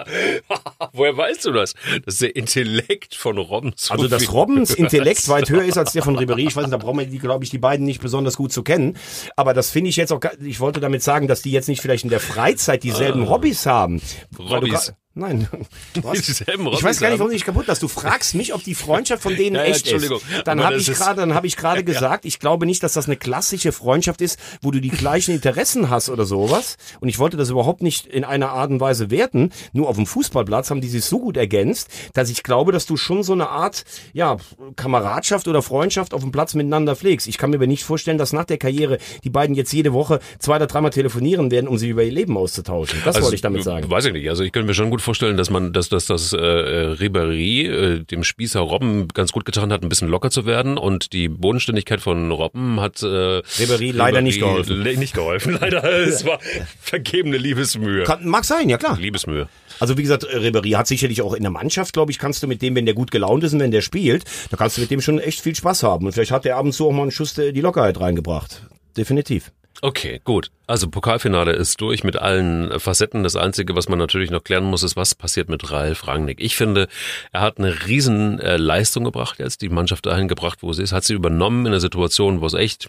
Woher 0.92 1.16
weißt 1.16 1.44
du 1.46 1.52
das? 1.52 1.74
Dass 2.04 2.18
der 2.18 2.36
Intellekt 2.36 3.14
von 3.14 3.38
Robben 3.38 3.72
so 3.76 3.94
Also, 3.94 4.08
dass 4.08 4.32
Robbens 4.32 4.70
Intellekt 4.74 5.20
ist. 5.20 5.28
weit 5.28 5.48
höher 5.50 5.64
ist 5.64 5.78
als 5.78 5.92
der 5.92 6.02
von 6.02 6.16
Ribéry. 6.18 6.46
Ich 6.46 6.56
weiß 6.56 6.64
nicht, 6.64 6.72
da 6.72 6.78
brauchen 6.78 6.98
wir 6.98 7.06
die, 7.06 7.18
glaube 7.18 7.44
ich, 7.44 7.50
die 7.50 7.58
beiden 7.58 7.86
nicht 7.86 8.00
besonders 8.00 8.36
gut 8.36 8.52
zu 8.52 8.62
kennen. 8.62 8.96
Aber 9.36 9.54
das 9.54 9.70
finde 9.70 9.90
ich 9.90 9.96
jetzt 9.96 10.12
auch, 10.12 10.20
ich 10.40 10.60
wollte 10.60 10.80
damit 10.80 11.02
sagen, 11.02 11.28
dass 11.28 11.42
die 11.42 11.52
jetzt 11.52 11.68
nicht 11.68 11.80
vielleicht 11.80 12.04
in 12.04 12.10
der 12.10 12.20
Freizeit 12.20 12.82
dieselben 12.82 13.28
Hobbys 13.28 13.66
haben. 13.66 14.00
Hobbys. 14.38 14.92
Nein. 15.16 15.46
Was? 16.02 16.22
Dieselben 16.22 16.66
Ich 16.72 16.82
weiß 16.82 16.98
gar 16.98 17.08
nicht, 17.10 17.20
warum 17.20 17.30
du 17.30 17.36
dich 17.36 17.44
kaputt 17.44 17.66
hast. 17.68 17.82
Du 17.82 17.88
fragst 17.88 18.34
mich, 18.34 18.52
ob 18.52 18.64
die 18.64 18.74
Freundschaft 18.74 19.22
von 19.22 19.36
denen 19.36 19.54
Ja, 19.56 19.62
ja, 19.62 19.68
echt 19.68 19.86
ist. 19.90 20.10
Dann 20.44 20.64
habe 20.64 20.76
ich 20.76 20.86
gerade, 20.86 21.20
dann 21.20 21.34
habe 21.34 21.46
ich 21.46 21.56
gerade 21.56 21.84
gesagt, 21.84 22.24
ich 22.24 22.40
glaube 22.40 22.66
nicht, 22.66 22.82
dass 22.82 22.94
das 22.94 23.06
eine 23.06 23.16
klassische 23.16 23.70
Freundschaft 23.70 24.20
ist, 24.20 24.40
wo 24.60 24.72
du 24.72 24.80
die 24.80 24.90
gleichen 24.90 25.32
Interessen 25.32 25.88
hast 25.88 26.08
oder 26.08 26.24
sowas. 26.24 26.76
Und 26.98 27.08
ich 27.08 27.20
wollte 27.20 27.36
das 27.36 27.50
überhaupt 27.50 27.82
nicht 27.82 28.06
in 28.06 28.24
einer 28.24 28.50
Art 28.50 28.70
und 28.70 28.80
Weise 28.80 29.10
werten. 29.10 29.50
Nur 29.72 29.88
auf 29.88 29.96
dem 29.96 30.06
Fußballplatz 30.06 30.70
haben 30.70 30.80
die 30.80 30.88
sich 30.88 31.04
so 31.04 31.20
gut 31.20 31.36
ergänzt, 31.36 31.88
dass 32.12 32.28
ich 32.28 32.42
glaube, 32.42 32.72
dass 32.72 32.86
du 32.86 32.96
schon 32.96 33.22
so 33.22 33.34
eine 33.34 33.50
Art, 33.50 33.84
ja, 34.14 34.36
Kameradschaft 34.74 35.46
oder 35.46 35.62
Freundschaft 35.62 36.12
auf 36.12 36.22
dem 36.22 36.32
Platz 36.32 36.54
miteinander 36.54 36.96
pflegst. 36.96 37.28
Ich 37.28 37.38
kann 37.38 37.50
mir 37.50 37.56
aber 37.56 37.68
nicht 37.68 37.84
vorstellen, 37.84 38.18
dass 38.18 38.32
nach 38.32 38.44
der 38.44 38.58
Karriere 38.58 38.98
die 39.22 39.30
beiden 39.30 39.54
jetzt 39.54 39.72
jede 39.72 39.92
Woche 39.92 40.18
zwei 40.40 40.56
oder 40.56 40.66
dreimal 40.66 40.90
telefonieren 40.90 41.52
werden, 41.52 41.68
um 41.68 41.78
sich 41.78 41.90
über 41.90 42.02
ihr 42.02 42.12
Leben 42.12 42.36
auszutauschen. 42.36 42.98
Das 43.04 43.22
wollte 43.22 43.36
ich 43.36 43.42
damit 43.42 43.62
sagen. 43.62 43.88
Weiß 43.88 44.06
ich 44.06 44.12
nicht. 44.12 44.28
Also 44.28 44.42
ich 44.42 44.50
könnte 44.50 44.66
mir 44.66 44.74
schon 44.74 44.90
gut 44.90 45.03
vorstellen, 45.04 45.36
dass 45.36 45.50
man, 45.50 45.72
dass, 45.72 45.88
dass 45.88 46.06
das 46.06 46.32
äh, 46.32 46.36
Ribéry 46.38 47.68
äh, 47.68 48.04
dem 48.04 48.24
Spießer 48.24 48.60
Robben 48.60 49.08
ganz 49.08 49.32
gut 49.32 49.44
getan 49.44 49.72
hat, 49.72 49.82
ein 49.82 49.88
bisschen 49.88 50.08
locker 50.08 50.30
zu 50.30 50.46
werden 50.46 50.78
und 50.78 51.12
die 51.12 51.28
Bodenständigkeit 51.28 52.00
von 52.00 52.30
Robben 52.32 52.80
hat 52.80 53.02
äh, 53.02 53.06
Ribéry 53.06 53.92
leider 53.92 54.20
nicht 54.22 54.40
geholfen. 54.40 54.82
le- 54.82 54.96
Nicht 54.96 55.14
geholfen, 55.14 55.58
leider. 55.60 55.84
Es 55.84 56.24
war 56.24 56.38
vergebene 56.80 57.36
Liebesmühe. 57.36 58.04
Kann, 58.04 58.26
mag 58.26 58.44
sein, 58.44 58.68
ja 58.68 58.78
klar. 58.78 58.98
Liebesmühe. 58.98 59.48
Also 59.80 59.96
wie 59.98 60.02
gesagt, 60.02 60.24
Ribéry 60.26 60.72
hat 60.76 60.86
sicherlich 60.86 61.22
auch 61.22 61.34
in 61.34 61.42
der 61.42 61.50
Mannschaft, 61.52 61.92
glaube 61.92 62.10
ich, 62.12 62.18
kannst 62.18 62.42
du 62.42 62.46
mit 62.46 62.62
dem, 62.62 62.74
wenn 62.74 62.86
der 62.86 62.94
gut 62.94 63.10
gelaunt 63.10 63.44
ist 63.44 63.52
und 63.52 63.60
wenn 63.60 63.70
der 63.70 63.82
spielt, 63.82 64.24
da 64.50 64.56
kannst 64.56 64.76
du 64.76 64.80
mit 64.80 64.90
dem 64.90 65.00
schon 65.00 65.18
echt 65.18 65.40
viel 65.40 65.54
Spaß 65.54 65.82
haben. 65.82 66.06
Und 66.06 66.12
vielleicht 66.12 66.30
hat 66.30 66.44
der 66.44 66.56
ab 66.56 66.64
und 66.64 66.72
zu 66.72 66.86
auch 66.88 66.92
mal 66.92 67.02
einen 67.02 67.10
Schuss 67.10 67.36
äh, 67.38 67.52
die 67.52 67.60
Lockerheit 67.60 68.00
reingebracht. 68.00 68.62
Definitiv. 68.96 69.50
Okay, 69.84 70.18
gut. 70.24 70.50
Also 70.66 70.88
Pokalfinale 70.88 71.52
ist 71.52 71.78
durch 71.82 72.04
mit 72.04 72.16
allen 72.16 72.80
Facetten. 72.80 73.22
Das 73.22 73.36
Einzige, 73.36 73.76
was 73.76 73.90
man 73.90 73.98
natürlich 73.98 74.30
noch 74.30 74.42
klären 74.42 74.64
muss, 74.64 74.82
ist, 74.82 74.96
was 74.96 75.14
passiert 75.14 75.50
mit 75.50 75.70
Ralf 75.70 76.08
Rangnick. 76.08 76.40
Ich 76.40 76.56
finde, 76.56 76.88
er 77.32 77.42
hat 77.42 77.58
eine 77.58 77.86
riesen 77.86 78.40
äh, 78.40 78.56
Leistung 78.56 79.04
gebracht 79.04 79.38
jetzt, 79.40 79.60
die 79.60 79.68
Mannschaft 79.68 80.06
dahin 80.06 80.26
gebracht, 80.26 80.60
wo 80.62 80.72
sie 80.72 80.82
ist, 80.82 80.92
hat 80.92 81.04
sie 81.04 81.12
übernommen 81.12 81.66
in 81.66 81.72
einer 81.72 81.80
Situation, 81.80 82.40
wo 82.40 82.46
es 82.46 82.54
echt 82.54 82.86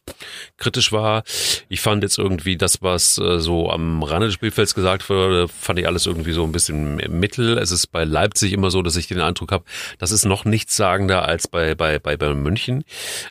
kritisch 0.56 0.94
war. 0.94 1.24
Ich 1.68 1.82
fand 1.82 2.02
jetzt 2.02 2.18
irgendwie 2.18 2.56
das, 2.56 2.82
was 2.82 3.18
äh, 3.18 3.40
so 3.40 3.70
am 3.70 4.02
Rande 4.02 4.28
des 4.28 4.36
Spielfelds 4.36 4.74
gesagt 4.74 5.10
wurde, 5.10 5.50
fand 5.50 5.78
ich 5.78 5.88
alles 5.88 6.06
irgendwie 6.06 6.32
so 6.32 6.46
ein 6.46 6.54
bisschen 6.54 6.96
mittel. 6.96 7.58
Es 7.58 7.72
ist 7.72 7.88
bei 7.88 8.06
Leipzig 8.06 8.54
immer 8.54 8.72
so, 8.72 8.82
dass 8.82 8.96
ich 8.96 9.08
den 9.08 9.20
Eindruck 9.20 9.52
habe, 9.52 9.66
das 10.00 10.12
ist 10.12 10.24
noch 10.24 10.46
nichts 10.46 10.78
sagender 10.78 11.26
als 11.26 11.50
bei, 11.50 11.76
bei, 11.76 12.00
bei, 12.00 12.16
bei 12.16 12.34
München. 12.34 12.86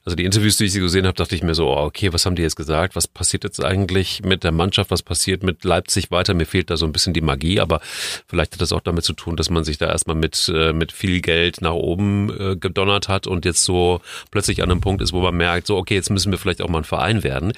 Also 0.04 0.16
die 0.16 0.26
Interviews, 0.26 0.58
die 0.58 0.66
ich 0.66 0.74
gesehen 0.74 1.06
habe, 1.06 1.16
dachte 1.16 1.34
ich 1.34 1.42
mir 1.42 1.54
so, 1.54 1.70
oh, 1.70 1.84
okay, 1.84 2.12
was 2.12 2.26
haben 2.26 2.36
die 2.36 2.42
jetzt 2.42 2.56
gesagt? 2.56 2.94
Was 2.94 3.08
passiert 3.08 3.42
jetzt 3.44 3.53
eigentlich 3.60 4.22
mit 4.24 4.44
der 4.44 4.52
Mannschaft? 4.52 4.90
Was 4.90 5.02
passiert 5.02 5.42
mit 5.42 5.64
Leipzig 5.64 6.10
weiter? 6.10 6.34
Mir 6.34 6.46
fehlt 6.46 6.70
da 6.70 6.76
so 6.76 6.86
ein 6.86 6.92
bisschen 6.92 7.12
die 7.12 7.20
Magie, 7.20 7.60
aber 7.60 7.80
vielleicht 8.26 8.54
hat 8.54 8.60
das 8.60 8.72
auch 8.72 8.80
damit 8.80 9.04
zu 9.04 9.12
tun, 9.12 9.36
dass 9.36 9.50
man 9.50 9.64
sich 9.64 9.78
da 9.78 9.86
erstmal 9.86 10.16
mit, 10.16 10.50
äh, 10.54 10.72
mit 10.72 10.92
viel 10.92 11.20
Geld 11.20 11.60
nach 11.60 11.72
oben 11.72 12.30
äh, 12.30 12.56
gedonnert 12.56 13.08
hat 13.08 13.26
und 13.26 13.44
jetzt 13.44 13.64
so 13.64 14.00
plötzlich 14.30 14.62
an 14.62 14.70
einem 14.70 14.80
Punkt 14.80 15.02
ist, 15.02 15.12
wo 15.12 15.20
man 15.20 15.36
merkt, 15.36 15.66
so, 15.66 15.76
okay, 15.76 15.94
jetzt 15.94 16.10
müssen 16.10 16.30
wir 16.30 16.38
vielleicht 16.38 16.62
auch 16.62 16.68
mal 16.68 16.78
ein 16.78 16.84
Verein 16.84 17.22
werden. 17.22 17.52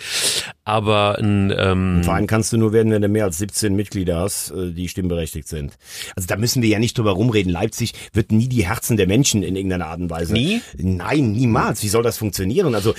Aber 0.64 1.18
ein, 1.18 1.54
ähm, 1.56 1.98
ein 2.00 2.04
Verein 2.04 2.26
kannst 2.26 2.52
du 2.52 2.56
nur 2.56 2.72
werden, 2.72 2.90
wenn 2.92 3.02
du 3.02 3.08
mehr 3.08 3.24
als 3.24 3.38
17 3.38 3.74
Mitglieder 3.74 4.18
hast, 4.18 4.50
äh, 4.50 4.72
die 4.72 4.88
stimmberechtigt 4.88 5.48
sind. 5.48 5.78
Also 6.16 6.26
da 6.26 6.36
müssen 6.36 6.62
wir 6.62 6.68
ja 6.68 6.78
nicht 6.78 6.98
drüber 6.98 7.12
rumreden. 7.12 7.52
Leipzig 7.52 7.92
wird 8.12 8.32
nie 8.32 8.48
die 8.48 8.66
Herzen 8.66 8.96
der 8.96 9.06
Menschen 9.06 9.42
in 9.42 9.56
irgendeiner 9.56 9.86
Art 9.86 10.00
und 10.00 10.10
Weise. 10.10 10.32
Nie? 10.32 10.60
Nein, 10.76 11.32
niemals. 11.32 11.82
Wie 11.82 11.88
soll 11.88 12.02
das 12.02 12.18
funktionieren? 12.18 12.74
Also 12.74 12.94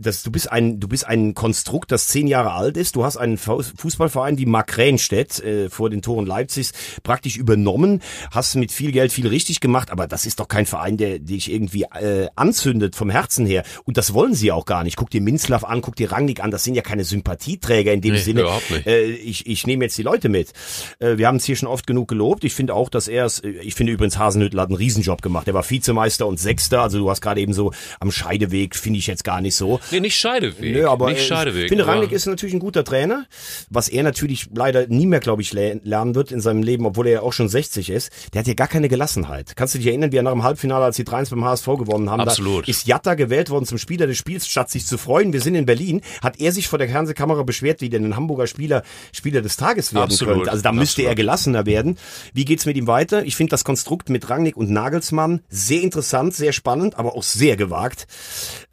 das, 0.00 0.22
du 0.22 0.30
bist 0.30 0.50
ein, 0.50 0.80
du 0.80 0.88
bist 0.88 1.06
ein 1.06 1.34
Konstrukt, 1.34 1.92
das 1.92 2.05
zehn 2.06 2.26
Jahre 2.26 2.52
alt 2.52 2.76
ist. 2.76 2.96
Du 2.96 3.04
hast 3.04 3.16
einen 3.16 3.38
Fußballverein 3.38 4.38
wie 4.38 4.46
Mark 4.46 4.76
Ränstedt 4.76 5.40
äh, 5.40 5.68
vor 5.70 5.90
den 5.90 6.02
Toren 6.02 6.26
Leipzigs 6.26 6.72
praktisch 7.02 7.36
übernommen, 7.36 8.02
hast 8.30 8.54
mit 8.56 8.72
viel 8.72 8.92
Geld 8.92 9.12
viel 9.12 9.26
richtig 9.26 9.60
gemacht, 9.60 9.90
aber 9.90 10.06
das 10.06 10.26
ist 10.26 10.40
doch 10.40 10.48
kein 10.48 10.66
Verein, 10.66 10.96
der 10.96 11.18
dich 11.18 11.50
irgendwie 11.52 11.82
äh, 11.84 12.28
anzündet 12.36 12.96
vom 12.96 13.10
Herzen 13.10 13.46
her. 13.46 13.64
Und 13.84 13.96
das 13.96 14.14
wollen 14.14 14.34
sie 14.34 14.52
auch 14.52 14.64
gar 14.64 14.84
nicht. 14.84 14.96
Guck 14.96 15.10
dir 15.10 15.20
Minzlaff 15.20 15.64
an, 15.64 15.80
guck 15.82 15.96
dir 15.96 16.12
Rangnick 16.12 16.42
an. 16.42 16.50
Das 16.50 16.64
sind 16.64 16.74
ja 16.74 16.82
keine 16.82 17.04
Sympathieträger 17.04 17.92
in 17.92 18.00
dem 18.00 18.14
Nee, 18.14 18.18
Sinne. 18.20 18.46
Äh, 18.86 19.04
ich, 19.10 19.46
ich 19.46 19.66
nehme 19.66 19.84
jetzt 19.84 19.98
die 19.98 20.02
Leute 20.02 20.28
mit. 20.28 20.52
Äh, 20.98 21.18
wir 21.18 21.26
haben 21.26 21.36
es 21.36 21.44
hier 21.44 21.56
schon 21.56 21.68
oft 21.68 21.86
genug 21.86 22.08
gelobt. 22.08 22.44
Ich 22.44 22.54
finde 22.54 22.74
auch, 22.74 22.88
dass 22.88 23.08
er 23.08 23.24
es, 23.26 23.40
äh, 23.40 23.48
ich 23.48 23.74
finde 23.74 23.92
übrigens 23.92 24.18
Hasenhüttl 24.18 24.60
hat 24.60 24.68
einen 24.68 24.76
Riesenjob 24.76 25.22
gemacht. 25.22 25.48
Er 25.48 25.54
war 25.54 25.68
Vizemeister 25.68 26.26
und 26.26 26.38
Sechster. 26.38 26.82
Also 26.82 26.98
du 26.98 27.10
hast 27.10 27.20
gerade 27.20 27.40
eben 27.40 27.52
so 27.52 27.72
am 28.00 28.10
Scheideweg, 28.12 28.76
finde 28.76 28.98
ich 28.98 29.06
jetzt 29.06 29.24
gar 29.24 29.40
nicht 29.40 29.54
so. 29.54 29.80
nee, 29.90 30.00
nicht 30.00 30.16
Scheideweg. 30.16 30.74
Nö, 30.74 30.86
aber 30.88 31.08
nicht 31.10 31.20
äh, 31.20 31.24
Scheideweg. 31.24 31.64
ich 31.64 31.68
finde, 31.68 31.86
Rangnick 31.96 32.12
ist 32.12 32.26
natürlich 32.26 32.54
ein 32.54 32.60
guter 32.60 32.84
Trainer, 32.84 33.26
was 33.70 33.88
er 33.88 34.02
natürlich 34.02 34.48
leider 34.54 34.86
nie 34.86 35.06
mehr, 35.06 35.20
glaube 35.20 35.42
ich, 35.42 35.52
le- 35.52 35.80
lernen 35.84 36.14
wird 36.14 36.30
in 36.32 36.40
seinem 36.40 36.62
Leben, 36.62 36.86
obwohl 36.86 37.06
er 37.06 37.12
ja 37.12 37.20
auch 37.22 37.32
schon 37.32 37.48
60 37.48 37.90
ist. 37.90 38.10
Der 38.32 38.40
hat 38.40 38.46
ja 38.46 38.54
gar 38.54 38.68
keine 38.68 38.88
Gelassenheit. 38.88 39.54
Kannst 39.56 39.74
du 39.74 39.78
dich 39.78 39.86
erinnern, 39.88 40.12
wie 40.12 40.16
er 40.16 40.22
nach 40.22 40.32
dem 40.32 40.42
Halbfinale, 40.42 40.84
als 40.84 40.96
die 40.96 41.04
3 41.04 41.24
beim 41.30 41.44
HSV 41.44 41.66
gewonnen 41.66 42.10
haben, 42.10 42.20
Absolut. 42.20 42.66
da 42.66 42.70
ist 42.70 42.86
Jatta 42.86 43.14
gewählt 43.14 43.50
worden 43.50 43.64
zum 43.66 43.78
Spieler 43.78 44.06
des 44.06 44.16
Spiels, 44.18 44.46
statt 44.46 44.70
sich 44.70 44.86
zu 44.86 44.98
freuen, 44.98 45.32
wir 45.32 45.40
sind 45.40 45.54
in 45.54 45.66
Berlin, 45.66 46.00
hat 46.22 46.40
er 46.40 46.52
sich 46.52 46.68
vor 46.68 46.78
der 46.78 46.88
Fernsehkamera 46.88 47.42
beschwert, 47.42 47.80
wie 47.80 47.88
denn 47.90 48.04
ein 48.04 48.16
Hamburger 48.16 48.46
Spieler 48.46 48.82
Spieler 49.12 49.42
des 49.42 49.56
Tages 49.56 49.94
werden 49.94 50.04
Absolut. 50.04 50.34
könnte. 50.36 50.50
Also 50.50 50.62
da 50.62 50.72
müsste 50.72 51.02
Absolut. 51.02 51.10
er 51.10 51.14
gelassener 51.14 51.66
werden. 51.66 51.96
Wie 52.34 52.44
geht's 52.44 52.66
mit 52.66 52.76
ihm 52.76 52.86
weiter? 52.86 53.24
Ich 53.24 53.36
finde 53.36 53.50
das 53.50 53.64
Konstrukt 53.64 54.08
mit 54.10 54.28
Rangnick 54.30 54.56
und 54.56 54.70
Nagelsmann 54.70 55.40
sehr 55.48 55.82
interessant, 55.82 56.34
sehr 56.34 56.52
spannend, 56.52 56.98
aber 56.98 57.14
auch 57.16 57.22
sehr 57.22 57.56
gewagt, 57.56 58.06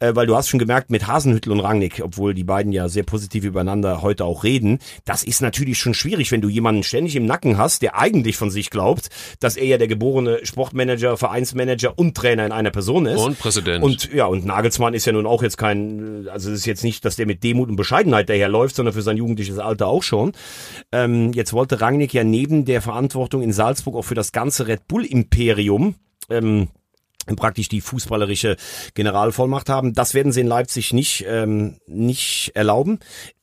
äh, 0.00 0.14
weil 0.14 0.26
du 0.26 0.36
hast 0.36 0.48
schon 0.48 0.58
gemerkt, 0.60 0.90
mit 0.90 1.06
Hasenhüttel 1.06 1.52
und 1.52 1.60
Rangnick, 1.60 2.00
obwohl 2.02 2.34
die 2.34 2.44
beiden 2.44 2.72
ja 2.72 2.88
sehr 2.88 3.04
positiv 3.14 3.44
übereinander 3.44 4.02
heute 4.02 4.24
auch 4.24 4.42
reden, 4.42 4.80
das 5.04 5.22
ist 5.22 5.40
natürlich 5.40 5.78
schon 5.78 5.94
schwierig, 5.94 6.32
wenn 6.32 6.40
du 6.40 6.48
jemanden 6.48 6.82
ständig 6.82 7.14
im 7.14 7.26
Nacken 7.26 7.58
hast, 7.58 7.80
der 7.82 7.96
eigentlich 7.96 8.36
von 8.36 8.50
sich 8.50 8.70
glaubt, 8.70 9.08
dass 9.38 9.56
er 9.56 9.66
ja 9.66 9.78
der 9.78 9.86
geborene 9.86 10.44
Sportmanager, 10.44 11.16
Vereinsmanager 11.16 11.96
und 11.96 12.16
Trainer 12.16 12.44
in 12.44 12.50
einer 12.50 12.72
Person 12.72 13.06
ist. 13.06 13.20
Und 13.20 13.38
Präsident. 13.38 13.84
Und 13.84 14.12
ja, 14.12 14.26
und 14.26 14.44
Nagelsmann 14.44 14.94
ist 14.94 15.04
ja 15.04 15.12
nun 15.12 15.26
auch 15.26 15.44
jetzt 15.44 15.58
kein, 15.58 16.26
also 16.28 16.50
es 16.50 16.58
ist 16.58 16.66
jetzt 16.66 16.82
nicht, 16.82 17.04
dass 17.04 17.14
der 17.14 17.26
mit 17.26 17.44
Demut 17.44 17.68
und 17.68 17.76
Bescheidenheit 17.76 18.28
daherläuft, 18.28 18.74
sondern 18.74 18.94
für 18.94 19.02
sein 19.02 19.16
jugendliches 19.16 19.60
Alter 19.60 19.86
auch 19.86 20.02
schon. 20.02 20.32
Ähm, 20.90 21.32
jetzt 21.34 21.52
wollte 21.52 21.80
Rangnick 21.80 22.12
ja 22.14 22.24
neben 22.24 22.64
der 22.64 22.82
Verantwortung 22.82 23.42
in 23.42 23.52
Salzburg 23.52 23.94
auch 23.94 24.04
für 24.04 24.16
das 24.16 24.32
ganze 24.32 24.66
Red 24.66 24.88
Bull 24.88 25.04
Imperium 25.04 25.94
ähm, 26.30 26.66
praktisch 27.26 27.68
die 27.68 27.80
fußballerische 27.80 28.56
Generalvollmacht 28.94 29.68
haben. 29.68 29.94
Das 29.94 30.14
werden 30.14 30.32
sie 30.32 30.42
in 30.42 30.46
Leipzig 30.46 30.92
nicht, 30.92 31.24
ähm, 31.26 31.78
nicht 31.86 32.52
erlauben. 32.54 33.00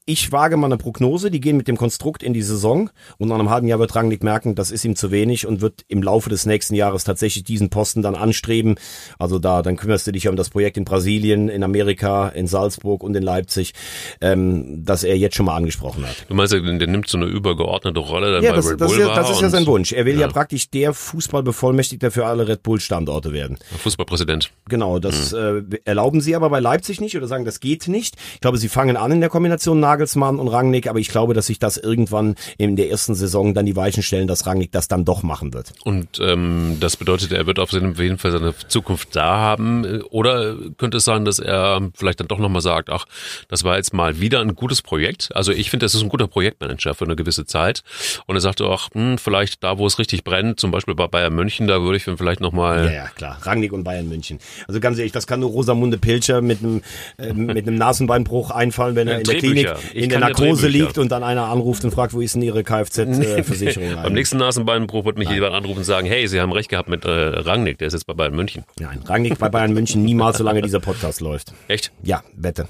Ich 0.07 0.31
wage 0.31 0.57
mal 0.57 0.65
eine 0.65 0.77
Prognose, 0.77 1.29
die 1.29 1.39
gehen 1.39 1.57
mit 1.57 1.67
dem 1.67 1.77
Konstrukt 1.77 2.23
in 2.23 2.33
die 2.33 2.41
Saison 2.41 2.89
und 3.19 3.27
nach 3.29 3.37
einem 3.37 3.51
halben 3.51 3.67
Jahr 3.67 3.77
wird 3.77 3.95
Rangnick 3.95 4.23
merken, 4.23 4.55
das 4.55 4.71
ist 4.71 4.83
ihm 4.83 4.95
zu 4.95 5.11
wenig 5.11 5.45
und 5.45 5.61
wird 5.61 5.85
im 5.89 6.01
Laufe 6.01 6.27
des 6.27 6.47
nächsten 6.47 6.73
Jahres 6.73 7.03
tatsächlich 7.03 7.43
diesen 7.43 7.69
Posten 7.69 8.01
dann 8.01 8.15
anstreben. 8.15 8.75
Also 9.19 9.37
da, 9.37 9.61
dann 9.61 9.77
kümmerst 9.77 10.07
du 10.07 10.11
dich 10.11 10.23
ja 10.23 10.31
um 10.31 10.35
das 10.35 10.49
Projekt 10.49 10.77
in 10.77 10.85
Brasilien, 10.85 11.49
in 11.49 11.61
Amerika, 11.63 12.29
in 12.29 12.47
Salzburg 12.47 13.03
und 13.03 13.15
in 13.15 13.21
Leipzig, 13.21 13.73
ähm, 14.21 14.83
das 14.83 15.03
er 15.03 15.15
jetzt 15.17 15.35
schon 15.35 15.45
mal 15.45 15.55
angesprochen 15.55 16.03
hat. 16.03 16.25
Du 16.27 16.33
meinst, 16.33 16.51
der, 16.51 16.61
der 16.61 16.87
nimmt 16.87 17.07
so 17.07 17.17
eine 17.19 17.27
übergeordnete 17.27 17.99
Rolle 17.99 18.31
dann 18.33 18.43
Ja, 18.43 18.49
bei 18.49 18.55
das, 18.55 18.71
Red 18.71 18.81
das, 18.81 18.87
Bull 18.91 18.99
ist 19.01 19.07
ja, 19.07 19.13
das 19.15 19.29
ist 19.29 19.41
ja 19.41 19.49
sein 19.49 19.67
Wunsch. 19.67 19.91
Er 19.91 20.05
will 20.05 20.15
ja, 20.15 20.21
Ja. 20.21 20.27
praktisch 20.29 20.71
der 20.71 20.95
Fußballbevollmächtigter 20.95 22.09
für 22.09 22.25
alle 22.25 22.47
Red 22.47 22.63
Bull 22.63 22.79
Standorte 22.79 23.33
werden. 23.33 23.59
Fußballpräsident. 23.77 24.51
Genau, 24.67 24.97
das 24.97 25.31
äh, 25.31 25.61
erlauben 25.85 26.21
sie 26.21 26.35
aber 26.35 26.49
bei 26.49 26.59
Leipzig 26.59 26.99
nicht 27.01 27.15
oder 27.15 27.27
sagen, 27.27 27.45
das 27.45 27.59
geht 27.59 27.87
nicht. 27.87 28.15
Ich 28.33 28.41
glaube, 28.41 28.57
sie 28.57 28.67
fangen 28.67 28.97
an 28.97 29.11
in 29.11 29.19
der 29.21 29.29
Kombination 29.29 29.79
Nagelsmann 29.91 30.39
und 30.39 30.47
Rangnick, 30.47 30.87
aber 30.87 30.99
ich 30.99 31.09
glaube, 31.09 31.33
dass 31.33 31.47
sich 31.47 31.59
das 31.59 31.75
irgendwann 31.75 32.35
in 32.57 32.77
der 32.77 32.89
ersten 32.89 33.13
Saison 33.13 33.53
dann 33.53 33.65
die 33.65 33.75
Weichen 33.75 34.03
stellen, 34.03 34.27
dass 34.27 34.45
Rangnick 34.45 34.71
das 34.71 34.87
dann 34.87 35.03
doch 35.03 35.21
machen 35.21 35.53
wird. 35.53 35.73
Und 35.83 36.19
ähm, 36.21 36.77
das 36.79 36.95
bedeutet, 36.95 37.33
er 37.33 37.45
wird 37.45 37.59
auf 37.59 37.71
jeden 37.71 38.17
Fall 38.17 38.31
seine 38.31 38.53
Zukunft 38.67 39.15
da 39.15 39.37
haben. 39.37 40.01
Oder 40.09 40.55
könnte 40.77 40.97
es 40.97 41.05
sein, 41.05 41.25
dass 41.25 41.39
er 41.39 41.89
vielleicht 41.93 42.21
dann 42.21 42.27
doch 42.27 42.39
nochmal 42.39 42.61
sagt, 42.61 42.89
ach, 42.89 43.05
das 43.49 43.65
war 43.65 43.75
jetzt 43.75 43.93
mal 43.93 44.21
wieder 44.21 44.39
ein 44.39 44.55
gutes 44.55 44.81
Projekt. 44.81 45.35
Also 45.35 45.51
ich 45.51 45.69
finde, 45.69 45.85
das 45.85 45.93
ist 45.93 46.03
ein 46.03 46.09
guter 46.09 46.27
Projektmanager 46.27 46.93
für 46.93 47.05
eine 47.05 47.17
gewisse 47.17 47.45
Zeit. 47.45 47.83
Und 48.27 48.35
er 48.35 48.41
sagte 48.41 48.65
auch, 48.65 48.89
hm, 48.93 49.17
vielleicht 49.17 49.63
da, 49.63 49.77
wo 49.77 49.85
es 49.85 49.99
richtig 49.99 50.23
brennt, 50.23 50.59
zum 50.59 50.71
Beispiel 50.71 50.95
bei 50.95 51.07
Bayern 51.07 51.33
München, 51.33 51.67
da 51.67 51.81
würde 51.81 51.97
ich 51.97 52.05
dann 52.05 52.17
vielleicht 52.17 52.39
nochmal... 52.39 52.85
Ja, 52.85 52.91
ja, 52.91 53.07
klar. 53.09 53.37
Rangnick 53.41 53.73
und 53.73 53.83
Bayern 53.83 54.07
München. 54.07 54.39
Also 54.67 54.79
ganz 54.79 54.97
ehrlich, 54.97 55.11
das 55.11 55.27
kann 55.27 55.41
nur 55.41 55.49
Rosamunde 55.49 55.97
Pilcher 55.97 56.41
mit 56.41 56.59
einem 56.59 56.81
äh, 57.17 57.33
mit 57.33 57.67
einem 57.67 57.77
Nasenbeinbruch 57.77 58.51
einfallen, 58.51 58.95
wenn 58.95 59.07
er 59.07 59.19
in 59.19 59.23
der 59.23 59.35
Klinik 59.35 59.69
in 59.93 60.09
der 60.09 60.19
Narkose 60.19 60.63
Drehbücher. 60.63 60.69
liegt 60.69 60.97
und 60.97 61.11
dann 61.11 61.23
einer 61.23 61.45
anruft 61.45 61.83
und 61.83 61.91
fragt, 61.91 62.13
wo 62.13 62.21
ist 62.21 62.35
denn 62.35 62.41
Ihre 62.41 62.63
Kfz-Versicherung? 62.63 63.95
Beim 64.03 64.13
nächsten 64.13 64.37
Nasenbeinbruch 64.37 65.05
wird 65.05 65.17
mich 65.17 65.29
jemand 65.29 65.53
anrufen 65.53 65.79
und 65.79 65.83
sagen, 65.83 66.07
hey, 66.07 66.27
Sie 66.27 66.39
haben 66.41 66.51
recht 66.51 66.69
gehabt 66.69 66.89
mit 66.89 67.05
äh, 67.05 67.09
Rangnick, 67.09 67.77
der 67.77 67.87
ist 67.87 67.93
jetzt 67.93 68.05
bei 68.05 68.13
Bayern 68.13 68.35
München. 68.35 68.63
Nein, 68.79 68.99
Rangnick 69.05 69.37
bei 69.37 69.49
Bayern 69.49 69.73
München 69.73 70.03
niemals, 70.03 70.37
solange 70.37 70.61
dieser 70.61 70.79
Podcast 70.79 71.21
läuft. 71.21 71.53
Echt? 71.67 71.91
Ja, 72.03 72.23
wette. 72.35 72.67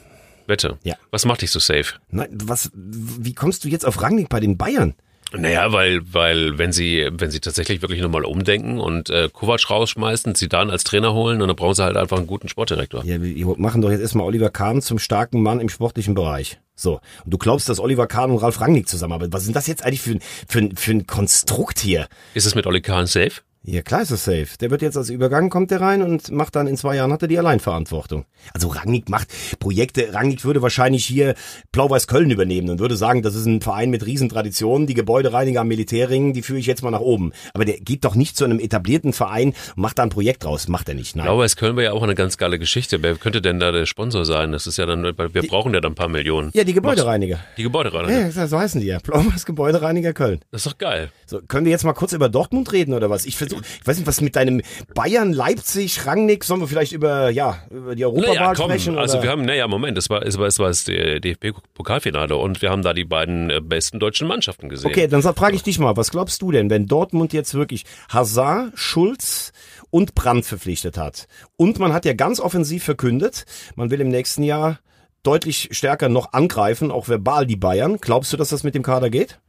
Wette. 0.47 0.77
Ja. 0.83 0.95
Was 1.11 1.25
macht 1.25 1.41
dich 1.41 1.51
so 1.51 1.59
safe? 1.59 1.93
Nein, 2.09 2.29
was, 2.31 2.71
wie 2.73 3.33
kommst 3.33 3.63
du 3.63 3.69
jetzt 3.69 3.85
auf 3.85 4.01
Rangnick 4.01 4.29
bei 4.29 4.39
den 4.39 4.57
Bayern? 4.57 4.95
Naja, 5.33 5.71
weil, 5.71 6.01
weil 6.11 6.57
wenn 6.57 6.71
sie, 6.71 7.07
wenn 7.11 7.31
sie 7.31 7.39
tatsächlich 7.39 7.81
wirklich 7.81 8.01
nochmal 8.01 8.25
umdenken 8.25 8.79
und 8.79 9.09
äh, 9.09 9.29
Kovac 9.31 9.69
rausschmeißen, 9.69 10.35
sie 10.35 10.49
dann 10.49 10.69
als 10.69 10.83
Trainer 10.83 11.13
holen 11.13 11.41
und 11.41 11.47
dann 11.47 11.55
brauchen 11.55 11.75
sie 11.75 11.83
halt 11.83 11.97
einfach 11.97 12.17
einen 12.17 12.27
guten 12.27 12.49
Sportdirektor. 12.49 13.03
Ja, 13.05 13.21
wir 13.21 13.45
machen 13.57 13.81
doch 13.81 13.91
jetzt 13.91 14.01
erstmal 14.01 14.25
Oliver 14.25 14.49
Kahn 14.49 14.81
zum 14.81 14.99
starken 14.99 15.41
Mann 15.41 15.59
im 15.59 15.69
sportlichen 15.69 16.13
Bereich. 16.13 16.59
So. 16.75 16.99
Und 17.23 17.33
du 17.33 17.37
glaubst, 17.37 17.69
dass 17.69 17.79
Oliver 17.79 18.07
Kahn 18.07 18.31
und 18.31 18.37
Ralf 18.37 18.59
Rangnick 18.59 18.87
zusammenarbeiten. 18.87 19.33
Was 19.33 19.43
sind 19.43 19.55
das 19.55 19.67
jetzt 19.67 19.85
eigentlich 19.85 20.01
für 20.01 20.11
ein, 20.11 20.21
für 20.47 20.69
für 20.75 20.91
ein 20.91 21.07
Konstrukt 21.07 21.79
hier? 21.79 22.07
Ist 22.33 22.45
es 22.45 22.55
mit 22.55 22.65
Oli 22.65 22.81
Kahn 22.81 23.05
safe? 23.05 23.41
Ja, 23.63 23.83
klar 23.83 24.01
ist 24.01 24.09
es 24.09 24.25
safe. 24.25 24.47
Der 24.59 24.71
wird 24.71 24.81
jetzt 24.81 24.97
als 24.97 25.11
Übergang, 25.11 25.51
kommt 25.51 25.69
der 25.69 25.81
rein 25.81 26.01
und 26.01 26.31
macht 26.31 26.55
dann 26.55 26.65
in 26.65 26.77
zwei 26.77 26.95
Jahren 26.95 27.13
hat 27.13 27.21
er 27.21 27.27
die 27.27 27.37
Alleinverantwortung. 27.37 28.25
Also 28.55 28.69
Rangnick 28.69 29.07
macht 29.07 29.27
Projekte, 29.59 30.15
Rangnick 30.15 30.43
würde 30.43 30.63
wahrscheinlich 30.63 31.05
hier 31.05 31.35
Blau-Weiß 31.71 32.07
Köln 32.07 32.31
übernehmen 32.31 32.71
und 32.71 32.79
würde 32.79 32.95
sagen, 32.95 33.21
das 33.21 33.35
ist 33.35 33.45
ein 33.45 33.61
Verein 33.61 33.91
mit 33.91 34.03
Riesentraditionen, 34.03 34.87
die 34.87 34.95
Gebäudereiniger 34.95 35.61
am 35.61 35.67
Militärring, 35.67 36.33
die 36.33 36.41
führe 36.41 36.57
ich 36.57 36.65
jetzt 36.65 36.81
mal 36.81 36.89
nach 36.89 37.01
oben. 37.01 37.33
Aber 37.53 37.63
der 37.63 37.79
geht 37.79 38.03
doch 38.03 38.15
nicht 38.15 38.35
zu 38.35 38.45
einem 38.45 38.59
etablierten 38.59 39.13
Verein 39.13 39.49
und 39.75 39.77
macht 39.77 39.99
da 39.99 40.03
ein 40.03 40.09
Projekt 40.09 40.43
draus. 40.43 40.67
Macht 40.67 40.89
er 40.89 40.95
nicht. 40.95 41.15
Nein. 41.15 41.25
Blau-Weiß 41.27 41.55
Köln 41.55 41.75
wäre 41.75 41.85
ja 41.85 41.93
auch 41.93 42.01
eine 42.01 42.15
ganz 42.15 42.37
geile 42.37 42.57
Geschichte. 42.57 43.03
Wer 43.03 43.15
könnte 43.17 43.43
denn 43.43 43.59
da 43.59 43.71
der 43.71 43.85
Sponsor 43.85 44.25
sein? 44.25 44.53
Das 44.53 44.65
ist 44.65 44.77
ja 44.77 44.87
dann, 44.87 45.03
wir 45.03 45.43
brauchen 45.43 45.75
ja 45.75 45.81
dann 45.81 45.91
ein 45.91 45.95
paar 45.95 46.09
Millionen. 46.09 46.49
Ja, 46.55 46.63
die 46.63 46.73
Gebäudereiniger. 46.73 47.39
Die 47.57 47.63
Gebäudereiniger. 47.63 48.29
Ja, 48.29 48.47
so 48.47 48.57
heißen 48.57 48.81
die 48.81 48.87
ja. 48.87 48.97
Blau-Weiß 48.97 49.45
Gebäudereiniger 49.45 50.13
Köln. 50.13 50.39
Das 50.49 50.65
ist 50.65 50.73
doch 50.73 50.79
geil. 50.79 51.11
So, 51.27 51.41
können 51.47 51.65
wir 51.65 51.71
jetzt 51.71 51.83
mal 51.83 51.93
kurz 51.93 52.13
über 52.13 52.27
Dortmund 52.27 52.73
reden 52.73 52.95
oder 52.95 53.11
was? 53.11 53.25
Ich 53.25 53.37
versuche, 53.51 53.79
ich 53.81 53.87
weiß 53.87 53.97
nicht, 53.97 54.07
was 54.07 54.21
mit 54.21 54.35
deinem 54.35 54.61
Bayern, 54.93 55.33
Leipzig, 55.33 56.05
Rangnick, 56.05 56.43
sollen 56.43 56.61
wir 56.61 56.67
vielleicht 56.67 56.91
über, 56.91 57.29
ja, 57.29 57.59
über 57.69 57.95
die 57.95 58.05
Europawahl 58.05 58.35
Naja, 58.35 58.53
komm, 58.55 58.69
sprechen? 58.69 58.97
also 58.97 59.17
oder? 59.17 59.23
wir 59.23 59.29
haben, 59.31 59.45
naja, 59.45 59.67
Moment, 59.67 59.97
es 59.97 60.09
war, 60.09 60.23
es 60.23 60.37
war, 60.37 60.47
es 60.47 60.59
war 60.59 60.67
das 60.67 60.85
DFB-Pokalfinale 60.85 62.35
und 62.35 62.61
wir 62.61 62.69
haben 62.69 62.81
da 62.81 62.93
die 62.93 63.05
beiden 63.05 63.49
äh, 63.49 63.61
besten 63.61 63.99
deutschen 63.99 64.27
Mannschaften 64.27 64.69
gesehen. 64.69 64.89
Okay, 64.89 65.07
dann 65.07 65.21
frage 65.21 65.55
ich 65.55 65.63
dich 65.63 65.79
mal, 65.79 65.97
was 65.97 66.11
glaubst 66.11 66.41
du 66.41 66.51
denn, 66.51 66.69
wenn 66.69 66.87
Dortmund 66.87 67.33
jetzt 67.33 67.53
wirklich 67.53 67.85
Hazard, 68.09 68.71
Schulz 68.75 69.51
und 69.89 70.15
Brandt 70.15 70.45
verpflichtet 70.45 70.97
hat? 70.97 71.27
Und 71.57 71.79
man 71.79 71.93
hat 71.93 72.05
ja 72.05 72.13
ganz 72.13 72.39
offensiv 72.39 72.83
verkündet, 72.83 73.45
man 73.75 73.91
will 73.91 74.01
im 74.01 74.09
nächsten 74.09 74.43
Jahr 74.43 74.79
deutlich 75.23 75.69
stärker 75.71 76.09
noch 76.09 76.33
angreifen, 76.33 76.91
auch 76.91 77.07
verbal 77.07 77.45
die 77.45 77.55
Bayern. 77.55 77.97
Glaubst 78.01 78.33
du, 78.33 78.37
dass 78.37 78.49
das 78.49 78.63
mit 78.63 78.73
dem 78.73 78.83
Kader 78.83 79.09
geht? 79.09 79.39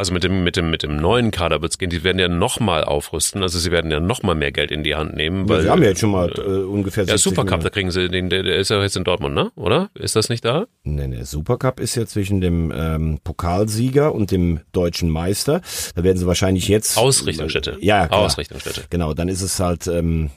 Also 0.00 0.14
mit 0.14 0.24
dem, 0.24 0.42
mit 0.42 0.56
dem, 0.56 0.70
mit 0.70 0.82
dem 0.82 0.96
neuen 0.96 1.30
Kader 1.30 1.60
wird's 1.60 1.76
gehen. 1.76 1.90
Die 1.90 2.02
werden 2.02 2.18
ja 2.18 2.28
nochmal 2.28 2.84
aufrüsten. 2.84 3.42
Also 3.42 3.58
sie 3.58 3.70
werden 3.70 3.90
ja 3.90 4.00
nochmal 4.00 4.34
mehr 4.34 4.50
Geld 4.50 4.70
in 4.70 4.82
die 4.82 4.94
Hand 4.94 5.14
nehmen. 5.14 5.46
Weil, 5.46 5.58
ja, 5.58 5.62
sie 5.64 5.68
haben 5.68 5.82
ja 5.82 5.88
jetzt 5.90 6.00
schon 6.00 6.10
mal 6.10 6.32
äh, 6.38 6.40
ungefähr 6.40 7.04
Ja, 7.04 7.18
Supercup, 7.18 7.60
da 7.60 7.68
kriegen 7.68 7.90
sie 7.90 8.08
den, 8.08 8.30
der, 8.30 8.42
der 8.42 8.56
ist 8.56 8.70
ja 8.70 8.80
jetzt 8.80 8.96
in 8.96 9.04
Dortmund, 9.04 9.34
ne? 9.34 9.52
Oder? 9.56 9.90
Ist 9.92 10.16
das 10.16 10.30
nicht 10.30 10.42
da? 10.42 10.64
Nee, 10.84 11.06
nee, 11.06 11.22
Supercup 11.24 11.80
ist 11.80 11.96
ja 11.96 12.06
zwischen 12.06 12.40
dem 12.40 12.72
ähm, 12.74 13.18
Pokalsieger 13.22 14.14
und 14.14 14.30
dem 14.30 14.60
deutschen 14.72 15.10
Meister. 15.10 15.60
Da 15.94 16.02
werden 16.02 16.16
sie 16.16 16.26
wahrscheinlich 16.26 16.66
jetzt. 16.66 16.96
Ausrichtungsstätte. 16.96 17.76
Ja, 17.80 18.08
klar. 18.08 18.20
Ausrichtungsstätte. 18.20 18.84
Genau, 18.88 19.12
dann 19.12 19.28
ist 19.28 19.42
es 19.42 19.60
halt. 19.60 19.86
Ähm, 19.86 20.30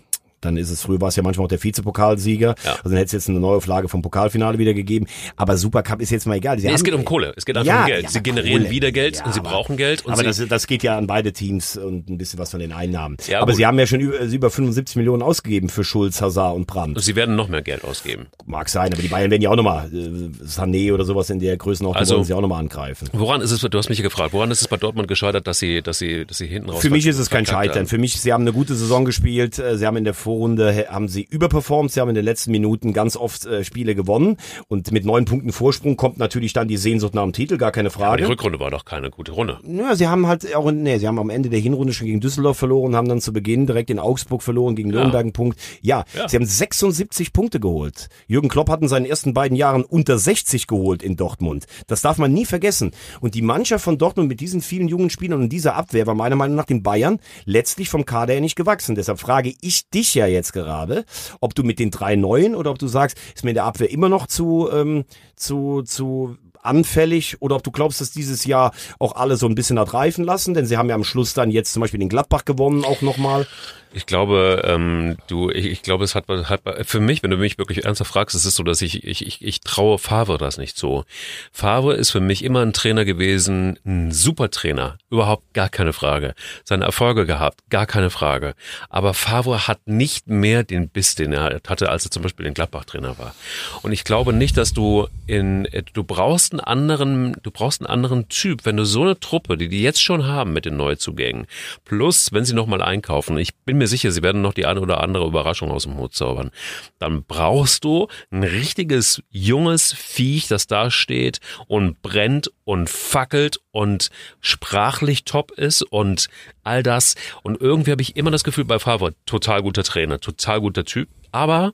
dann 0.45 0.57
ist 0.57 0.69
es, 0.69 0.81
früher 0.83 0.99
war 1.01 1.09
es 1.09 1.15
ja 1.15 1.23
manchmal 1.23 1.45
auch 1.45 1.49
der 1.49 1.61
Vizepokalsieger. 1.63 2.55
Ja. 2.63 2.71
Also 2.71 2.83
dann 2.89 2.93
hätte 2.93 3.05
es 3.05 3.11
jetzt 3.11 3.29
eine 3.29 3.39
Neuauflage 3.39 3.87
vom 3.89 4.01
Pokalfinale 4.01 4.57
wieder 4.57 4.73
gegeben. 4.73 5.05
Aber 5.35 5.57
Supercup 5.57 6.01
ist 6.01 6.09
jetzt 6.09 6.25
mal 6.25 6.35
egal. 6.35 6.59
Sie 6.59 6.67
Nee, 6.67 6.73
es 6.73 6.83
geht 6.83 6.93
um 6.93 7.05
Kohle. 7.05 7.33
Es 7.35 7.45
geht 7.45 7.57
einfach 7.57 7.67
Ja, 7.71 7.81
um 7.81 7.87
Geld. 7.87 8.03
ja, 8.03 8.09
sie 8.09 8.23
generieren 8.23 8.63
Kohle. 8.63 8.71
wieder 8.71 8.91
Geld 8.91 9.21
und 9.25 9.33
sie 9.33 9.39
aber- 9.39 9.49
brauchen 9.49 9.77
Geld. 9.77 10.05
Und 10.05 10.13
aber 10.13 10.23
das, 10.23 10.41
das 10.47 10.67
geht 10.67 10.83
ja 10.83 10.97
an 10.97 11.07
beide 11.07 11.33
Teams 11.33 11.77
und 11.77 12.09
ein 12.09 12.17
bisschen 12.17 12.39
was 12.39 12.51
von 12.51 12.59
den 12.59 12.71
Einnahmen. 12.71 13.17
Ja, 13.27 13.37
aber 13.39 13.47
gut. 13.51 13.57
sie 13.57 13.65
haben 13.65 13.77
ja 13.79 13.85
schon 13.87 13.99
über, 13.99 14.19
über 14.19 14.49
75 14.49 14.95
Millionen 14.95 15.21
ausgegeben 15.21 15.69
für 15.69 15.83
Schulz, 15.83 16.21
Hazard 16.21 16.55
und 16.55 16.67
Brandt. 16.67 17.01
sie 17.01 17.15
werden 17.15 17.35
noch 17.35 17.47
mehr 17.47 17.61
Geld 17.61 17.83
ausgeben. 17.83 18.27
Mag 18.45 18.69
sein, 18.69 18.91
aber 18.93 19.01
die 19.01 19.07
Bayern 19.07 19.31
werden 19.31 19.41
ja 19.41 19.49
auch 19.49 19.55
nochmal, 19.55 19.89
äh, 19.93 20.43
Sané 20.45 20.93
oder 20.93 21.05
sowas 21.05 21.29
in 21.29 21.39
der 21.39 21.57
Größenordnung 21.57 21.99
Also- 21.99 22.15
wollen 22.15 22.23
sie 22.25 22.33
auch 22.33 22.41
nochmal 22.41 22.59
angreifen. 22.59 23.09
Woran 23.13 23.41
ist 23.41 23.51
es, 23.51 23.61
du 23.61 23.77
hast 23.77 23.89
mich 23.89 24.01
gefragt, 24.01 24.33
woran 24.33 24.51
ist 24.51 24.61
es 24.61 24.67
bei 24.67 24.77
Dortmund 24.77 25.07
gescheitert, 25.07 25.47
dass 25.47 25.59
sie, 25.59 25.81
dass 25.81 25.99
sie, 25.99 26.25
dass 26.25 26.37
sie 26.37 26.47
hinten 26.47 26.69
raus 26.69 26.81
Für 26.81 26.89
mich 26.89 27.05
ist 27.07 27.17
es 27.19 27.29
kein 27.29 27.45
Scheitern. 27.45 27.79
haben? 27.79 27.87
Für 27.87 27.97
mich, 27.97 28.19
sie 28.19 28.33
haben 28.33 28.41
eine 28.41 28.53
gute 28.53 28.75
Saison 28.75 29.05
gespielt. 29.05 29.59
äh, 29.59 29.77
Sie 29.77 29.85
haben 29.85 29.97
in 29.97 30.03
der 30.03 30.13
Vorrunde, 30.33 30.87
haben 30.89 31.07
sie 31.07 31.21
überperformt. 31.29 31.91
Sie 31.91 31.99
haben 32.01 32.09
in 32.09 32.15
den 32.15 32.25
letzten 32.25 32.51
Minuten 32.51 32.91
ganz 32.91 33.15
oft 33.15 33.45
äh, 33.45 33.63
Spiele 33.63 33.93
gewonnen. 33.93 34.37
Und 34.67 34.91
mit 34.91 35.05
neun 35.05 35.25
Punkten 35.25 35.51
Vorsprung 35.51 35.95
kommt 35.95 36.17
natürlich 36.17 36.53
dann 36.53 36.67
die 36.67 36.77
Sehnsucht 36.77 37.13
nach 37.13 37.21
dem 37.23 37.33
Titel, 37.33 37.57
gar 37.57 37.71
keine 37.71 37.89
Aber 37.89 37.93
die 38.17 38.23
Frage. 38.23 38.29
Rückrunde 38.29 38.59
war 38.59 38.71
doch 38.71 38.83
keine 38.85 39.11
gute 39.11 39.31
Runde. 39.33 39.59
Ja, 39.67 39.95
sie 39.95 40.07
haben 40.07 40.25
halt 40.27 40.55
auch, 40.55 40.71
nee, 40.71 40.97
sie 40.97 41.07
haben 41.07 41.19
am 41.19 41.29
Ende 41.29 41.49
der 41.49 41.59
Hinrunde 41.59 41.93
schon 41.93 42.07
gegen 42.07 42.19
Düsseldorf 42.19 42.57
verloren, 42.57 42.95
haben 42.95 43.07
dann 43.07 43.21
zu 43.21 43.31
Beginn 43.31 43.67
direkt 43.67 43.89
in 43.91 43.99
Augsburg 43.99 44.41
verloren, 44.41 44.75
gegen 44.75 44.89
Nürnberg 44.89 45.21
einen 45.21 45.33
Punkt. 45.33 45.59
Ja, 45.81 46.03
Ja. 46.15 46.27
sie 46.27 46.35
haben 46.37 46.45
76 46.45 47.31
Punkte 47.31 47.59
geholt. 47.59 48.07
Jürgen 48.27 48.49
Klopp 48.49 48.69
hat 48.69 48.81
in 48.81 48.87
seinen 48.87 49.05
ersten 49.05 49.33
beiden 49.35 49.55
Jahren 49.55 49.83
unter 49.83 50.17
60 50.17 50.65
geholt 50.65 51.03
in 51.03 51.15
Dortmund. 51.15 51.65
Das 51.87 52.01
darf 52.01 52.17
man 52.17 52.33
nie 52.33 52.45
vergessen. 52.45 52.91
Und 53.21 53.35
die 53.35 53.41
Mannschaft 53.43 53.83
von 53.85 53.99
Dortmund 53.99 54.29
mit 54.29 54.39
diesen 54.39 54.61
vielen 54.61 54.87
jungen 54.87 55.11
Spielern 55.11 55.41
und 55.43 55.49
dieser 55.49 55.75
Abwehr 55.75 56.07
war 56.07 56.15
meiner 56.15 56.35
Meinung 56.35 56.55
nach 56.55 56.65
den 56.65 56.81
Bayern 56.81 57.19
letztlich 57.45 57.89
vom 57.89 58.05
Kader 58.05 58.33
her 58.33 58.41
nicht 58.41 58.55
gewachsen. 58.55 58.95
Deshalb 58.95 59.19
frage 59.19 59.53
ich 59.61 59.89
dich 59.89 60.15
ja 60.15 60.22
jetzt 60.27 60.53
gerade, 60.53 61.05
ob 61.39 61.55
du 61.55 61.63
mit 61.63 61.79
den 61.79 61.91
drei 61.91 62.15
Neuen 62.15 62.55
oder 62.55 62.71
ob 62.71 62.79
du 62.79 62.87
sagst, 62.87 63.17
ist 63.35 63.43
mir 63.43 63.51
in 63.51 63.55
der 63.55 63.65
Abwehr 63.65 63.91
immer 63.91 64.09
noch 64.09 64.27
zu, 64.27 64.69
ähm, 64.71 65.05
zu, 65.35 65.81
zu 65.83 66.37
anfällig 66.63 67.41
oder 67.41 67.55
ob 67.55 67.63
du 67.63 67.71
glaubst, 67.71 68.01
dass 68.01 68.11
dieses 68.11 68.45
Jahr 68.45 68.73
auch 68.99 69.15
alle 69.15 69.37
so 69.37 69.47
ein 69.47 69.55
bisschen 69.55 69.79
hat 69.79 69.93
reifen 69.93 70.23
lassen, 70.23 70.53
denn 70.53 70.65
sie 70.65 70.77
haben 70.77 70.89
ja 70.89 70.95
am 70.95 71.03
Schluss 71.03 71.33
dann 71.33 71.51
jetzt 71.51 71.73
zum 71.73 71.81
Beispiel 71.81 71.99
den 71.99 72.09
Gladbach 72.09 72.45
gewonnen 72.45 72.85
auch 72.85 73.01
nochmal. 73.01 73.47
Ich 73.95 74.07
glaube, 74.07 74.63
ähm, 74.65 75.17
du, 75.27 75.51
ich, 75.51 75.67
ich 75.67 75.83
glaube, 75.83 76.03
es 76.03 76.15
hat, 76.15 76.27
hat 76.27 76.61
für 76.81 76.99
mich, 76.99 77.21
wenn 77.21 77.29
du 77.29 77.37
mich 77.37 77.59
wirklich 77.59 77.85
ernsthaft 77.85 78.11
fragst, 78.11 78.35
es 78.35 78.43
ist 78.43 78.55
so, 78.55 78.63
dass 78.63 78.81
ich, 78.81 79.03
ich, 79.03 79.25
ich, 79.25 79.45
ich 79.45 79.61
traue 79.61 79.99
Favre 79.99 80.39
das 80.39 80.57
nicht 80.57 80.77
so. 80.77 81.05
Favre 81.51 81.93
ist 81.93 82.09
für 82.09 82.19
mich 82.19 82.43
immer 82.43 82.61
ein 82.61 82.73
Trainer 82.73 83.05
gewesen, 83.05 83.77
ein 83.85 84.11
super 84.11 84.49
Trainer, 84.49 84.97
überhaupt 85.11 85.53
gar 85.53 85.69
keine 85.69 85.93
Frage. 85.93 86.33
Seine 86.63 86.85
Erfolge 86.85 87.27
gehabt, 87.27 87.59
gar 87.69 87.85
keine 87.85 88.09
Frage. 88.09 88.55
Aber 88.89 89.13
Favre 89.13 89.67
hat 89.67 89.81
nicht 89.85 90.27
mehr 90.27 90.63
den 90.63 90.89
Biss, 90.89 91.13
den 91.13 91.31
er 91.31 91.61
hatte, 91.67 91.89
als 91.89 92.05
er 92.05 92.11
zum 92.11 92.23
Beispiel 92.23 92.45
den 92.45 92.55
Gladbach-Trainer 92.55 93.19
war. 93.19 93.35
Und 93.83 93.91
ich 93.91 94.03
glaube 94.03 94.33
nicht, 94.33 94.57
dass 94.57 94.73
du 94.73 95.07
in, 95.27 95.67
du 95.93 96.03
brauchst 96.03 96.52
einen 96.53 96.61
anderen, 96.61 97.35
du 97.43 97.51
brauchst 97.51 97.81
einen 97.81 97.89
anderen 97.89 98.29
Typ, 98.29 98.65
wenn 98.65 98.77
du 98.77 98.85
so 98.85 99.01
eine 99.01 99.19
Truppe, 99.19 99.57
die 99.57 99.67
die 99.67 99.81
jetzt 99.81 100.01
schon 100.01 100.25
haben 100.25 100.53
mit 100.53 100.65
den 100.65 100.77
Neuzugängen, 100.77 101.47
plus 101.83 102.31
wenn 102.31 102.45
sie 102.45 102.53
nochmal 102.53 102.81
einkaufen, 102.81 103.37
ich 103.37 103.55
bin 103.55 103.77
mir 103.77 103.87
sicher, 103.87 104.11
sie 104.11 104.23
werden 104.23 104.41
noch 104.41 104.53
die 104.53 104.65
eine 104.65 104.79
oder 104.79 105.01
andere 105.01 105.25
Überraschung 105.25 105.71
aus 105.71 105.83
dem 105.83 105.97
Hut 105.97 106.13
zaubern, 106.13 106.51
dann 106.99 107.23
brauchst 107.23 107.83
du 107.83 108.07
ein 108.31 108.43
richtiges 108.43 109.21
junges 109.29 109.93
Viech, 109.93 110.47
das 110.47 110.67
da 110.67 110.89
steht 110.91 111.39
und 111.67 112.01
brennt 112.01 112.51
und 112.63 112.89
fackelt 112.89 113.59
und 113.71 114.09
sprachlich 114.39 115.25
top 115.25 115.51
ist 115.51 115.81
und 115.81 116.27
all 116.63 116.83
das. 116.83 117.15
Und 117.41 117.59
irgendwie 117.59 117.91
habe 117.91 118.01
ich 118.01 118.15
immer 118.15 118.31
das 118.31 118.43
Gefühl 118.43 118.65
bei 118.65 118.79
Favre, 118.79 119.13
total 119.25 119.63
guter 119.63 119.83
Trainer, 119.83 120.19
total 120.19 120.61
guter 120.61 120.85
Typ, 120.85 121.09
aber 121.31 121.73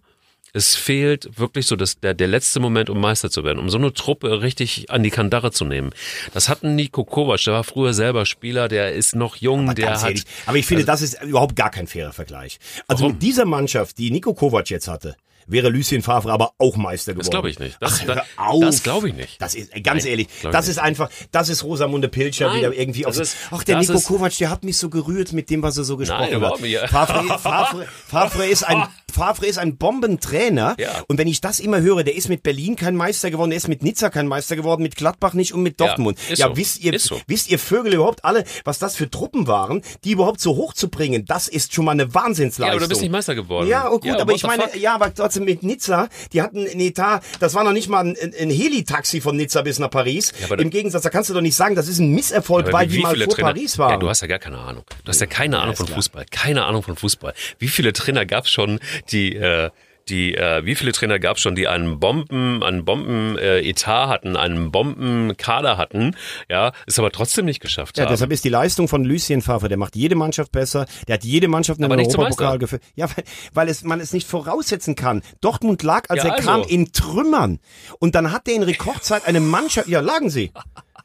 es 0.53 0.75
fehlt 0.75 1.37
wirklich 1.37 1.67
so 1.67 1.75
das, 1.75 1.99
der, 1.99 2.13
der 2.13 2.27
letzte 2.27 2.59
Moment, 2.59 2.89
um 2.89 2.99
Meister 2.99 3.29
zu 3.29 3.43
werden, 3.43 3.59
um 3.59 3.69
so 3.69 3.77
eine 3.77 3.93
Truppe 3.93 4.41
richtig 4.41 4.89
an 4.89 5.03
die 5.03 5.09
Kandare 5.09 5.51
zu 5.51 5.65
nehmen. 5.65 5.91
Das 6.33 6.49
hat 6.49 6.63
ein 6.63 6.75
Nico 6.75 7.03
Kovac, 7.03 7.43
der 7.43 7.53
war 7.53 7.63
früher 7.63 7.93
selber 7.93 8.25
Spieler, 8.25 8.67
der 8.67 8.93
ist 8.93 9.15
noch 9.15 9.35
jung, 9.35 9.73
der 9.75 9.85
Ganz 9.87 10.01
hat. 10.01 10.09
ehrlich, 10.09 10.23
aber 10.45 10.57
ich 10.57 10.65
finde, 10.65 10.85
das 10.85 11.01
ist 11.01 11.21
überhaupt 11.21 11.55
gar 11.55 11.69
kein 11.69 11.87
fairer 11.87 12.13
Vergleich. 12.13 12.59
Also 12.87 13.03
Warum? 13.03 13.13
mit 13.13 13.21
dieser 13.21 13.45
Mannschaft, 13.45 13.97
die 13.97 14.11
Nico 14.11 14.33
Kovac 14.33 14.69
jetzt 14.69 14.87
hatte, 14.87 15.15
wäre 15.51 15.69
Lucien 15.69 16.01
Favre 16.01 16.31
aber 16.31 16.53
auch 16.57 16.77
Meister 16.77 17.13
geworden. 17.13 17.25
Das 17.25 17.29
glaube 17.31 17.49
ich 17.49 17.59
nicht. 17.59 17.77
Das, 17.79 18.01
Ach, 18.01 18.07
hör 18.07 18.23
auf. 18.37 18.61
das 18.61 18.83
glaube 18.83 19.09
ich 19.09 19.15
nicht. 19.15 19.41
Das 19.41 19.55
ist, 19.55 19.71
ganz 19.83 20.03
Nein, 20.03 20.11
ehrlich, 20.11 20.27
das 20.43 20.65
nicht. 20.67 20.77
ist 20.77 20.79
einfach, 20.79 21.09
das 21.31 21.49
ist 21.49 21.63
Rosamunde 21.63 22.07
Pilcher 22.09 22.47
Nein, 22.47 22.57
wieder 22.59 22.73
irgendwie 22.73 23.05
auf, 23.05 23.17
ist- 23.19 23.35
ach, 23.51 23.63
der 23.63 23.79
Nico 23.79 23.93
ist- 23.93 24.05
Kovac, 24.07 24.35
der 24.37 24.49
hat 24.49 24.63
mich 24.63 24.77
so 24.77 24.89
gerührt 24.89 25.33
mit 25.33 25.49
dem, 25.49 25.61
was 25.63 25.77
er 25.77 25.83
so 25.83 25.97
gesprochen 25.97 26.41
hat. 26.45 26.61
nicht, 26.61 26.71
ja. 26.71 26.87
Favre, 26.87 27.39
Favre, 27.39 27.87
Favre 28.07 28.45
ist 28.47 28.63
ein, 28.63 28.83
Favre 29.11 29.45
ist 29.47 29.57
ein 29.57 29.77
Bombentrainer. 29.77 30.75
Ja. 30.79 31.03
Und 31.07 31.17
wenn 31.17 31.27
ich 31.27 31.41
das 31.41 31.59
immer 31.59 31.81
höre, 31.81 32.03
der 32.03 32.15
ist 32.15 32.29
mit 32.29 32.43
Berlin 32.43 32.75
kein 32.75 32.95
Meister 32.95 33.31
geworden, 33.31 33.49
der 33.51 33.57
ist 33.57 33.67
mit 33.67 33.83
Nizza 33.83 34.09
kein 34.09 34.27
Meister 34.27 34.55
geworden, 34.55 34.83
mit 34.83 34.95
Gladbach 34.95 35.33
nicht 35.33 35.53
und 35.53 35.63
mit 35.63 35.79
Ja, 35.79 35.87
Dortmund. 35.87 36.17
ist 36.29 36.39
Ja, 36.39 36.47
so, 36.49 36.57
wisst 36.57 36.79
ihr, 36.83 36.97
so. 36.99 37.19
wisst 37.27 37.49
ihr 37.49 37.59
Vögel 37.59 37.93
überhaupt 37.95 38.23
alle, 38.25 38.43
was 38.65 38.79
das 38.79 38.95
für 38.95 39.09
Truppen 39.09 39.47
waren, 39.47 39.81
die 40.03 40.11
überhaupt 40.11 40.39
so 40.41 40.55
hoch 40.55 40.73
zu 40.73 40.89
bringen? 40.89 41.25
Das 41.25 41.47
ist 41.47 41.73
schon 41.73 41.85
mal 41.85 41.91
eine 41.91 42.13
Wahnsinnsleistung. 42.13 42.65
Ja, 42.67 42.71
aber 42.73 42.81
du 42.81 42.87
bist 42.89 43.01
nicht 43.01 43.11
Meister 43.11 43.35
geworden. 43.35 43.67
Ja, 43.67 43.89
oh 43.91 43.99
gut, 43.99 44.11
aber 44.11 44.27
what 44.31 44.35
ich 44.35 44.43
meine, 44.43 44.63
fuck? 44.63 44.75
ja, 44.75 44.95
aber 44.95 45.13
trotzdem 45.13 45.38
mit 45.39 45.63
Nizza, 45.63 46.09
die 46.33 46.41
hatten 46.41 46.65
ein 46.67 46.79
Etat, 46.79 47.21
das 47.39 47.53
war 47.53 47.63
noch 47.63 47.73
nicht 47.73 47.89
mal 47.89 48.05
ein, 48.05 48.15
ein 48.39 48.49
Heli-Taxi 48.49 49.21
von 49.21 49.35
Nizza 49.35 49.61
bis 49.61 49.79
nach 49.79 49.89
Paris. 49.89 50.31
Ja, 50.49 50.55
Im 50.55 50.69
Gegensatz, 50.69 51.03
da 51.03 51.09
kannst 51.09 51.29
du 51.29 51.33
doch 51.33 51.41
nicht 51.41 51.55
sagen, 51.55 51.75
das 51.75 51.87
ist 51.87 51.99
ein 51.99 52.11
Misserfolg, 52.11 52.65
Aber 52.67 52.73
weil 52.79 52.89
wie 52.91 52.97
die 52.97 53.01
mal 53.03 53.15
vor 53.15 53.27
Trainer- 53.33 53.47
Paris 53.49 53.77
waren. 53.77 53.91
Ja, 53.91 53.97
du 53.97 54.09
hast 54.09 54.21
ja 54.21 54.27
gar 54.27 54.39
keine 54.39 54.57
Ahnung. 54.59 54.83
Du 55.03 55.09
hast 55.09 55.19
ja 55.21 55.27
keine 55.27 55.59
Ahnung 55.59 55.75
von 55.75 55.85
klar. 55.85 55.95
Fußball. 55.97 56.25
Keine 56.31 56.65
Ahnung 56.65 56.83
von 56.83 56.95
Fußball. 56.95 57.33
Wie 57.59 57.67
viele 57.67 57.93
Trainer 57.93 58.25
gab 58.25 58.45
es 58.45 58.51
schon, 58.51 58.79
die 59.11 59.35
äh, 59.35 59.69
die 60.09 60.35
äh, 60.35 60.65
wie 60.65 60.75
viele 60.75 60.91
Trainer 60.91 61.19
gab 61.19 61.37
es 61.37 61.43
schon, 61.43 61.55
die 61.55 61.67
einen 61.67 61.99
Bomben, 61.99 62.63
einen 62.63 62.85
Bomben 62.85 63.37
äh, 63.37 63.59
Etat 63.61 64.09
hatten, 64.09 64.35
einen 64.35 64.71
Bomben 64.71 65.35
Kader 65.37 65.77
hatten, 65.77 66.15
ja, 66.49 66.71
es 66.87 66.99
aber 66.99 67.11
trotzdem 67.11 67.45
nicht 67.45 67.59
geschafft 67.59 67.97
ja, 67.97 68.05
haben. 68.05 68.11
deshalb 68.11 68.31
ist 68.31 68.43
die 68.43 68.49
Leistung 68.49 68.87
von 68.87 69.05
Lucien 69.05 69.41
Favre, 69.41 69.69
der 69.69 69.77
macht 69.77 69.95
jede 69.95 70.15
Mannschaft 70.15 70.51
besser, 70.51 70.85
der 71.07 71.15
hat 71.15 71.23
jede 71.23 71.47
Mannschaft 71.47 71.79
in 71.79 71.89
den 71.89 71.99
Europapokal 71.99 72.59
geführt. 72.59 72.83
Ja, 72.95 73.07
weil, 73.15 73.23
weil 73.53 73.69
es, 73.69 73.83
man 73.83 73.99
es 73.99 74.13
nicht 74.13 74.27
voraussetzen 74.27 74.95
kann. 74.95 75.21
Dortmund 75.41 75.83
lag, 75.83 76.09
als 76.09 76.23
Ja, 76.23 76.29
er 76.29 76.35
also. 76.35 76.49
kam, 76.49 76.63
in 76.63 76.91
Trümmern. 76.91 77.59
Und 77.99 78.15
dann 78.15 78.31
hat 78.31 78.47
er 78.47 78.55
in 78.55 78.63
Rekordzeit 78.63 79.25
eine 79.25 79.39
Mannschaft, 79.39 79.87
ja, 79.87 79.99
lagen 79.99 80.29
sie. 80.29 80.51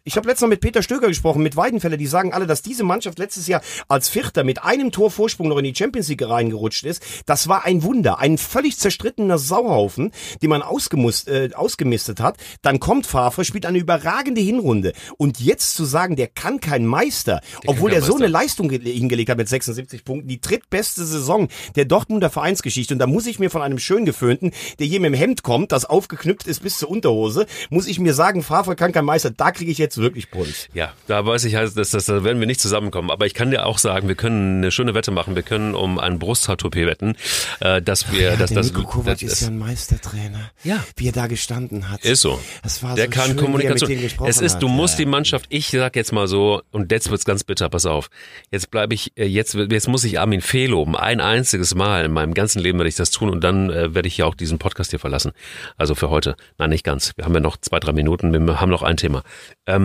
Ich 0.07 0.19
habe 0.19 0.29
letztens 0.29 0.43
noch 0.43 0.51
mit 0.51 0.61
Peter 0.61 0.83
Stöger 0.83 1.09
gesprochen, 1.09 1.43
mit 1.43 1.57
Weidenfeller, 1.57 1.97
die 1.97 2.07
sagen 2.07 2.35
alle, 2.35 2.47
dass 2.47 2.61
diese 2.61 2.85
Mannschaft 2.85 3.19
letztes 3.19 3.47
Jahr 3.47 3.63
als 3.89 4.11
Vierter 4.11 4.45
mit 4.45 4.63
einem 4.63 4.93
Tor 4.93 5.11
Vorsprung 5.11 5.49
noch 5.49 5.57
in 5.57 5.65
die 5.65 5.75
Champions 5.75 6.09
League 6.09 6.29
reingerutscht 6.29 6.85
ist. 6.85 7.03
Das 7.25 7.49
war 7.49 7.65
ein 7.65 7.83
Wunder, 7.83 8.19
ein 8.19 8.37
völlig 8.37 8.77
zerstrittener 8.79 9.39
Sauhaufen, 9.39 10.13
den 10.43 10.51
man 10.51 10.61
ausgemust, 10.61 11.29
äh, 11.29 11.49
ausgemistet 11.55 12.21
hat. 12.21 12.37
Dann 12.61 12.81
kommt 12.81 13.07
Favre, 13.07 13.47
spielt 13.47 13.65
eine 13.65 13.79
überragende 13.79 14.43
Hinrunde. 14.43 14.93
Und 15.17 15.41
jetzt 15.41 15.73
zu 15.75 15.87
sagen, 15.87 16.17
der 16.17 16.27
kann 16.27 16.61
kein 16.61 16.85
Meister, 16.85 17.41
obwohl 17.67 17.89
kein 17.91 18.01
er 18.01 18.03
so 18.03 18.13
Meister. 18.13 18.25
eine 18.27 18.33
Leistung 18.33 18.69
ge- 18.69 18.81
hingelegt 18.93 19.31
hat 19.31 19.39
mit 19.39 19.49
76 19.49 20.05
Punkten, 20.05 20.29
die 20.29 20.39
drittbeste 20.39 21.07
Saison 21.07 21.49
der 21.77 21.87
Dortmunder 21.87 22.29
Vereinsgeschichte. 22.29 22.93
Und 22.93 22.99
da 22.99 23.07
muss 23.07 23.25
ich 23.25 23.39
mir 23.39 23.49
von 23.49 23.63
einem 23.63 23.79
schön 23.79 24.05
geföhnten, 24.05 24.53
der 24.79 24.87
hier 24.87 25.01
mit 25.01 25.15
dem 25.15 25.19
Hemd 25.19 25.43
kommt, 25.45 25.73
das 25.73 25.87
aufgeknüpft 25.87 26.47
ist 26.47 26.63
bis 26.63 26.77
zur 26.77 26.91
Unterhose, 26.91 27.47
muss 27.71 27.87
ich 27.87 27.99
mir 27.99 28.13
sagen, 28.13 28.43
Favre 28.43 28.77
kann 28.77 28.93
kein 28.93 29.07
Meister. 29.07 29.31
Da 29.31 29.51
kriege 29.51 29.71
ich 29.71 29.79
jetzt 29.79 29.94
wirklich 29.99 30.31
Puls. 30.31 30.69
Ja, 30.75 30.93
da 31.07 31.25
weiß 31.27 31.45
ich 31.45 31.55
halt, 31.55 31.77
dass, 31.77 31.91
dass 31.91 32.07
da 32.07 32.25
werden 32.25 32.41
wir 32.41 32.47
nicht 32.47 32.61
zusammenkommen. 32.61 33.11
Aber 33.11 33.27
ich 33.27 33.35
kann 33.35 33.51
dir 33.51 33.67
auch 33.67 33.79
sagen, 33.79 34.09
wir 34.09 34.15
können 34.15 34.59
eine 34.59 34.71
schöne 34.71 34.95
Wette 34.95 35.11
machen. 35.11 35.35
Wir 35.35 35.43
können 35.43 35.75
um 35.75 35.99
ein 35.99 36.19
Brusthaartoupet 36.19 36.87
wetten, 36.87 37.17
äh, 37.61 37.81
dass 37.83 38.13
wir, 38.13 38.37
dass 38.37 38.51
der 38.51 38.59
das, 38.59 38.73
Nico 38.73 38.83
Kovac 38.85 39.23
ist 39.23 39.41
ja 39.43 39.49
ein 39.49 39.59
Meistertrainer. 39.59 40.51
Ja. 40.63 40.85
Wie 40.97 41.09
er 41.09 41.13
da 41.13 41.27
gestanden 41.27 41.91
hat. 41.91 42.05
Ist 42.05 42.23
so. 42.23 42.41
Das 42.63 42.83
war 42.83 42.95
Der 42.95 43.07
so 43.07 43.11
kann 43.11 43.27
schön, 43.29 43.37
Kommunikation. 43.37 43.89
Wie 43.89 43.95
mit 43.95 44.01
denen 44.03 44.09
gesprochen 44.09 44.31
Es 44.31 44.41
ist, 44.41 44.59
du 44.59 44.69
hat. 44.69 44.77
musst 44.77 44.95
ja. 44.95 45.05
die 45.05 45.11
Mannschaft, 45.11 45.47
ich 45.49 45.69
sag 45.69 45.97
jetzt 45.97 46.13
mal 46.13 46.27
so, 46.27 46.63
und 46.71 46.91
jetzt 46.91 47.11
wird's 47.11 47.25
ganz 47.25 47.45
bitter, 47.45 47.69
pass 47.69 47.87
auf. 47.87 48.09
Jetzt 48.51 48.71
bleibe 48.71 48.95
ich, 48.95 49.13
äh, 49.17 49.27
jetzt, 49.27 49.55
jetzt 49.55 49.89
muss 49.89 50.05
ich 50.05 50.19
Armin 50.21 50.41
Fee 50.41 50.67
loben. 50.67 50.97
Ein 50.97 51.21
einziges 51.21 51.75
Mal 51.75 52.05
in 52.05 52.13
meinem 52.13 52.35
ganzen 52.35 52.61
Leben 52.61 52.79
werde 52.79 52.89
ich 52.89 52.97
das 52.97 53.11
tun 53.11 53.31
und 53.31 53.43
dann 53.43 53.71
äh, 53.71 53.95
werde 53.95 54.09
ich 54.09 54.17
ja 54.19 54.27
auch 54.27 54.35
diesen 54.35 54.59
Podcast 54.59 54.91
hier 54.91 54.99
verlassen. 54.99 55.33
Also 55.77 55.95
für 55.95 56.11
heute. 56.11 56.37
Nein, 56.59 56.71
nicht 56.71 56.85
ganz. 56.85 57.13
Wir 57.17 57.25
haben 57.25 57.35
ja 57.35 57.41
noch 57.41 57.57
zwei, 57.57 57.81
drei 57.81 57.93
Minuten. 57.93 58.33
Wir 58.33 58.61
haben 58.61 58.71
noch 58.71 58.83
ein 58.83 58.97
Thema. 58.97 59.23
Ähm, 59.67 59.84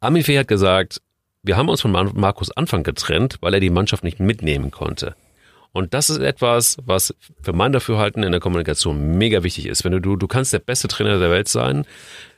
Armin 0.00 0.24
Fee 0.24 0.38
hat 0.38 0.48
gesagt, 0.48 1.00
wir 1.42 1.56
haben 1.56 1.68
uns 1.68 1.80
von 1.80 1.90
Mar- 1.90 2.12
Markus 2.14 2.50
Anfang 2.50 2.82
getrennt, 2.82 3.38
weil 3.40 3.54
er 3.54 3.60
die 3.60 3.70
Mannschaft 3.70 4.04
nicht 4.04 4.20
mitnehmen 4.20 4.70
konnte. 4.70 5.14
Und 5.72 5.94
das 5.94 6.10
ist 6.10 6.18
etwas, 6.18 6.76
was 6.84 7.14
für 7.40 7.52
mein 7.52 7.72
Dafürhalten 7.72 8.22
in 8.22 8.32
der 8.32 8.40
Kommunikation 8.40 9.16
mega 9.16 9.42
wichtig 9.42 9.66
ist. 9.66 9.84
Wenn 9.84 9.92
du, 9.92 10.00
du, 10.00 10.16
du 10.16 10.28
kannst 10.28 10.52
der 10.52 10.58
beste 10.58 10.86
Trainer 10.86 11.18
der 11.18 11.30
Welt 11.30 11.48
sein, 11.48 11.86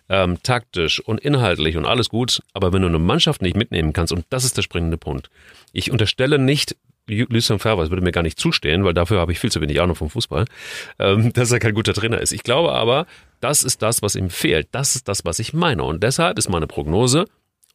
ähm, 0.09 0.39
taktisch 0.43 1.01
und 1.01 1.20
inhaltlich 1.20 1.76
und 1.76 1.85
alles 1.85 2.11
gut, 2.11 2.43
aber 2.53 2.72
wenn 2.72 2.82
du 2.82 2.89
eine 2.89 2.99
Mannschaft 2.99 3.43
nicht 3.43 3.57
mitnehmen 3.57 3.93
kannst, 3.93 4.12
und 4.12 4.24
das 4.30 4.45
ist 4.45 4.57
der 4.57 4.62
springende 4.62 4.99
Punkt. 4.99 5.30
Ich 5.72 5.91
unterstelle 5.91 6.39
nicht, 6.39 6.76
Lucien 7.07 7.59
Favre, 7.59 7.82
das 7.82 7.90
würde 7.90 8.02
mir 8.02 8.12
gar 8.12 8.22
nicht 8.22 8.38
zustehen, 8.38 8.84
weil 8.84 8.94
dafür 8.94 9.20
habe 9.20 9.32
ich 9.32 9.38
viel 9.38 9.52
zu 9.52 9.61
wenig 9.61 9.80
Ahnung 9.80 9.94
vom 9.96 10.11
Fußball, 10.11 10.46
ähm, 10.98 11.32
dass 11.34 11.52
er 11.52 11.59
kein 11.59 11.74
guter 11.74 11.92
Trainer 11.92 12.20
ist. 12.20 12.32
Ich 12.32 12.42
glaube 12.42 12.72
aber, 12.72 13.07
das 13.40 13.62
ist 13.62 13.82
das, 13.82 14.02
was 14.02 14.16
ihm 14.16 14.30
fehlt. 14.30 14.68
Das 14.72 14.96
ist 14.96 15.09
das, 15.09 15.24
was 15.24 15.38
ich 15.38 15.52
meine. 15.52 15.84
Und 15.84 16.02
deshalb 16.02 16.38
ist 16.38 16.48
meine 16.48 16.66
Prognose, 16.66 17.26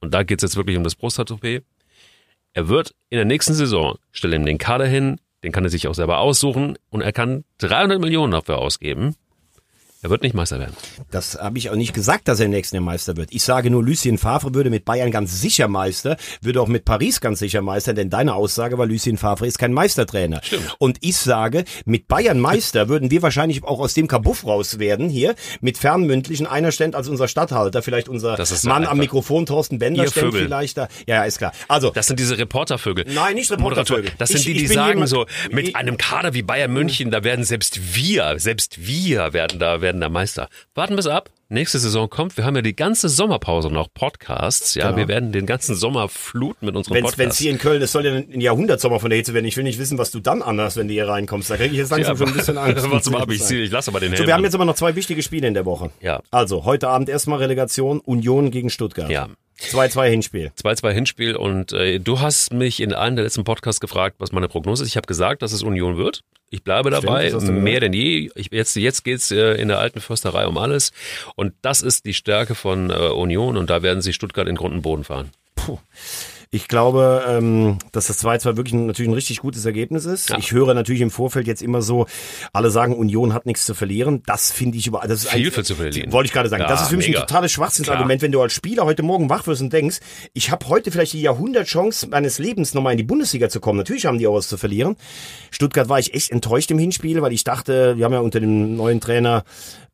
und 0.01 0.13
da 0.13 0.23
geht 0.23 0.39
es 0.39 0.49
jetzt 0.49 0.55
wirklich 0.55 0.77
um 0.77 0.84
das 0.84 0.95
Prostata-OP, 0.95 1.61
er 2.53 2.67
wird 2.67 2.95
in 3.09 3.17
der 3.17 3.25
nächsten 3.25 3.53
Saison, 3.53 3.97
stell 4.11 4.34
ihm 4.34 4.45
den 4.45 4.57
Kader 4.57 4.88
hin, 4.88 5.19
den 5.43 5.51
kann 5.51 5.63
er 5.63 5.69
sich 5.69 5.88
auch 5.88 5.93
selber 5.93 6.17
aussuchen 6.17 6.77
und 6.89 7.01
er 7.01 7.11
kann 7.11 7.43
300 7.59 8.01
Millionen 8.01 8.32
dafür 8.32 8.57
ausgeben 8.57 9.15
er 10.01 10.09
wird 10.09 10.23
nicht 10.23 10.33
Meister 10.33 10.59
werden. 10.59 10.73
Das 11.11 11.37
habe 11.39 11.57
ich 11.57 11.69
auch 11.69 11.75
nicht 11.75 11.93
gesagt, 11.93 12.27
dass 12.27 12.39
er 12.39 12.47
nächsten 12.47 12.75
Jahr 12.77 12.83
Meister 12.83 13.17
wird. 13.17 13.29
Ich 13.33 13.43
sage 13.43 13.69
nur, 13.69 13.83
Lucien 13.83 14.17
Favre 14.17 14.53
würde 14.53 14.69
mit 14.69 14.85
Bayern 14.85 15.11
ganz 15.11 15.41
sicher 15.41 15.67
Meister, 15.67 16.17
würde 16.41 16.61
auch 16.61 16.67
mit 16.67 16.85
Paris 16.85 17.19
ganz 17.21 17.39
sicher 17.39 17.61
Meister, 17.61 17.93
denn 17.93 18.09
deine 18.09 18.33
Aussage 18.35 18.77
war, 18.77 18.85
Lucien 18.85 19.17
Favre 19.17 19.45
ist 19.45 19.59
kein 19.59 19.73
Meistertrainer. 19.73 20.41
Stimmt. 20.43 20.75
Und 20.79 20.97
ich 21.01 21.17
sage, 21.17 21.65
mit 21.85 22.07
Bayern 22.07 22.39
Meister 22.39 22.87
würden 22.87 23.11
wir 23.11 23.21
wahrscheinlich 23.21 23.63
auch 23.63 23.79
aus 23.79 23.93
dem 23.93 24.07
Kabuff 24.07 24.45
raus 24.45 24.79
werden, 24.79 25.09
hier, 25.09 25.35
mit 25.61 25.77
fernmündlichen. 25.77 26.47
Einer 26.47 26.71
ständ 26.71 26.95
als 26.95 27.07
unser 27.09 27.27
Stadthalter, 27.27 27.81
vielleicht 27.81 28.07
unser 28.09 28.37
Mann 28.63 28.85
am 28.85 28.97
Mikrofon, 28.99 29.45
Thorsten 29.45 29.79
Bender, 29.79 30.07
Vögel. 30.07 30.43
vielleicht 30.43 30.77
da. 30.77 30.87
Ja, 31.07 31.15
ja, 31.15 31.23
ist 31.23 31.37
klar. 31.39 31.51
Also. 31.67 31.91
Das 31.91 32.07
sind 32.07 32.19
diese 32.19 32.37
Reportervögel. 32.37 33.05
Nein, 33.13 33.35
nicht 33.35 33.51
Reportervögel. 33.51 34.11
Das 34.17 34.29
sind 34.29 34.39
Ich- 34.39 34.45
die, 34.45 34.53
die 34.53 34.67
sagen 34.67 34.89
jemand- 34.91 35.09
so, 35.09 35.25
mit 35.51 35.69
ich- 35.69 35.75
einem 35.75 35.97
Kader 35.97 36.33
wie 36.33 36.41
Bayern 36.41 36.71
München, 36.71 37.11
da 37.11 37.23
werden 37.23 37.43
selbst 37.43 37.95
wir, 37.95 38.35
selbst 38.37 38.85
wir 38.87 39.33
werden 39.33 39.59
da, 39.59 39.81
werden 39.81 39.88
da 39.93 40.09
Meister. 40.09 40.49
Warten 40.75 40.95
bis 40.95 41.07
ab. 41.07 41.29
Nächste 41.51 41.79
Saison 41.79 42.09
kommt. 42.09 42.37
Wir 42.37 42.45
haben 42.45 42.55
ja 42.55 42.61
die 42.61 42.75
ganze 42.75 43.09
Sommerpause 43.09 43.69
noch 43.71 43.87
Podcasts. 43.91 44.75
Ja, 44.75 44.85
Genau. 44.87 44.97
wir 44.97 45.07
werden 45.07 45.31
den 45.31 45.45
ganzen 45.47 45.75
Sommer 45.75 46.07
fluten 46.07 46.67
mit 46.67 46.75
unserem 46.75 47.03
Wenn 47.17 47.29
es 47.29 47.37
hier 47.37 47.49
in 47.49 47.57
Köln, 47.57 47.81
es 47.81 47.91
soll 47.91 48.05
ja 48.05 48.13
ein 48.13 48.39
Jahrhundertsommer 48.39 48.99
von 48.99 49.09
der 49.09 49.17
Hitze 49.17 49.33
werden. 49.33 49.45
Ich 49.45 49.57
will 49.57 49.63
nicht 49.63 49.79
wissen, 49.79 49.97
was 49.97 50.11
du 50.11 50.19
dann 50.19 50.43
anhast, 50.43 50.77
wenn 50.77 50.87
du 50.87 50.93
hier 50.93 51.07
reinkommst. 51.07 51.49
Da 51.49 51.57
kriege 51.57 51.71
ich 51.71 51.77
jetzt 51.79 51.89
langsam 51.89 52.17
schon 52.17 52.27
ein 52.27 52.33
bisschen 52.35 52.57
Angst. 52.59 53.09
Mal 53.11 53.21
ab, 53.21 53.31
ich, 53.31 53.49
ich 53.49 53.71
lasse 53.71 53.89
aber 53.89 53.99
den 53.99 54.11
So, 54.11 54.17
Helm 54.17 54.27
wir 54.27 54.33
haben 54.35 54.43
jetzt 54.43 54.53
aber 54.55 54.65
noch 54.65 54.75
zwei 54.75 54.95
wichtige 54.95 55.23
Spiele 55.23 55.47
in 55.47 55.55
der 55.55 55.65
Woche. 55.65 55.89
Ja. 56.01 56.21
Also, 56.29 56.65
heute 56.65 56.87
Abend 56.89 57.09
erstmal 57.09 57.39
Relegation, 57.39 57.99
Union 57.99 58.51
gegen 58.51 58.69
Stuttgart. 58.69 59.09
Ja. 59.09 59.27
2-2 59.59 60.09
Hinspiel. 60.09 60.51
2-2 60.61 60.91
Hinspiel 60.91 61.35
und 61.35 61.73
äh, 61.73 61.99
du 61.99 62.19
hast 62.21 62.53
mich 62.53 62.79
in 62.79 62.93
einem 62.93 63.15
der 63.17 63.25
letzten 63.25 63.43
Podcasts 63.43 63.81
gefragt, 63.81 64.15
was 64.19 64.31
meine 64.31 64.47
Prognose 64.47 64.83
ist. 64.83 64.89
Ich 64.89 64.95
habe 64.97 65.07
gesagt, 65.07 65.41
dass 65.41 65.51
es 65.51 65.63
Union 65.63 65.97
wird. 65.97 66.21
Ich 66.49 66.63
bleibe 66.63 66.89
dabei, 66.89 67.29
du 67.29 67.39
mehr 67.51 67.79
denn 67.79 67.93
je. 67.93 68.31
Ich, 68.35 68.51
jetzt 68.51 68.75
jetzt 68.75 69.03
geht's 69.03 69.31
äh, 69.31 69.53
in 69.53 69.67
der 69.67 69.79
alten 69.79 70.01
Försterei 70.01 70.47
um 70.47 70.57
alles 70.57 70.91
und 71.35 71.53
das 71.61 71.81
ist 71.81 72.05
die 72.05 72.13
Stärke 72.13 72.55
von 72.55 72.89
äh, 72.89 72.93
Union 72.93 73.57
und 73.57 73.69
da 73.69 73.83
werden 73.83 74.01
sie 74.01 74.13
Stuttgart 74.13 74.47
in 74.47 74.55
Grund 74.55 74.73
und 74.73 74.81
Boden 74.81 75.03
fahren. 75.03 75.31
Puh. 75.55 75.79
Ich 76.51 76.67
glaube, 76.67 77.23
ähm, 77.27 77.77
dass 77.91 78.07
das 78.07 78.25
2-2 78.25 78.57
wirklich 78.57 78.73
ein, 78.73 78.87
natürlich 78.87 79.09
ein 79.11 79.13
richtig 79.13 79.37
gutes 79.37 79.65
Ergebnis 79.65 80.05
ist. 80.05 80.31
Ja. 80.31 80.37
Ich 80.39 80.51
höre 80.51 80.73
natürlich 80.73 81.01
im 81.01 81.11
Vorfeld 81.11 81.45
jetzt 81.45 81.61
immer 81.61 81.83
so, 81.83 82.07
alle 82.53 82.71
sagen, 82.71 82.95
Union 82.95 83.35
hat 83.35 83.45
nichts 83.45 83.65
zu 83.65 83.75
verlieren. 83.75 84.23
Das 84.25 84.51
finde 84.51 84.79
ich 84.79 84.87
über, 84.87 85.01
das 85.01 85.25
ist 85.25 85.29
Viel 85.29 85.51
für 85.51 85.63
zu 85.63 85.75
verlieren. 85.75 86.11
Wollte 86.11 86.25
ich 86.25 86.33
gerade 86.33 86.49
sagen. 86.49 86.63
Ja, 86.63 86.67
das 86.67 86.81
ist 86.81 86.87
für 86.87 86.97
mich 86.97 87.05
mega. 87.05 87.19
ein 87.19 87.27
totales 87.27 87.51
Schwachsinnsargument, 87.51 88.23
wenn 88.23 88.31
du 88.31 88.41
als 88.41 88.53
Spieler 88.53 88.85
heute 88.85 89.03
Morgen 89.03 89.29
wach 89.29 89.45
wirst 89.45 89.61
und 89.61 89.71
denkst, 89.71 89.99
ich 90.33 90.49
habe 90.49 90.67
heute 90.69 90.89
vielleicht 90.89 91.13
die 91.13 91.21
Jahrhundertchance 91.21 92.07
meines 92.07 92.39
Lebens 92.39 92.73
nochmal 92.73 92.93
in 92.93 92.97
die 92.97 93.03
Bundesliga 93.03 93.49
zu 93.49 93.59
kommen. 93.59 93.77
Natürlich 93.77 94.07
haben 94.07 94.17
die 94.17 94.25
auch 94.25 94.33
was 94.33 94.47
zu 94.47 94.57
verlieren. 94.57 94.95
Stuttgart 95.51 95.87
war 95.87 95.99
ich 95.99 96.15
echt 96.15 96.31
enttäuscht 96.31 96.71
im 96.71 96.79
Hinspiel, 96.79 97.21
weil 97.21 97.31
ich 97.31 97.43
dachte, 97.43 97.95
wir 97.97 98.05
haben 98.05 98.13
ja 98.13 98.21
unter 98.21 98.39
dem 98.39 98.75
neuen 98.75 99.01
Trainer 99.01 99.43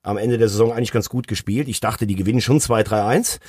am 0.04 0.18
Ende 0.18 0.38
der 0.38 0.48
Saison 0.48 0.72
eigentlich 0.72 0.94
ganz 0.94 1.10
gut 1.10 1.28
gespielt. 1.28 1.68
Ich 1.68 1.82
dachte, 1.82 2.08
die 2.08 2.16
gewinnen 2.16 2.40
schon 2.40 2.60
2-3-1. 2.60 3.40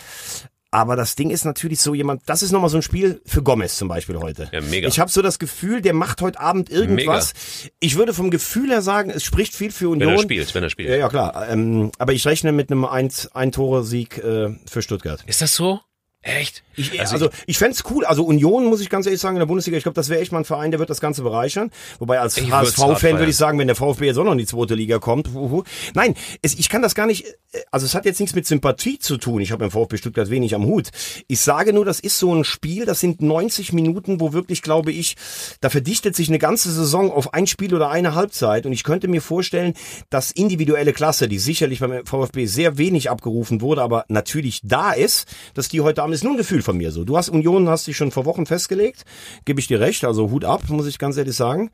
Aber 0.77 0.95
das 0.95 1.17
Ding 1.17 1.31
ist 1.31 1.47
natürlich 1.47 1.81
so 1.81 1.95
jemand, 1.95 2.21
das 2.27 2.43
ist 2.43 2.53
nochmal 2.53 2.69
so 2.69 2.77
ein 2.77 2.83
Spiel 2.83 3.23
für 3.25 3.43
Gomez 3.43 3.79
zum 3.79 3.89
Beispiel 3.89 4.19
heute. 4.19 4.51
Ja, 4.53 4.61
mega. 4.61 4.87
Ich 4.87 5.01
habe 5.01 5.11
so 5.11 5.23
das 5.23 5.39
Gefühl, 5.39 5.81
der 5.81 5.95
macht 5.95 6.21
heute 6.21 6.39
Abend 6.39 6.69
irgendwas. 6.69 7.33
Ich 7.81 7.97
würde 7.97 8.13
vom 8.13 8.31
Gefühl 8.31 8.69
her 8.69 8.83
sagen, 8.83 9.09
es 9.09 9.25
spricht 9.25 9.55
viel 9.55 9.71
für 9.73 9.89
Union. 9.89 10.11
Wenn 10.11 10.19
er 10.19 10.23
spielt, 10.23 10.55
wenn 10.55 10.63
er 10.63 10.69
spielt. 10.69 10.91
Ja, 10.91 10.97
ja 10.97 11.09
klar. 11.09 11.49
Ähm, 11.49 11.93
aber 11.97 12.13
ich 12.13 12.27
rechne 12.27 12.53
mit 12.53 12.71
einem 12.71 12.85
Ein-Tore-Sieg 12.85 14.19
äh, 14.19 14.51
für 14.71 14.83
Stuttgart. 14.83 15.25
Ist 15.27 15.41
das 15.41 15.55
so? 15.55 15.81
Echt? 16.27 16.65
Ich, 16.75 17.01
also, 17.01 17.31
ich 17.47 17.57
fänd's 17.57 17.85
cool. 17.89 18.05
Also 18.05 18.25
Union, 18.25 18.65
muss 18.65 18.81
ich 18.81 18.91
ganz 18.91 19.07
ehrlich 19.07 19.21
sagen, 19.21 19.37
in 19.37 19.41
der 19.41 19.47
Bundesliga, 19.47 19.79
ich 19.79 19.85
glaube, 19.85 19.95
das 19.95 20.09
wäre 20.09 20.21
echt 20.21 20.33
mal 20.33 20.39
ein 20.39 20.45
Verein, 20.45 20.73
der 20.73 20.81
wird 20.81 20.91
das 20.91 21.01
Ganze 21.01 21.23
bereichern. 21.23 21.71
Wobei 22.01 22.19
als 22.19 22.37
HSV-Fan 22.37 23.19
würde 23.19 23.31
ich 23.31 23.37
sagen, 23.37 23.61
wenn 23.61 23.69
der 23.69 23.77
VfB 23.77 24.07
jetzt 24.07 24.19
auch 24.19 24.25
noch 24.25 24.33
in 24.33 24.39
die 24.39 24.47
zweite 24.47 24.75
Liga 24.75 24.99
kommt. 24.99 25.33
Huhu. 25.33 25.63
Nein, 25.95 26.17
es, 26.43 26.55
ich 26.59 26.69
kann 26.69 26.83
das 26.83 26.97
gar 26.97 27.07
nicht, 27.07 27.27
äh, 27.53 27.61
also 27.71 27.87
es 27.87 27.95
hat 27.95 28.07
jetzt 28.07 28.19
nichts 28.19 28.35
mit 28.35 28.45
Sympathie 28.45 28.99
zu 28.99 29.19
tun. 29.19 29.41
Ich 29.41 29.53
habe 29.53 29.61
beim 29.61 29.71
VfB 29.71 29.99
Stuttgart 29.99 30.29
wenig 30.29 30.57
am 30.57 30.67
Hut. 30.67 30.89
Ich 31.29 31.41
sage 31.41 31.73
nur, 31.73 31.85
das 31.85 32.01
ist 32.01 32.19
so 32.19 32.35
ein 32.35 32.43
Spiel, 32.43 32.87
das 32.87 32.99
sind 32.99 33.23
90 33.23 33.73
Minuten, 33.73 34.19
wo 34.19 34.33
wirklich, 34.33 34.63
glaube 34.63 34.91
ich, 34.91 35.15
da 35.61 35.71
verdichtet 35.71 36.17
sich 36.17 36.29
eine 36.29 36.41
ganze 36.41 36.73
Saison 36.73 37.13
auf 37.13 37.35
ein 37.35 37.47
Spiel 37.47 37.73
oder 37.73 37.89
eine 37.89 38.17
Halbzeit. 38.17 38.67
Und 38.67 38.73
ich 38.73 38.83
könnte 38.83 39.07
mir 39.07 39.23
vorstellen, 39.23 39.75
dass 40.11 40.33
individuelle 40.33 40.93
Klasse, 40.93 41.29
die 41.29 41.39
sicherlich 41.39 41.79
beim 41.79 42.05
VfB 42.05 42.47
sehr 42.47 42.79
wenig 42.79 43.11
abgerufen 43.11 43.61
wurde, 43.61 43.83
aber 43.83 44.05
natürlich 44.09 44.61
da 44.65 44.91
ist, 44.91 45.29
dass 45.55 45.69
die 45.69 45.83
heute 45.83 46.03
Abend 46.03 46.16
ist 46.17 46.25
nur 46.25 46.35
ein 46.35 46.37
Gefühl 46.37 46.63
von 46.63 46.77
mir 46.77 46.91
so. 46.91 47.05
Du 47.05 47.17
hast 47.17 47.29
Union, 47.29 47.69
hast 47.69 47.87
dich 47.87 47.97
schon 47.97 48.11
vor 48.11 48.25
Wochen 48.25 48.47
festgelegt, 48.47 49.05
gebe 49.45 49.61
ich 49.61 49.67
dir 49.67 49.81
recht, 49.81 50.05
also 50.05 50.31
Hut 50.31 50.45
ab, 50.45 50.63
muss 50.69 50.87
ich 50.87 50.99
ganz 50.99 51.17
ehrlich 51.17 51.37
sagen. 51.37 51.71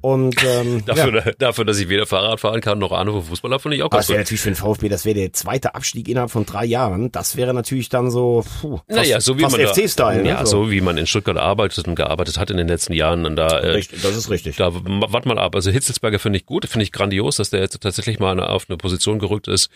Und 0.00 0.36
ähm, 0.44 0.82
ja. 0.86 0.94
Dafür, 0.94 1.34
dafür, 1.38 1.64
dass 1.64 1.78
ich 1.78 1.88
weder 1.88 2.06
Fahrrad 2.06 2.40
fahren 2.40 2.60
kann 2.60 2.78
noch 2.78 2.92
Ahnung 2.92 3.16
vom 3.16 3.24
Fußball 3.24 3.50
habe, 3.52 3.62
finde 3.62 3.76
ich 3.76 3.82
auch 3.82 3.90
ganz 3.90 4.06
das 4.06 4.10
wäre 4.10 4.20
natürlich 4.20 4.40
für 4.40 4.50
den 4.50 4.56
VfB, 4.56 4.88
das 4.88 5.04
wäre 5.04 5.14
der 5.14 5.32
zweite 5.32 5.74
Abstieg 5.74 6.08
innerhalb 6.08 6.30
von 6.30 6.46
drei 6.46 6.64
Jahren. 6.64 7.12
Das 7.12 7.36
wäre 7.36 7.52
natürlich 7.54 7.88
dann 7.88 8.10
so, 8.10 8.44
puh, 8.60 8.76
fast, 8.76 8.88
Naja, 8.88 9.20
so 9.20 9.38
wie 9.38 9.42
man 9.42 9.52
da, 9.52 9.72
FC-Style. 9.72 10.26
ja, 10.26 10.40
ne? 10.40 10.46
so 10.46 10.70
wie 10.70 10.80
man 10.80 10.96
in 10.96 11.06
Stuttgart 11.06 11.36
arbeitet 11.36 11.86
und 11.88 11.94
gearbeitet 11.94 12.38
hat 12.38 12.50
in 12.50 12.56
den 12.56 12.68
letzten 12.68 12.92
Jahren 12.92 13.26
und 13.26 13.36
da 13.36 13.58
äh, 13.58 13.70
Richtig, 13.72 14.02
das 14.02 14.16
ist 14.16 14.30
richtig. 14.30 14.56
Da 14.56 14.70
warte 14.72 15.28
mal 15.28 15.38
ab. 15.38 15.54
Also 15.54 15.70
Hitzelsberger 15.70 16.18
finde 16.18 16.38
ich 16.38 16.46
gut, 16.46 16.66
finde 16.66 16.84
ich 16.84 16.92
grandios, 16.92 17.36
dass 17.36 17.50
der 17.50 17.60
jetzt 17.60 17.80
tatsächlich 17.80 18.18
mal 18.18 18.40
auf 18.40 18.66
eine 18.68 18.76
Position 18.76 19.18
gerückt 19.18 19.48
ist, 19.48 19.70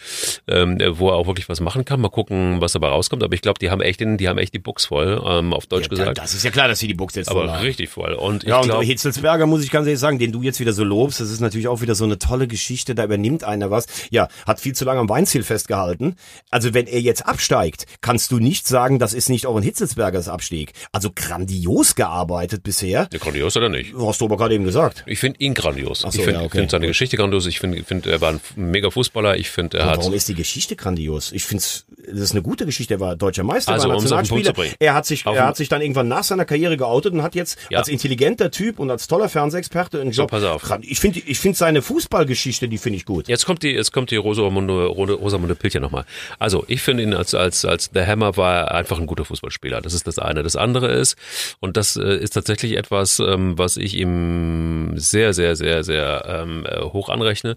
ähm, 0.48 0.78
wo 0.92 1.08
er 1.08 1.16
auch 1.16 1.26
wirklich 1.26 1.48
was 1.48 1.60
machen 1.60 1.84
kann. 1.84 2.00
Mal 2.00 2.10
gucken, 2.10 2.60
was 2.60 2.72
dabei 2.72 2.88
rauskommt. 2.88 3.22
Aber 3.22 3.34
ich 3.34 3.42
glaube, 3.42 3.58
die 3.58 3.70
haben 3.70 3.80
echt, 3.80 4.00
den, 4.04 4.16
die 4.18 4.28
haben 4.28 4.38
echt 4.38 4.54
die 4.54 4.58
Buchs 4.58 4.86
voll, 4.86 5.22
ähm, 5.26 5.52
auf 5.52 5.66
Deutsch 5.66 5.84
Ja, 5.84 5.88
gesagt. 5.88 6.18
das 6.18 6.34
ist 6.34 6.44
ja 6.44 6.50
klar, 6.50 6.68
dass 6.68 6.78
sie 6.78 6.88
die 6.88 6.94
Buchs 6.94 7.14
jetzt 7.14 7.30
voll 7.30 7.44
aber 7.44 7.54
haben. 7.54 7.62
richtig 7.64 7.88
voll. 7.88 8.12
Und 8.12 8.44
ich 8.44 8.48
Ja, 8.50 8.58
und 8.58 8.66
glaube, 8.66 8.84
Hitzelsberger 8.84 9.46
muss 9.46 9.64
ich 9.64 9.70
ganz 9.70 9.86
ehrlich 9.86 10.00
sagen, 10.00 10.18
den 10.18 10.32
du 10.32 10.42
jetzt 10.42 10.60
wieder 10.60 10.72
so 10.72 10.84
lobst, 10.84 11.20
das 11.20 11.30
ist 11.30 11.40
natürlich 11.40 11.68
auch 11.68 11.80
wieder 11.80 11.94
so 11.94 12.04
eine 12.04 12.18
tolle 12.18 12.46
Geschichte, 12.48 12.94
da 12.94 13.04
übernimmt 13.04 13.44
einer 13.44 13.70
was. 13.70 13.86
Ja, 14.10 14.28
hat 14.46 14.60
viel 14.60 14.74
zu 14.74 14.84
lange 14.84 15.00
am 15.00 15.08
Weinziel 15.08 15.42
festgehalten. 15.42 16.16
Also 16.50 16.74
wenn 16.74 16.86
er 16.86 17.00
jetzt 17.00 17.26
absteigt, 17.26 17.86
kannst 18.00 18.30
du 18.32 18.38
nicht 18.38 18.66
sagen, 18.66 18.98
das 18.98 19.14
ist 19.14 19.28
nicht 19.28 19.46
auch 19.46 19.56
ein 19.56 19.62
Hitzelsbergers 19.62 20.28
Abstieg. 20.28 20.72
Also 20.92 21.10
grandios 21.14 21.94
gearbeitet 21.94 22.62
bisher. 22.62 23.08
Ja, 23.12 23.18
grandios 23.18 23.56
oder 23.56 23.68
nicht? 23.68 23.94
Hast 23.98 24.20
du 24.20 24.26
aber 24.26 24.36
gerade 24.36 24.54
eben 24.54 24.64
gesagt. 24.64 25.04
Ich 25.06 25.18
finde 25.18 25.40
ihn 25.40 25.54
grandios. 25.54 26.00
so, 26.00 26.08
ich 26.08 26.14
finde 26.16 26.32
ja, 26.32 26.42
okay. 26.42 26.58
find 26.58 26.70
seine. 26.70 26.86
Geschichte 26.86 27.16
grandios. 27.16 27.46
Ich 27.46 27.58
finde, 27.60 27.82
find, 27.84 28.06
er 28.06 28.20
war 28.20 28.30
ein 28.32 28.40
mega 28.56 28.90
Fußballer. 28.90 29.36
Ich 29.36 29.50
finde, 29.50 29.78
er 29.78 29.86
hat 29.86 29.98
Warum 29.98 30.12
ist 30.12 30.28
die 30.28 30.34
Geschichte 30.34 30.76
grandios? 30.76 31.32
Ich 31.32 31.44
find's, 31.44 31.86
das 32.06 32.20
ist 32.20 32.32
eine 32.32 32.42
gute 32.42 32.66
Geschichte. 32.66 32.94
Er 32.94 33.00
war 33.00 33.16
deutscher 33.16 33.44
Meister, 33.44 33.72
Also, 33.72 33.88
war 33.88 33.96
um 33.96 34.02
Nationalspieler. 34.02 34.52
bringen. 34.52 34.74
Er 34.78 34.94
hat 34.94 35.06
sich, 35.06 35.26
Auf 35.26 35.36
er 35.36 35.46
hat 35.46 35.56
sich 35.56 35.68
dann 35.68 35.80
irgendwann 35.82 36.08
nach 36.08 36.24
seiner 36.24 36.44
Karriere 36.44 36.76
geoutet 36.76 37.12
und 37.12 37.22
hat 37.22 37.34
jetzt 37.34 37.58
Ja. 37.70 37.78
als 37.78 37.88
intelligenter 37.88 38.50
Typ 38.50 38.78
und 38.78 38.90
als 38.90 39.06
toller 39.06 39.28
Fernsehexperte 39.28 40.00
einen 40.00 40.10
Job. 40.12 40.30
pass 40.30 40.44
auf. 40.44 40.62
Ich 40.82 41.00
finde, 41.00 41.20
ich 41.20 41.38
finde 41.38 41.56
seine 41.58 41.82
Fußballgeschichte, 41.82 42.68
die 42.68 42.78
finde 42.78 42.96
ich 42.98 43.04
gut. 43.04 43.28
Jetzt 43.28 43.46
kommt 43.46 43.62
die, 43.62 43.70
jetzt 43.70 43.92
kommt 43.92 44.10
die 44.10 44.16
Rosamunde, 44.16 44.86
Ro- 44.86 45.04
Rosamunde 45.04 45.54
Pilcher 45.54 45.80
nochmal. 45.80 46.04
Also, 46.38 46.64
ich 46.68 46.82
finde 46.82 47.02
ihn 47.02 47.14
als, 47.14 47.34
als, 47.34 47.64
als 47.64 47.90
The 47.94 48.00
Hammer 48.06 48.36
war 48.36 48.54
er 48.56 48.74
einfach 48.74 48.98
ein 48.98 49.06
guter 49.06 49.24
Fußballspieler. 49.24 49.80
Das 49.80 49.94
ist 49.94 50.06
das 50.06 50.18
eine. 50.18 50.42
Das 50.42 50.56
andere 50.56 50.92
ist, 50.92 51.16
und 51.60 51.76
das 51.76 51.96
äh, 51.96 52.16
ist 52.16 52.30
tatsächlich 52.34 52.76
etwas, 52.76 53.18
ähm, 53.20 53.56
was 53.58 53.76
ich 53.76 53.94
ihm 53.96 54.92
sehr, 54.96 55.32
sehr, 55.34 55.56
sehr, 55.56 55.84
sehr 55.84 56.24
ähm, 56.28 56.66
äh, 56.66 56.80
hoch 56.80 57.08
anrechne. 57.08 57.56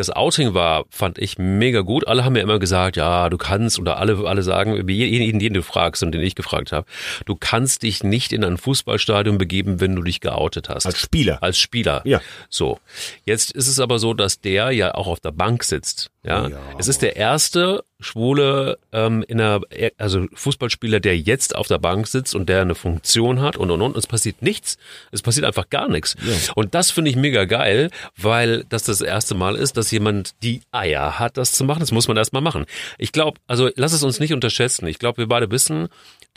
Das 0.00 0.08
Outing 0.08 0.54
war, 0.54 0.86
fand 0.88 1.18
ich 1.18 1.36
mega 1.36 1.82
gut. 1.82 2.08
Alle 2.08 2.24
haben 2.24 2.32
mir 2.32 2.40
immer 2.40 2.58
gesagt, 2.58 2.96
ja, 2.96 3.28
du 3.28 3.36
kannst, 3.36 3.78
oder 3.78 3.98
alle, 3.98 4.26
alle 4.26 4.42
sagen, 4.42 4.88
wie 4.88 5.04
jeden, 5.04 5.38
den 5.38 5.52
du 5.52 5.62
fragst 5.62 6.02
und 6.02 6.12
den 6.12 6.22
ich 6.22 6.34
gefragt 6.34 6.72
habe, 6.72 6.86
du 7.26 7.36
kannst 7.36 7.82
dich 7.82 8.02
nicht 8.02 8.32
in 8.32 8.42
ein 8.42 8.56
Fußballstadion 8.56 9.36
begeben, 9.36 9.78
wenn 9.78 9.94
du 9.94 10.02
dich 10.02 10.22
geoutet 10.22 10.70
hast. 10.70 10.86
Als 10.86 10.98
Spieler. 10.98 11.42
Als 11.42 11.58
Spieler. 11.58 12.00
Ja. 12.06 12.22
So. 12.48 12.80
Jetzt 13.26 13.52
ist 13.52 13.68
es 13.68 13.78
aber 13.78 13.98
so, 13.98 14.14
dass 14.14 14.40
der 14.40 14.70
ja 14.70 14.94
auch 14.94 15.06
auf 15.06 15.20
der 15.20 15.32
Bank 15.32 15.64
sitzt. 15.64 16.10
Ja, 16.22 16.48
Ja. 16.48 16.58
es 16.78 16.86
ist 16.86 17.00
der 17.00 17.16
erste 17.16 17.82
schwule 17.98 18.78
ähm, 18.92 19.24
in 19.26 19.38
der, 19.38 19.60
also 19.96 20.26
Fußballspieler, 20.34 21.00
der 21.00 21.16
jetzt 21.18 21.54
auf 21.56 21.66
der 21.66 21.78
Bank 21.78 22.06
sitzt 22.08 22.34
und 22.34 22.48
der 22.48 22.60
eine 22.62 22.74
Funktion 22.74 23.40
hat 23.40 23.56
und 23.56 23.70
und 23.70 23.80
und. 23.80 23.96
Es 23.96 24.06
passiert 24.06 24.42
nichts. 24.42 24.76
Es 25.12 25.22
passiert 25.22 25.46
einfach 25.46 25.70
gar 25.70 25.88
nichts. 25.88 26.16
Und 26.54 26.74
das 26.74 26.90
finde 26.90 27.10
ich 27.10 27.16
mega 27.16 27.44
geil, 27.44 27.90
weil 28.16 28.64
das 28.68 28.84
das 28.84 29.00
erste 29.00 29.34
Mal 29.34 29.56
ist, 29.56 29.76
dass 29.76 29.90
jemand 29.90 30.34
die 30.42 30.60
Eier 30.72 31.18
hat, 31.18 31.36
das 31.36 31.52
zu 31.52 31.64
machen. 31.64 31.80
Das 31.80 31.92
muss 31.92 32.08
man 32.08 32.16
erstmal 32.16 32.42
machen. 32.42 32.66
Ich 32.98 33.12
glaube, 33.12 33.38
also 33.46 33.70
lass 33.76 33.92
es 33.92 34.02
uns 34.02 34.20
nicht 34.20 34.32
unterschätzen. 34.34 34.86
Ich 34.86 34.98
glaube, 34.98 35.18
wir 35.18 35.26
beide 35.28 35.50
wissen, 35.50 35.88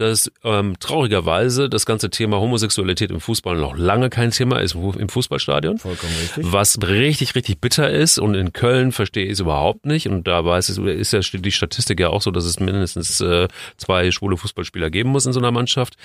dass 0.03 0.31
ähm, 0.43 0.75
traurigerweise 0.79 1.69
das 1.69 1.85
ganze 1.85 2.09
Thema 2.09 2.39
Homosexualität 2.39 3.09
im 3.11 3.19
Fußball 3.19 3.55
noch 3.57 3.75
lange 3.77 4.09
kein 4.09 4.31
Thema 4.31 4.59
ist 4.59 4.75
im 4.75 5.09
Fußballstadion. 5.09 5.77
Vollkommen 5.79 6.13
richtig. 6.21 6.45
Was 6.51 6.77
richtig, 6.81 7.35
richtig 7.35 7.59
bitter 7.59 7.89
ist 7.89 8.19
und 8.19 8.35
in 8.35 8.53
Köln 8.53 8.91
verstehe 8.91 9.25
ich 9.25 9.31
es 9.33 9.39
überhaupt 9.39 9.85
nicht 9.85 10.07
und 10.07 10.27
da 10.27 10.43
weiß 10.45 10.69
es, 10.69 10.77
ist 10.77 11.13
ja 11.13 11.19
die 11.39 11.51
Statistik 11.51 11.99
ja 11.99 12.09
auch 12.09 12.21
so, 12.21 12.31
dass 12.31 12.45
es 12.45 12.59
mindestens 12.59 13.21
äh, 13.21 13.47
zwei 13.77 14.11
schwule 14.11 14.37
Fußballspieler 14.37 14.89
geben 14.89 15.09
muss 15.09 15.25
in 15.25 15.33
so 15.33 15.39
einer 15.39 15.51
Mannschaft 15.51 15.95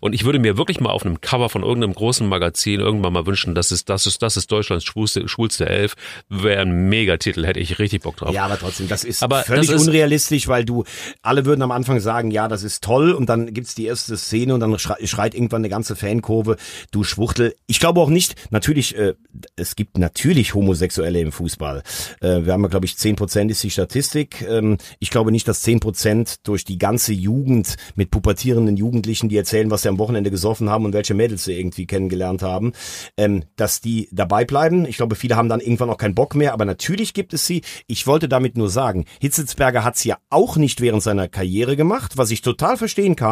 und 0.00 0.14
ich 0.14 0.24
würde 0.24 0.38
mir 0.38 0.56
wirklich 0.56 0.80
mal 0.80 0.90
auf 0.90 1.04
einem 1.04 1.20
Cover 1.20 1.48
von 1.48 1.62
irgendeinem 1.62 1.94
großen 1.94 2.28
Magazin 2.28 2.80
irgendwann 2.80 3.12
mal 3.12 3.26
wünschen, 3.26 3.54
das 3.54 3.72
ist, 3.72 3.88
das 3.88 4.06
ist, 4.06 4.22
das 4.22 4.36
ist 4.36 4.50
Deutschlands 4.52 4.84
schwulste, 4.84 5.28
schwulste 5.28 5.68
Elf, 5.68 5.94
wäre 6.28 6.62
ein 6.62 6.88
Megatitel, 6.88 7.44
hätte 7.46 7.60
ich 7.60 7.78
richtig 7.78 8.02
Bock 8.02 8.16
drauf. 8.16 8.32
Ja, 8.34 8.44
aber 8.44 8.58
trotzdem, 8.58 8.88
das 8.88 9.04
ist 9.04 9.22
Aber 9.22 9.42
völlig 9.42 9.66
das 9.68 9.82
ist- 9.82 9.88
unrealistisch, 9.88 10.48
weil 10.48 10.64
du, 10.64 10.84
alle 11.22 11.44
würden 11.44 11.62
am 11.62 11.72
Anfang 11.72 12.00
sagen, 12.00 12.30
ja, 12.30 12.48
das 12.48 12.62
ist 12.62 12.84
toll 12.84 13.12
und 13.12 13.28
dann 13.28 13.47
gibt's 13.50 13.74
die 13.74 13.86
erste 13.86 14.16
Szene 14.16 14.54
und 14.54 14.60
dann 14.60 14.78
schreit, 14.78 15.34
irgendwann 15.34 15.60
eine 15.60 15.68
ganze 15.68 15.96
Fankurve, 15.96 16.56
du 16.90 17.04
Schwuchtel. 17.04 17.54
Ich 17.66 17.80
glaube 17.80 18.00
auch 18.00 18.10
nicht, 18.10 18.34
natürlich, 18.50 18.96
äh, 18.96 19.14
es 19.56 19.76
gibt 19.76 19.98
natürlich 19.98 20.54
Homosexuelle 20.54 21.20
im 21.20 21.32
Fußball. 21.32 21.82
Äh, 22.20 22.44
wir 22.44 22.52
haben 22.52 22.62
ja, 22.62 22.68
glaube 22.68 22.86
ich, 22.86 22.96
10 22.96 23.16
Prozent 23.16 23.50
ist 23.50 23.62
die 23.62 23.70
Statistik. 23.70 24.42
Ähm, 24.42 24.78
ich 24.98 25.10
glaube 25.10 25.32
nicht, 25.32 25.48
dass 25.48 25.62
10 25.62 25.80
Prozent 25.80 26.46
durch 26.46 26.64
die 26.64 26.78
ganze 26.78 27.12
Jugend 27.12 27.76
mit 27.94 28.10
pubertierenden 28.10 28.76
Jugendlichen, 28.76 29.28
die 29.28 29.36
erzählen, 29.36 29.70
was 29.70 29.82
sie 29.82 29.88
am 29.88 29.98
Wochenende 29.98 30.30
gesoffen 30.30 30.70
haben 30.70 30.84
und 30.84 30.92
welche 30.92 31.14
Mädels 31.14 31.44
sie 31.44 31.58
irgendwie 31.58 31.86
kennengelernt 31.86 32.42
haben, 32.42 32.72
ähm, 33.16 33.44
dass 33.56 33.80
die 33.80 34.08
dabei 34.12 34.44
bleiben. 34.44 34.86
Ich 34.86 34.96
glaube, 34.96 35.16
viele 35.16 35.36
haben 35.36 35.48
dann 35.48 35.60
irgendwann 35.60 35.90
auch 35.90 35.98
keinen 35.98 36.14
Bock 36.14 36.34
mehr, 36.34 36.52
aber 36.52 36.64
natürlich 36.64 37.14
gibt 37.14 37.32
es 37.34 37.46
sie. 37.46 37.62
Ich 37.86 38.06
wollte 38.06 38.28
damit 38.28 38.56
nur 38.56 38.68
sagen, 38.68 39.04
Hitzelsberger 39.20 39.84
hat's 39.84 40.04
ja 40.04 40.18
auch 40.30 40.56
nicht 40.56 40.80
während 40.80 41.02
seiner 41.02 41.28
Karriere 41.28 41.76
gemacht, 41.76 42.16
was 42.16 42.30
ich 42.30 42.42
total 42.42 42.76
verstehen 42.76 43.16
kann. 43.16 43.27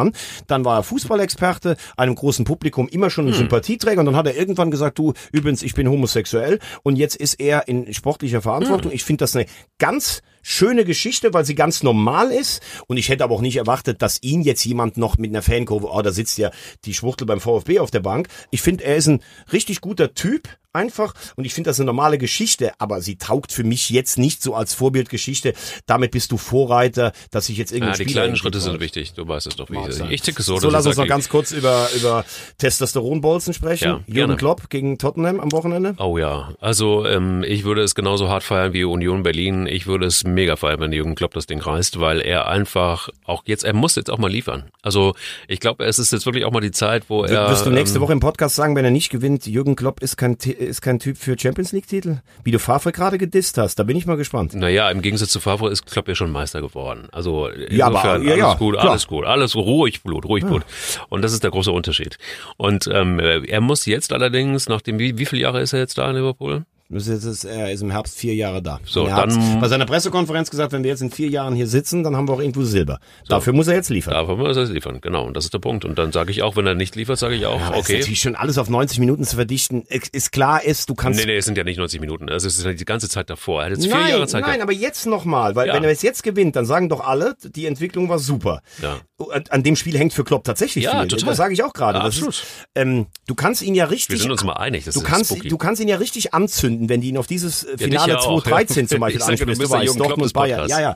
Dann 0.47 0.65
war 0.65 0.79
er 0.79 0.83
Fußballexperte, 0.83 1.77
einem 1.95 2.15
großen 2.15 2.45
Publikum 2.45 2.87
immer 2.87 3.09
schon 3.09 3.27
ein 3.27 3.33
Sympathieträger 3.33 3.99
und 3.99 4.05
dann 4.05 4.15
hat 4.15 4.27
er 4.27 4.35
irgendwann 4.35 4.71
gesagt, 4.71 4.97
du, 4.99 5.13
übrigens, 5.31 5.63
ich 5.63 5.73
bin 5.73 5.89
homosexuell 5.89 6.59
und 6.83 6.95
jetzt 6.95 7.15
ist 7.15 7.35
er 7.39 7.67
in 7.67 7.93
sportlicher 7.93 8.41
Verantwortung. 8.41 8.91
Ich 8.91 9.03
finde 9.03 9.23
das 9.23 9.35
eine 9.35 9.45
ganz 9.77 10.21
schöne 10.47 10.85
Geschichte, 10.85 11.33
weil 11.33 11.43
sie 11.43 11.55
ganz 11.55 11.83
normal 11.83 12.31
ist. 12.31 12.61
Und 12.87 12.95
ich 12.95 13.09
hätte 13.09 13.25
aber 13.25 13.35
auch 13.35 13.41
nicht 13.41 13.57
erwartet, 13.57 14.01
dass 14.01 14.23
ihn 14.23 14.41
jetzt 14.41 14.63
jemand 14.63 14.95
noch 14.95 15.17
mit 15.17 15.31
einer 15.31 15.41
Fankurve, 15.41 15.89
oh, 15.91 16.01
da 16.01 16.11
sitzt 16.11 16.37
ja 16.37 16.51
die 16.85 16.93
Schwuchtel 16.93 17.27
beim 17.27 17.41
VfB 17.41 17.79
auf 17.79 17.91
der 17.91 17.99
Bank. 17.99 18.29
Ich 18.49 18.61
finde, 18.61 18.85
er 18.85 18.95
ist 18.95 19.07
ein 19.07 19.21
richtig 19.51 19.81
guter 19.81 20.13
Typ, 20.13 20.47
einfach. 20.77 21.13
Und 21.35 21.43
ich 21.43 21.53
finde 21.53 21.69
das 21.69 21.79
eine 21.79 21.87
normale 21.87 22.17
Geschichte, 22.17 22.71
aber 22.79 23.01
sie 23.01 23.17
taugt 23.17 23.51
für 23.51 23.65
mich 23.65 23.89
jetzt 23.89 24.17
nicht 24.17 24.41
so 24.41 24.55
als 24.55 24.73
Vorbildgeschichte. 24.73 25.53
Damit 25.85 26.11
bist 26.11 26.31
du 26.31 26.37
Vorreiter, 26.37 27.11
dass 27.31 27.49
ich 27.49 27.57
jetzt 27.57 27.71
Ja, 27.71 27.77
irgendwie 27.77 28.05
die 28.05 28.13
kleinen 28.13 28.37
Schritte 28.37 28.59
sind 28.61 28.79
wichtig, 28.79 29.13
du 29.13 29.27
weißt 29.27 29.47
es 29.47 29.55
doch, 29.55 29.69
wie 29.69 29.77
ich, 29.89 30.11
ich 30.11 30.21
ticke 30.21 30.43
so. 30.43 30.57
So, 30.57 30.69
lass 30.69 30.85
uns 30.85 30.97
noch 30.97 31.07
ganz 31.07 31.27
kurz 31.27 31.51
über, 31.51 31.89
über 31.95 32.23
Testosteronbolzen 32.57 33.53
sprechen. 33.53 33.83
Ja, 33.85 33.93
Jürgen 34.05 34.13
gerne. 34.13 34.35
Klopp 34.37 34.69
gegen 34.69 34.97
Tottenham 34.97 35.39
am 35.39 35.51
Wochenende. 35.51 35.95
Oh 35.99 36.17
ja, 36.17 36.53
also 36.59 37.05
ähm, 37.05 37.43
ich 37.43 37.63
würde 37.63 37.81
es 37.81 37.95
genauso 37.95 38.29
hart 38.29 38.43
feiern 38.43 38.73
wie 38.73 38.83
Union 38.83 39.23
Berlin. 39.23 39.67
Ich 39.67 39.87
würde 39.87 40.05
es 40.05 40.23
mega 40.23 40.55
feiern, 40.55 40.79
wenn 40.79 40.93
Jürgen 40.93 41.15
Klopp 41.15 41.33
das 41.33 41.47
Ding 41.47 41.59
reißt, 41.59 41.99
weil 41.99 42.21
er 42.21 42.47
einfach 42.47 43.09
auch 43.25 43.43
jetzt, 43.45 43.63
er 43.63 43.73
muss 43.73 43.95
jetzt 43.95 44.09
auch 44.09 44.17
mal 44.17 44.31
liefern. 44.31 44.69
Also 44.81 45.15
ich 45.47 45.59
glaube, 45.59 45.85
es 45.85 45.99
ist 45.99 46.11
jetzt 46.11 46.25
wirklich 46.25 46.45
auch 46.45 46.51
mal 46.51 46.61
die 46.61 46.71
Zeit, 46.71 47.09
wo 47.09 47.23
er... 47.23 47.49
Wirst 47.49 47.65
du 47.65 47.71
nächste 47.71 47.97
ähm, 47.97 48.03
Woche 48.03 48.13
im 48.13 48.19
Podcast 48.19 48.55
sagen, 48.55 48.75
wenn 48.75 48.85
er 48.85 48.91
nicht 48.91 49.09
gewinnt, 49.09 49.45
Jürgen 49.47 49.75
Klopp 49.75 50.01
ist 50.01 50.17
kein, 50.17 50.37
Ti- 50.37 50.66
ist 50.67 50.81
kein 50.81 50.99
Typ 50.99 51.17
für 51.17 51.35
Champions 51.39 51.71
League 51.71 51.87
Titel? 51.87 52.17
Wie 52.43 52.51
du 52.51 52.59
Favre 52.59 52.91
gerade 52.91 53.17
gedisst 53.17 53.57
hast, 53.57 53.75
da 53.79 53.83
bin 53.83 53.97
ich 53.97 54.05
mal 54.05 54.17
gespannt. 54.17 54.53
Naja, 54.53 54.89
im 54.91 55.01
Gegensatz 55.01 55.29
zu 55.31 55.39
Favre 55.39 55.69
ist 55.71 55.85
Klopp 55.85 56.07
ja 56.07 56.15
schon 56.15 56.31
Meister 56.31 56.61
geworden. 56.61 57.07
Also 57.11 57.49
Ja, 57.69 57.87
aber- 57.87 58.03
ja, 58.03 58.11
alles 58.13 58.37
ja, 58.37 58.53
gut, 58.55 58.75
klar. 58.75 58.89
alles 58.89 59.07
gut, 59.07 59.25
alles 59.25 59.55
ruhig 59.55 60.03
Blut, 60.03 60.25
ruhig 60.25 60.45
Blut. 60.45 60.63
Und 61.09 61.21
das 61.23 61.33
ist 61.33 61.43
der 61.43 61.51
große 61.51 61.71
Unterschied. 61.71 62.17
Und 62.57 62.87
ähm, 62.93 63.19
er 63.19 63.61
muss 63.61 63.85
jetzt 63.85 64.13
allerdings, 64.13 64.69
nachdem, 64.69 64.99
wie, 64.99 65.17
wie 65.17 65.25
viele 65.25 65.41
Jahre 65.41 65.61
ist 65.61 65.73
er 65.73 65.79
jetzt 65.79 65.97
da 65.97 66.09
in 66.09 66.15
Liverpool? 66.15 66.65
Das 66.89 67.05
ist, 67.07 67.43
er 67.43 67.71
ist 67.73 67.81
im 67.81 67.91
Herbst 67.91 68.17
vier 68.17 68.33
Jahre 68.33 68.61
da. 68.61 68.79
So, 68.85 69.07
er 69.07 69.25
dann- 69.27 69.59
bei 69.59 69.67
seiner 69.67 69.85
Pressekonferenz 69.85 70.49
gesagt, 70.49 70.71
wenn 70.71 70.83
wir 70.83 70.89
jetzt 70.91 71.01
in 71.01 71.11
vier 71.11 71.27
Jahren 71.27 71.53
hier 71.53 71.67
sitzen, 71.67 72.01
dann 72.01 72.15
haben 72.15 72.29
wir 72.29 72.33
auch 72.33 72.39
irgendwo 72.39 72.63
Silber. 72.63 72.99
Dafür 73.27 73.51
muss 73.51 73.67
er 73.67 73.75
jetzt 73.75 73.89
liefern. 73.89 74.13
Dafür 74.13 74.37
muss 74.37 74.55
er 74.55 74.63
es 74.63 74.69
liefern, 74.69 75.01
genau. 75.01 75.25
Und 75.25 75.35
das 75.35 75.43
ist 75.43 75.53
der 75.53 75.59
Punkt. 75.59 75.83
Und 75.83 75.97
dann 75.99 76.13
sage 76.13 76.31
ich 76.31 76.43
auch, 76.43 76.55
wenn 76.55 76.65
er 76.65 76.75
nicht 76.75 76.95
liefert, 76.95 77.19
sage 77.19 77.35
ich 77.35 77.45
auch, 77.45 77.59
Aber 77.61 77.75
es 77.75 77.81
ist 77.81 77.89
okay. 77.89 77.99
natürlich 77.99 78.21
schon 78.21 78.35
alles 78.35 78.57
auf 78.57 78.69
90 78.69 78.99
Minuten 78.99 79.25
zu 79.25 79.35
verdichten. 79.35 79.83
Es 79.89 80.07
Ist 80.07 80.31
klar 80.31 80.63
ist, 80.63 80.89
du 80.89 80.95
kannst 80.95 81.19
Nee, 81.19 81.25
nee, 81.25 81.35
es 81.37 81.43
sind 81.45 81.57
ja 81.57 81.65
nicht 81.65 81.77
90 81.77 81.99
Minuten. 81.99 82.29
Also 82.29 82.47
es 82.47 82.57
ist 82.57 82.63
ja 82.63 82.71
die 82.71 82.85
ganze 82.85 83.09
Zeit 83.09 83.29
davor. 83.29 83.63
Er 83.63 83.65
hat 83.65 83.71
jetzt 83.77 83.85
vier 83.85 83.93
Nein, 83.95 84.09
Jahre 84.09 84.27
Zeit 84.27 84.41
nein, 84.43 84.51
gehabt. 84.59 84.63
aber 84.63 84.71
jetzt 84.73 85.05
nochmal, 85.07 85.55
weil 85.55 85.67
Ja. 85.67 85.73
wenn 85.73 85.83
er 85.83 85.91
es 85.91 86.01
jetzt 86.03 86.23
gewinnt, 86.23 86.55
dann 86.55 86.65
sagen 86.65 86.87
doch 86.87 87.01
alle, 87.01 87.35
die 87.43 87.65
Entwicklung 87.65 88.07
war 88.07 88.19
super. 88.19 88.61
Ja. 88.81 88.99
An, 89.31 89.43
an 89.49 89.63
dem 89.63 89.75
Spiel 89.75 89.97
hängt 89.97 90.13
für 90.13 90.23
Klopp 90.23 90.43
tatsächlich 90.45 90.85
Ja, 90.85 90.99
viel. 91.01 91.07
total. 91.09 91.29
Das 91.29 91.37
sage 91.37 91.53
ich 91.53 91.63
auch 91.63 91.73
gerade. 91.73 91.97
Ja, 91.99 92.05
absolut. 92.05 92.35
Ist, 92.35 92.43
ähm, 92.75 93.07
du 93.25 93.35
kannst 93.35 93.61
ihn 93.61 93.73
ja 93.75 93.85
richtig. 93.85 94.09
Wir 94.15 94.19
sind 94.19 94.31
uns 94.31 94.43
mal 94.43 94.53
einig. 94.53 94.85
Das 94.85 94.93
Du 94.93 95.01
ist 95.01 95.05
kannst, 95.07 95.31
spooky. 95.31 95.49
du 95.49 95.57
kannst 95.57 95.81
ihn 95.81 95.87
ja 95.87 95.97
richtig 95.97 96.33
anzünden, 96.35 96.76
wenn 96.81 97.01
die 97.01 97.09
ihn 97.09 97.17
auf 97.17 97.27
dieses 97.27 97.63
äh, 97.63 97.77
Finale 97.77 98.13
ja 98.13 98.19
auch, 98.19 98.43
2013 98.43 98.83
ja. 98.83 98.89
zum 98.89 98.99
Beispiel 98.99 99.19
Ich 99.19 99.25
sage, 99.25 99.37
du 99.37 99.51
ansprichst. 99.51 99.73
der 99.73 99.79
weißt, 99.79 99.99
Dortmund 99.99 100.33
Bayern. 100.33 100.69
Ja, 100.69 100.81
ja. 100.81 100.95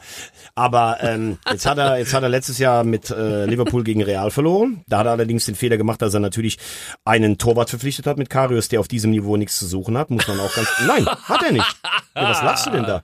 Aber 0.56 0.98
ähm, 1.02 1.38
jetzt 1.52 1.66
hat 1.66 1.78
er, 1.78 1.98
jetzt 1.98 2.14
hat 2.14 2.24
er 2.24 2.30
letztes 2.30 2.58
Jahr 2.58 2.84
mit 2.84 3.10
äh, 3.10 3.46
Liverpool 3.46 3.84
gegen 3.84 4.04
Real 4.04 4.32
verloren. 4.32 4.84
Da 4.88 5.00
hat 5.00 5.06
er 5.06 5.14
allerdings 5.14 5.46
den 5.46 5.56
Fehler 5.56 5.78
gemacht, 5.78 6.02
dass 6.02 6.14
er 6.14 6.20
natürlich 6.20 6.58
einen 7.06 7.38
Torwart 7.38 7.70
verpflichtet 7.70 8.08
hat 8.08 8.18
mit 8.18 8.30
Karius, 8.30 8.70
der 8.70 8.80
auf 8.80 8.88
diesem 8.88 9.12
Niveau 9.12 9.38
nichts 9.38 9.58
zu 9.58 9.66
suchen 9.66 9.98
hat. 9.98 10.10
Muss 10.10 10.28
man 10.28 10.40
auch 10.40 10.54
ganz. 10.54 10.70
Nein, 10.88 11.06
hat 11.06 11.44
er 11.44 11.52
nicht. 11.52 11.76
Ja, 12.16 12.30
was 12.30 12.42
lachst 12.44 12.66
du 12.68 12.72
denn 12.72 12.84
da? 12.84 13.02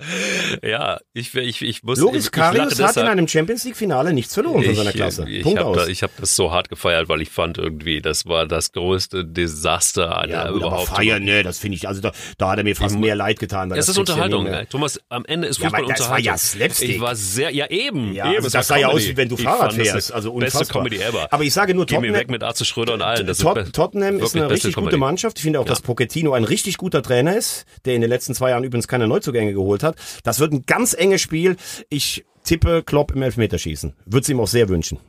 Ja, 0.63 0.99
ich, 1.13 1.34
ich, 1.36 1.61
ich 1.61 1.84
muss. 1.84 1.99
Loris 1.99 2.32
Karius 2.32 2.82
hat 2.82 2.97
in 2.97 3.07
einem 3.07 3.28
Champions 3.28 3.63
League 3.63 3.78
Finale 3.78 4.13
nichts 4.13 4.34
verloren 4.34 4.63
von 4.63 4.75
seiner 4.75 4.91
Klasse. 4.91 5.28
Ich, 5.30 5.43
Punkt 5.43 5.59
habe 5.59 5.69
aus. 5.69 5.78
da, 5.78 5.88
ich 5.88 6.03
hab 6.03 6.15
das 6.17 6.36
so 6.36 6.51
hart 6.51 6.69
gefeiert, 6.69 7.09
weil 7.09 7.21
ich 7.21 7.30
fand 7.30 7.57
irgendwie, 7.57 8.01
das 8.01 8.25
war 8.25 8.45
das 8.47 8.71
größte 8.71 9.25
Desaster 9.25 10.07
ja, 10.07 10.11
aller 10.11 10.51
gut, 10.51 10.63
aber 10.63 10.67
überhaupt. 10.67 10.89
feiern, 10.89 11.23
ne, 11.23 11.43
das 11.43 11.59
finde 11.59 11.78
ich, 11.78 11.88
also 11.88 12.01
da, 12.01 12.11
da 12.38 12.51
hat 12.51 12.57
er 12.57 12.63
mir 12.68 12.76
fast 12.76 12.97
mehr 12.97 13.15
leid 13.15 13.39
getan. 13.39 13.70
Weil 13.70 13.80
es 13.80 13.86
das 13.88 13.93
ist 13.93 13.97
ja 13.97 14.01
Unterhaltung. 14.01 14.43
mehr. 14.43 14.68
Thomas, 14.70 14.99
am 15.09 15.26
Ende 15.26 15.47
ist 15.47 15.59
Ja, 15.59 15.68
aber 15.68 15.78
Fußball 15.78 15.93
das 15.95 15.99
war 16.09 16.18
Unterhaltung. 16.18 16.26
ja 16.26 16.38
Slapstick. 16.38 16.89
Ich 16.89 16.99
war 17.01 17.15
sehr, 17.15 17.51
ja 17.53 17.68
eben. 17.70 18.13
Ja, 18.13 18.28
eben 18.28 18.38
also 18.43 18.49
das 18.49 18.68
sah 18.68 18.78
ja 18.78 18.88
aus, 18.88 19.05
wie 19.07 19.18
wenn 19.18 19.30
du 19.30 19.36
Ich 19.36 19.43
Fahrrad 19.43 19.70
das 19.70 19.76
fährst. 19.76 20.11
Also 20.13 20.34
Beste 20.34 20.57
unfassbar. 20.57 20.84
Comedy 20.84 21.01
ever. 21.01 21.28
Aber 21.32 21.43
ich 21.43 21.53
sage 21.53 21.74
nur, 21.74 21.86
Geh 21.86 21.95
mir 21.95 22.01
Tottenham- 22.07 22.20
weg 22.20 22.30
mit 22.30 22.43
Arze 22.43 22.65
Schröder 22.65 22.93
und 22.93 23.01
allen. 23.01 23.26
Das 23.26 23.38
Tot 23.39 23.57
ist 23.57 23.74
Tottenham 23.74 24.20
ist 24.20 24.36
eine 24.36 24.47
beste 24.47 24.53
richtig 24.68 24.76
gute 24.76 24.86
Comedy. 24.88 24.97
Mannschaft. 24.97 25.38
Ich 25.39 25.43
finde 25.43 25.59
auch, 25.59 25.65
dass 25.65 25.82
Pochettino 25.82 26.34
ein 26.34 26.43
richtig 26.43 26.78
guter 26.78 27.01
Trainer 27.01 27.36
ist, 27.36 27.65
der 27.86 27.95
in 27.95 28.01
den 28.01 28.09
letzten 28.09 28.34
zwei 28.36 28.49
Jahren 28.51 28.63
übrigens 28.63 28.88
keine 28.88 29.07
Neuzugänge 29.07 29.53
geholt 29.53 29.84
hat. 29.84 29.95
Das 30.24 30.39
wird 30.39 30.51
ein 30.53 30.63
ganz 30.65 30.93
enges 30.93 31.22
Spiel. 31.22 31.55
Ich 31.89 32.26
tippe 32.43 32.84
Klopp 32.84 33.11
im 33.13 33.22
Elfmeterschießen. 33.22 33.93
Würde 34.05 34.22
es 34.24 34.30
ihm 34.30 34.39
auch 34.39 34.47
sehr 34.47 34.70
wünschen. 34.70 34.99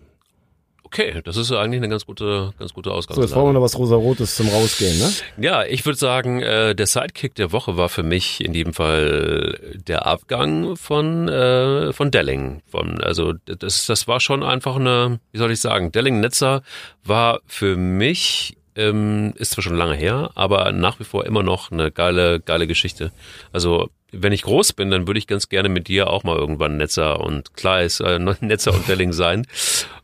Okay, 0.91 1.21
das 1.23 1.37
ist 1.37 1.53
eigentlich 1.53 1.79
eine 1.81 1.89
ganz 1.91 2.07
gute, 2.07 2.55
ganz 2.59 2.73
gute 2.73 2.89
So, 2.89 2.97
jetzt 2.97 3.09
Ausgangslage. 3.11 3.33
brauchen 3.35 3.49
wir 3.51 3.53
noch 3.53 3.63
was 3.63 3.79
Rosarotes 3.79 4.35
zum 4.37 4.49
Rausgehen, 4.49 4.99
ne? 4.99 5.11
Ja, 5.37 5.65
ich 5.65 5.85
würde 5.85 5.99
sagen, 5.99 6.41
äh, 6.41 6.75
der 6.75 6.87
Sidekick 6.87 7.35
der 7.35 7.53
Woche 7.53 7.77
war 7.77 7.89
für 7.91 8.03
mich 8.03 8.43
in 8.43 8.55
jedem 8.55 8.73
Fall 8.73 9.59
der 9.87 10.07
Abgang 10.07 10.77
von 10.77 11.29
äh, 11.29 11.93
von 11.93 12.11
Delling. 12.11 12.63
Von 12.71 13.03
also 13.03 13.35
das 13.45 13.87
das 13.87 14.09
war 14.09 14.19
schon 14.21 14.43
einfach 14.43 14.77
eine, 14.77 15.21
wie 15.33 15.39
soll 15.39 15.53
ich 15.53 15.61
sagen, 15.61 15.93
Delling 15.93 16.21
Netzer 16.21 16.63
war 17.05 17.41
für 17.47 17.77
mich 17.77 18.58
ähm, 18.79 19.35
ist 19.37 19.53
zwar 19.53 19.63
schon 19.63 19.77
lange 19.77 19.95
her, 19.95 20.31
aber 20.35 20.73
nach 20.73 20.99
wie 21.01 21.05
vor 21.05 21.27
immer 21.27 21.43
noch 21.43 21.71
eine 21.71 21.91
geile 21.91 22.41
geile 22.41 22.67
Geschichte. 22.67 23.13
Also 23.53 23.91
wenn 24.11 24.33
ich 24.33 24.43
groß 24.43 24.73
bin, 24.73 24.91
dann 24.91 25.07
würde 25.07 25.19
ich 25.19 25.27
ganz 25.27 25.49
gerne 25.49 25.69
mit 25.69 25.89
dir 25.89 26.09
auch 26.09 26.25
mal 26.25 26.37
irgendwann 26.37 26.79
Netzer 26.79 27.21
und 27.21 27.55
Kleis, 27.55 28.01
äh, 28.01 28.19
Netzer 28.41 28.73
und 28.73 28.89
Delling 28.89 29.13
sein. 29.13 29.47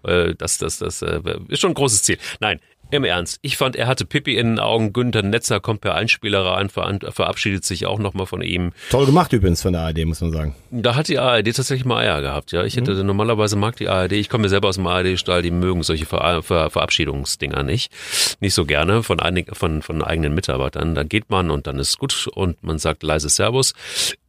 Äh, 0.03 0.35
das, 0.35 0.59
das, 0.59 0.79
das 0.79 1.03
äh, 1.03 1.21
ist 1.49 1.61
schon 1.61 1.71
ein 1.71 1.75
großes 1.75 2.03
Ziel. 2.03 2.19
Nein, 2.41 2.61
im 2.91 3.05
Ernst. 3.05 3.39
Ich 3.43 3.57
fand, 3.57 3.77
er 3.77 3.87
hatte 3.87 4.05
Pippi 4.05 4.37
in 4.37 4.53
den 4.53 4.59
Augen. 4.59 4.93
Günther 4.93 5.23
Netzer 5.23 5.61
kommt 5.61 5.81
per 5.81 5.95
Einspieler 5.95 6.45
rein, 6.45 6.69
verabschiedet 6.69 7.65
sich 7.65 7.87
auch 7.87 7.99
nochmal 7.99 8.27
von 8.27 8.43
ihm. 8.43 8.73
Toll 8.91 9.07
gemacht 9.07 9.33
übrigens 9.33 9.63
von 9.63 9.73
der 9.73 9.83
ARD, 9.83 10.05
muss 10.05 10.21
man 10.21 10.33
sagen. 10.33 10.55
Da 10.71 10.95
hat 10.95 11.09
die 11.09 11.19
ARD 11.19 11.55
tatsächlich 11.55 11.85
mal 11.85 12.05
Eier 12.05 12.21
gehabt, 12.21 12.53
ja. 12.53 12.65
Ich 12.65 12.77
hätte 12.77 13.03
normalerweise 13.05 13.57
mag 13.57 13.77
die 13.77 13.89
ARD, 13.89 14.13
ich 14.13 14.29
komme 14.29 14.43
mir 14.43 14.49
selber 14.49 14.69
aus 14.69 14.77
dem 14.77 14.87
ARD-Stall, 14.87 15.43
die 15.43 15.51
mögen 15.51 15.83
solche 15.83 16.07
Ver 16.07 16.43
Ver 16.43 16.71
Verabschiedungsdinger 16.71 17.63
nicht. 17.63 17.93
Nicht 18.41 18.55
so 18.55 18.65
gerne 18.65 19.03
von, 19.03 19.21
einig, 19.21 19.57
von, 19.57 19.83
von 19.83 20.03
eigenen 20.03 20.35
Mitarbeitern. 20.35 20.95
Da 20.95 21.03
geht 21.03 21.31
man 21.31 21.51
und 21.51 21.67
dann 21.67 21.79
ist 21.79 21.99
gut 21.99 22.29
und 22.33 22.63
man 22.63 22.79
sagt 22.79 23.03
leise 23.03 23.29
Servus. 23.29 23.75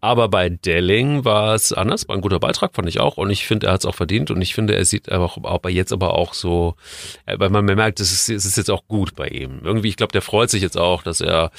Aber 0.02 0.30
bei 0.30 0.50
Delling 0.50 1.26
war 1.26 1.56
es 1.56 1.74
anders, 1.74 2.08
war 2.08 2.16
ein 2.16 2.22
guter 2.22 2.40
Beitrag, 2.40 2.76
fand 2.76 2.88
ich 2.88 3.00
auch. 3.00 3.18
Und 3.18 3.32
ich 3.32 3.48
finde, 3.48 3.68
er 3.68 3.74
hat 3.74 3.80
es 3.82 3.86
auch 3.88 3.96
verdient 3.96 4.30
und 4.30 4.40
ich 4.40 4.54
finde, 4.54 4.76
er 4.76 4.86
sieht 4.86 5.12
aber 5.12 5.26
auch, 5.26 5.44
aber 5.44 5.72
jetzt 5.72 5.92
aber 5.92 6.14
auch 6.14 6.36
so, 6.36 6.76
äh, 7.26 7.40
weil 7.40 7.50
man 7.50 7.66
merkt, 7.66 8.00
es 8.00 8.30
ist, 8.30 8.45
es 8.46 8.52
ist 8.52 8.58
jetzt 8.58 8.72
auch 8.72 8.88
gut 8.88 9.16
bei 9.16 9.28
ihm. 9.28 9.62
Irgendwie, 9.64 9.90
ich 9.90 9.98
glaube, 9.98 10.12
der 10.12 10.22
freut 10.22 10.50
sich 10.50 10.62
jetzt 10.62 10.78
auch, 10.78 11.04
dass 11.04 11.22
er, 11.22 11.52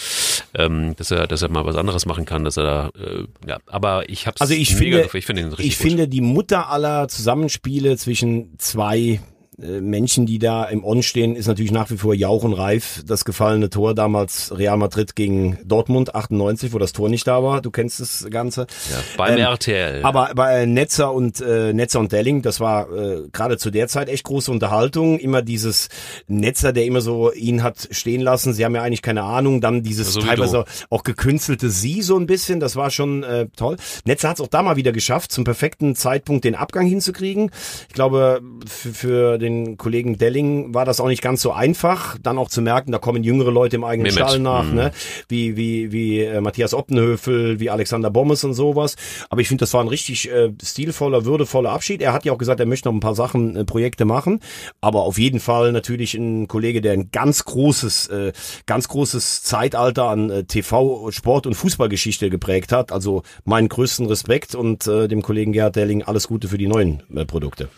ähm, 0.55 0.95
dass 0.97 1.11
er, 1.11 1.27
dass 1.27 1.43
er 1.43 1.51
mal 1.51 1.67
was 1.67 1.77
anderes 1.77 2.07
machen 2.07 2.25
kann, 2.25 2.45
dass 2.45 2.57
er 2.57 2.63
da, 2.63 2.91
äh, 2.99 3.25
ja. 3.47 3.59
Aber 3.67 4.09
ich 4.09 4.27
habe 4.27 4.41
also 4.41 4.55
ich 4.55 4.79
mega, 4.79 4.99
finde, 4.99 5.19
ich 5.19 5.27
finde 5.27 5.43
ihn 5.43 5.49
richtig 5.49 5.67
ich 5.67 5.79
gut. 5.79 5.87
finde 5.87 6.09
die 6.09 6.21
Mutter 6.21 6.71
aller 6.71 7.09
Zusammenspiele 7.09 7.97
zwischen 7.97 8.59
zwei 8.59 9.21
Menschen, 9.59 10.27
die 10.27 10.39
da 10.39 10.65
im 10.65 10.85
On 10.85 11.03
stehen, 11.03 11.35
ist 11.35 11.47
natürlich 11.47 11.73
nach 11.73 11.91
wie 11.91 11.97
vor 11.97 12.15
Jauch 12.15 12.45
und 12.45 12.53
Reif. 12.53 13.03
Das 13.07 13.25
gefallene 13.25 13.71
Tor 13.71 13.95
damals 13.95 14.57
Real 14.57 14.77
Madrid 14.77 15.17
gegen 15.17 15.59
Dortmund 15.65 16.15
98, 16.15 16.75
wo 16.75 16.79
das 16.79 16.93
Tor 16.93 17.09
nicht 17.09 17.27
da 17.27 17.43
war. 17.43 17.63
Du 17.63 17.71
kennst 17.71 17.99
das 18.01 18.27
Ganze. 18.31 18.67
Ja, 18.91 18.99
beim 19.17 19.39
Ähm, 19.39 19.45
RTL. 19.45 20.05
Aber 20.05 20.33
bei 20.35 20.67
Netzer 20.67 21.13
und 21.13 21.41
äh, 21.41 21.73
Netzer 21.73 22.01
und 22.01 22.13
Delling, 22.13 22.43
das 22.43 22.61
war 22.61 22.93
äh, 22.93 23.29
gerade 23.33 23.57
zu 23.57 23.71
der 23.71 23.89
Zeit 23.89 24.11
echt 24.11 24.25
große 24.25 24.51
Unterhaltung. 24.51 25.19
Immer 25.19 25.41
dieses 25.41 25.89
Netzer, 26.27 26.75
der 26.75 26.85
immer 26.85 27.01
so 27.01 27.33
ihn 27.33 27.63
hat 27.63 27.89
stehen 27.93 28.21
lassen. 28.21 28.53
Sie 28.53 28.65
haben 28.65 28.75
ja 28.75 28.83
eigentlich 28.83 29.03
keine 29.03 29.23
Ahnung. 29.23 29.63
Dann 29.63 29.83
dieses 29.83 30.13
So 30.13 30.21
teilweise 30.21 30.67
auch 30.91 31.03
gekünstelte 31.03 31.71
Sie 31.71 32.03
so 32.03 32.19
ein 32.19 32.27
bisschen. 32.27 32.61
Das 32.61 32.77
war 32.77 32.91
schon 32.91 33.23
äh, 33.23 33.47
toll. 33.57 33.77
Netzer 34.05 34.29
hat 34.29 34.37
es 34.37 34.43
auch 34.43 34.49
da 34.49 34.63
mal 34.63 34.77
wieder 34.77 34.93
geschafft, 34.93 35.33
zum 35.33 35.45
perfekten 35.45 35.95
Zeitpunkt 35.95 36.45
den 36.45 36.55
Abgang 36.55 36.87
hinzukriegen. 36.87 37.51
Ich 37.89 37.95
glaube, 37.95 38.43
für, 38.67 38.93
für 38.93 39.39
den 39.39 39.46
Kollegen 39.77 40.19
Delling 40.19 40.75
war 40.75 40.85
das 40.85 41.01
auch 41.01 41.09
nicht 41.09 41.23
ganz 41.23 41.43
so 41.43 41.53
einfach, 41.53 42.17
dann 42.23 42.39
auch 42.39 42.49
zu 42.49 42.63
merken, 42.63 42.93
da 42.93 42.99
kommen 42.99 43.23
jüngere 43.25 43.51
Leute 43.51 43.77
im 43.77 43.85
eigenen 43.85 44.13
Mehmet. 44.13 44.29
Stall 44.29 44.39
nach, 44.41 44.65
Mhm. 44.65 44.75
ne? 44.75 44.93
wie 45.29 45.57
wie 45.57 45.93
wie 45.93 46.21
äh, 46.23 46.41
Matthias 46.41 46.75
Oppenhöfel, 46.75 47.61
wie 47.61 47.71
Alexander 47.71 48.11
Bommes 48.11 48.45
und 48.45 48.55
sowas. 48.55 48.97
Aber 49.31 49.41
ich 49.41 49.49
finde, 49.49 49.61
das 49.63 49.75
war 49.75 49.83
ein 49.83 49.89
richtig 49.89 50.31
äh, 50.31 50.53
stilvoller, 50.63 51.25
würdevoller 51.25 51.71
Abschied. 51.71 52.03
Er 52.03 52.13
hat 52.13 52.25
ja 52.25 52.33
auch 52.33 52.39
gesagt, 52.39 52.61
er 52.61 52.67
möchte 52.67 52.89
noch 52.89 52.95
ein 52.95 53.01
paar 53.01 53.15
Sachen, 53.15 53.57
äh, 53.57 53.65
Projekte 53.65 54.05
machen. 54.05 54.41
Aber 54.81 55.03
auf 55.03 55.19
jeden 55.19 55.41
Fall 55.41 55.73
natürlich 55.73 56.15
ein 56.15 56.49
Kollege, 56.49 56.81
der 56.81 56.93
ein 56.93 57.11
ganz 57.11 57.45
großes, 57.45 58.09
äh, 58.09 58.33
ganz 58.67 58.89
großes 58.89 59.43
Zeitalter 59.43 60.05
an 60.09 60.31
äh, 60.31 60.45
TV, 60.45 61.11
Sport 61.11 61.47
und 61.47 61.55
Fußballgeschichte 61.55 62.31
geprägt 62.31 62.73
hat. 62.73 62.93
Also 62.93 63.23
meinen 63.45 63.69
größten 63.69 64.07
Respekt 64.07 64.55
und 64.55 64.87
äh, 64.87 65.09
dem 65.09 65.23
Kollegen 65.23 65.53
Gerhard 65.53 65.77
Delling 65.77 66.03
alles 66.03 66.29
Gute 66.29 66.49
für 66.49 66.59
die 66.59 66.67
neuen 66.67 67.03
äh, 67.15 67.25
Produkte. 67.25 67.69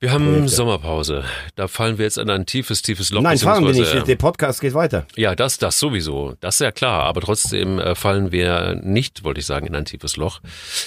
Wir 0.00 0.12
haben 0.12 0.26
Projekte. 0.26 0.48
Sommerpause. 0.50 1.24
Da 1.56 1.66
fallen 1.66 1.98
wir 1.98 2.04
jetzt 2.04 2.18
in 2.18 2.30
ein 2.30 2.46
tiefes, 2.46 2.82
tiefes 2.82 3.10
Loch. 3.10 3.20
Nein, 3.20 3.36
fahren 3.36 3.64
wir 3.66 3.72
nicht. 3.72 4.06
Der 4.06 4.14
Podcast 4.14 4.60
geht 4.60 4.72
weiter. 4.72 5.08
Ja, 5.16 5.34
das, 5.34 5.58
das 5.58 5.80
sowieso. 5.80 6.34
Das 6.38 6.54
ist 6.54 6.60
ja 6.60 6.70
klar. 6.70 7.02
Aber 7.02 7.20
trotzdem 7.20 7.80
äh, 7.80 7.96
fallen 7.96 8.30
wir 8.30 8.80
nicht, 8.80 9.24
wollte 9.24 9.40
ich 9.40 9.46
sagen, 9.46 9.66
in 9.66 9.74
ein 9.74 9.86
tiefes 9.86 10.16
Loch, 10.16 10.40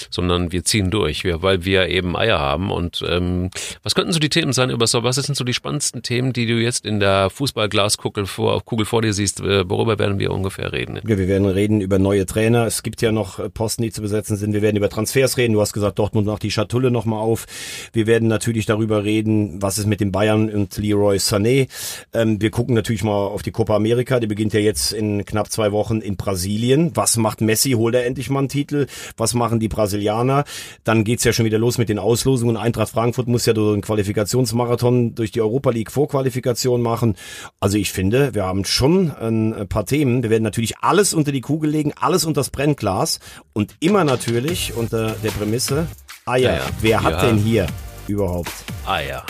sondern 0.09 0.53
wir 0.53 0.63
ziehen 0.63 0.91
durch, 0.91 1.25
wir, 1.25 1.41
weil 1.41 1.65
wir 1.65 1.89
eben 1.89 2.15
Eier 2.15 2.39
haben. 2.39 2.71
Und 2.71 3.03
ähm, 3.05 3.49
was 3.83 3.95
könnten 3.95 4.13
so 4.13 4.19
die 4.19 4.29
Themen 4.29 4.53
sein 4.53 4.69
über 4.69 4.87
so? 4.87 5.03
Was 5.03 5.17
sind 5.17 5.35
so 5.35 5.43
die 5.43 5.53
spannendsten 5.53 6.03
Themen, 6.03 6.31
die 6.31 6.45
du 6.45 6.53
jetzt 6.53 6.85
in 6.85 7.01
der 7.01 7.29
Fußballglaskugel 7.31 8.25
vor, 8.27 8.63
Kugel 8.63 8.85
vor 8.85 9.01
dir 9.01 9.11
siehst? 9.11 9.41
Äh, 9.41 9.69
Worüber 9.69 9.99
werden 9.99 10.19
wir 10.19 10.31
ungefähr 10.31 10.71
reden? 10.71 11.01
Ja, 11.05 11.17
wir 11.17 11.27
werden 11.27 11.47
reden 11.47 11.81
über 11.81 11.99
neue 11.99 12.25
Trainer. 12.25 12.65
Es 12.65 12.81
gibt 12.81 13.01
ja 13.01 13.11
noch 13.11 13.39
äh, 13.39 13.49
Posten, 13.49 13.83
die 13.83 13.91
zu 13.91 14.01
besetzen 14.01 14.37
sind. 14.37 14.53
Wir 14.53 14.61
werden 14.61 14.77
über 14.77 14.87
Transfers 14.87 15.35
reden. 15.35 15.51
Du 15.51 15.59
hast 15.59 15.73
gesagt, 15.73 15.99
Dortmund 15.99 16.27
macht 16.27 16.43
die 16.43 16.51
Schatulle 16.51 16.91
nochmal 16.91 17.19
auf. 17.19 17.45
Wir 17.91 18.07
werden 18.07 18.29
natürlich 18.29 18.65
darüber 18.65 19.00
reden, 19.03 19.61
was 19.61 19.77
ist 19.77 19.85
mit 19.87 19.99
den 20.01 20.11
Bayern 20.11 20.49
und 20.49 20.77
Leroy 20.77 21.17
Sané. 21.17 21.67
Ähm, 22.13 22.41
wir 22.41 22.51
gucken 22.51 22.75
natürlich 22.75 23.03
mal 23.03 23.11
auf 23.27 23.41
die 23.41 23.51
Copa 23.51 23.75
America. 23.75 24.19
Die 24.19 24.27
beginnt 24.27 24.53
ja 24.53 24.59
jetzt 24.59 24.91
in 24.93 25.25
knapp 25.25 25.51
zwei 25.51 25.71
Wochen 25.71 25.99
in 26.01 26.17
Brasilien. 26.17 26.91
Was 26.95 27.17
macht 27.17 27.41
Messi? 27.41 27.71
Holt 27.71 27.95
er 27.95 28.05
endlich 28.05 28.29
mal 28.29 28.39
einen 28.39 28.49
Titel? 28.49 28.87
Was 29.17 29.33
machen 29.33 29.59
die 29.59 29.67
Brasilianer? 29.67 30.43
Dann 30.83 31.03
geht's 31.03 31.23
ja 31.23 31.33
schon 31.33 31.45
wieder 31.45 31.59
los 31.59 31.77
mit 31.77 31.89
den 31.89 31.99
Auslosungen. 31.99 32.57
Eintracht 32.57 32.89
Frankfurt 32.89 33.27
muss 33.27 33.45
ja 33.45 33.53
durch 33.53 33.73
einen 33.73 33.81
Qualifikationsmarathon 33.81 35.15
durch 35.15 35.31
die 35.31 35.41
Europa 35.41 35.69
League 35.71 35.91
Vorqualifikation 35.91 36.81
machen. 36.81 37.15
Also 37.59 37.77
ich 37.77 37.91
finde, 37.91 38.33
wir 38.33 38.43
haben 38.43 38.65
schon 38.65 39.11
ein 39.11 39.67
paar 39.67 39.85
Themen. 39.85 40.23
Wir 40.23 40.29
werden 40.29 40.43
natürlich 40.43 40.77
alles 40.81 41.13
unter 41.13 41.31
die 41.31 41.41
Kugel 41.41 41.69
legen, 41.69 41.93
alles 41.99 42.25
unter 42.25 42.41
das 42.41 42.49
Brennglas 42.49 43.19
und 43.53 43.75
immer 43.79 44.03
natürlich 44.03 44.73
unter 44.73 45.11
der 45.23 45.29
Prämisse, 45.29 45.87
Eier, 46.25 46.41
Ja, 46.41 46.55
ja. 46.57 46.61
wer 46.81 47.03
hat 47.03 47.13
Ja. 47.13 47.25
denn 47.25 47.37
hier 47.37 47.67
überhaupt 48.07 48.51
Eier. 48.85 49.25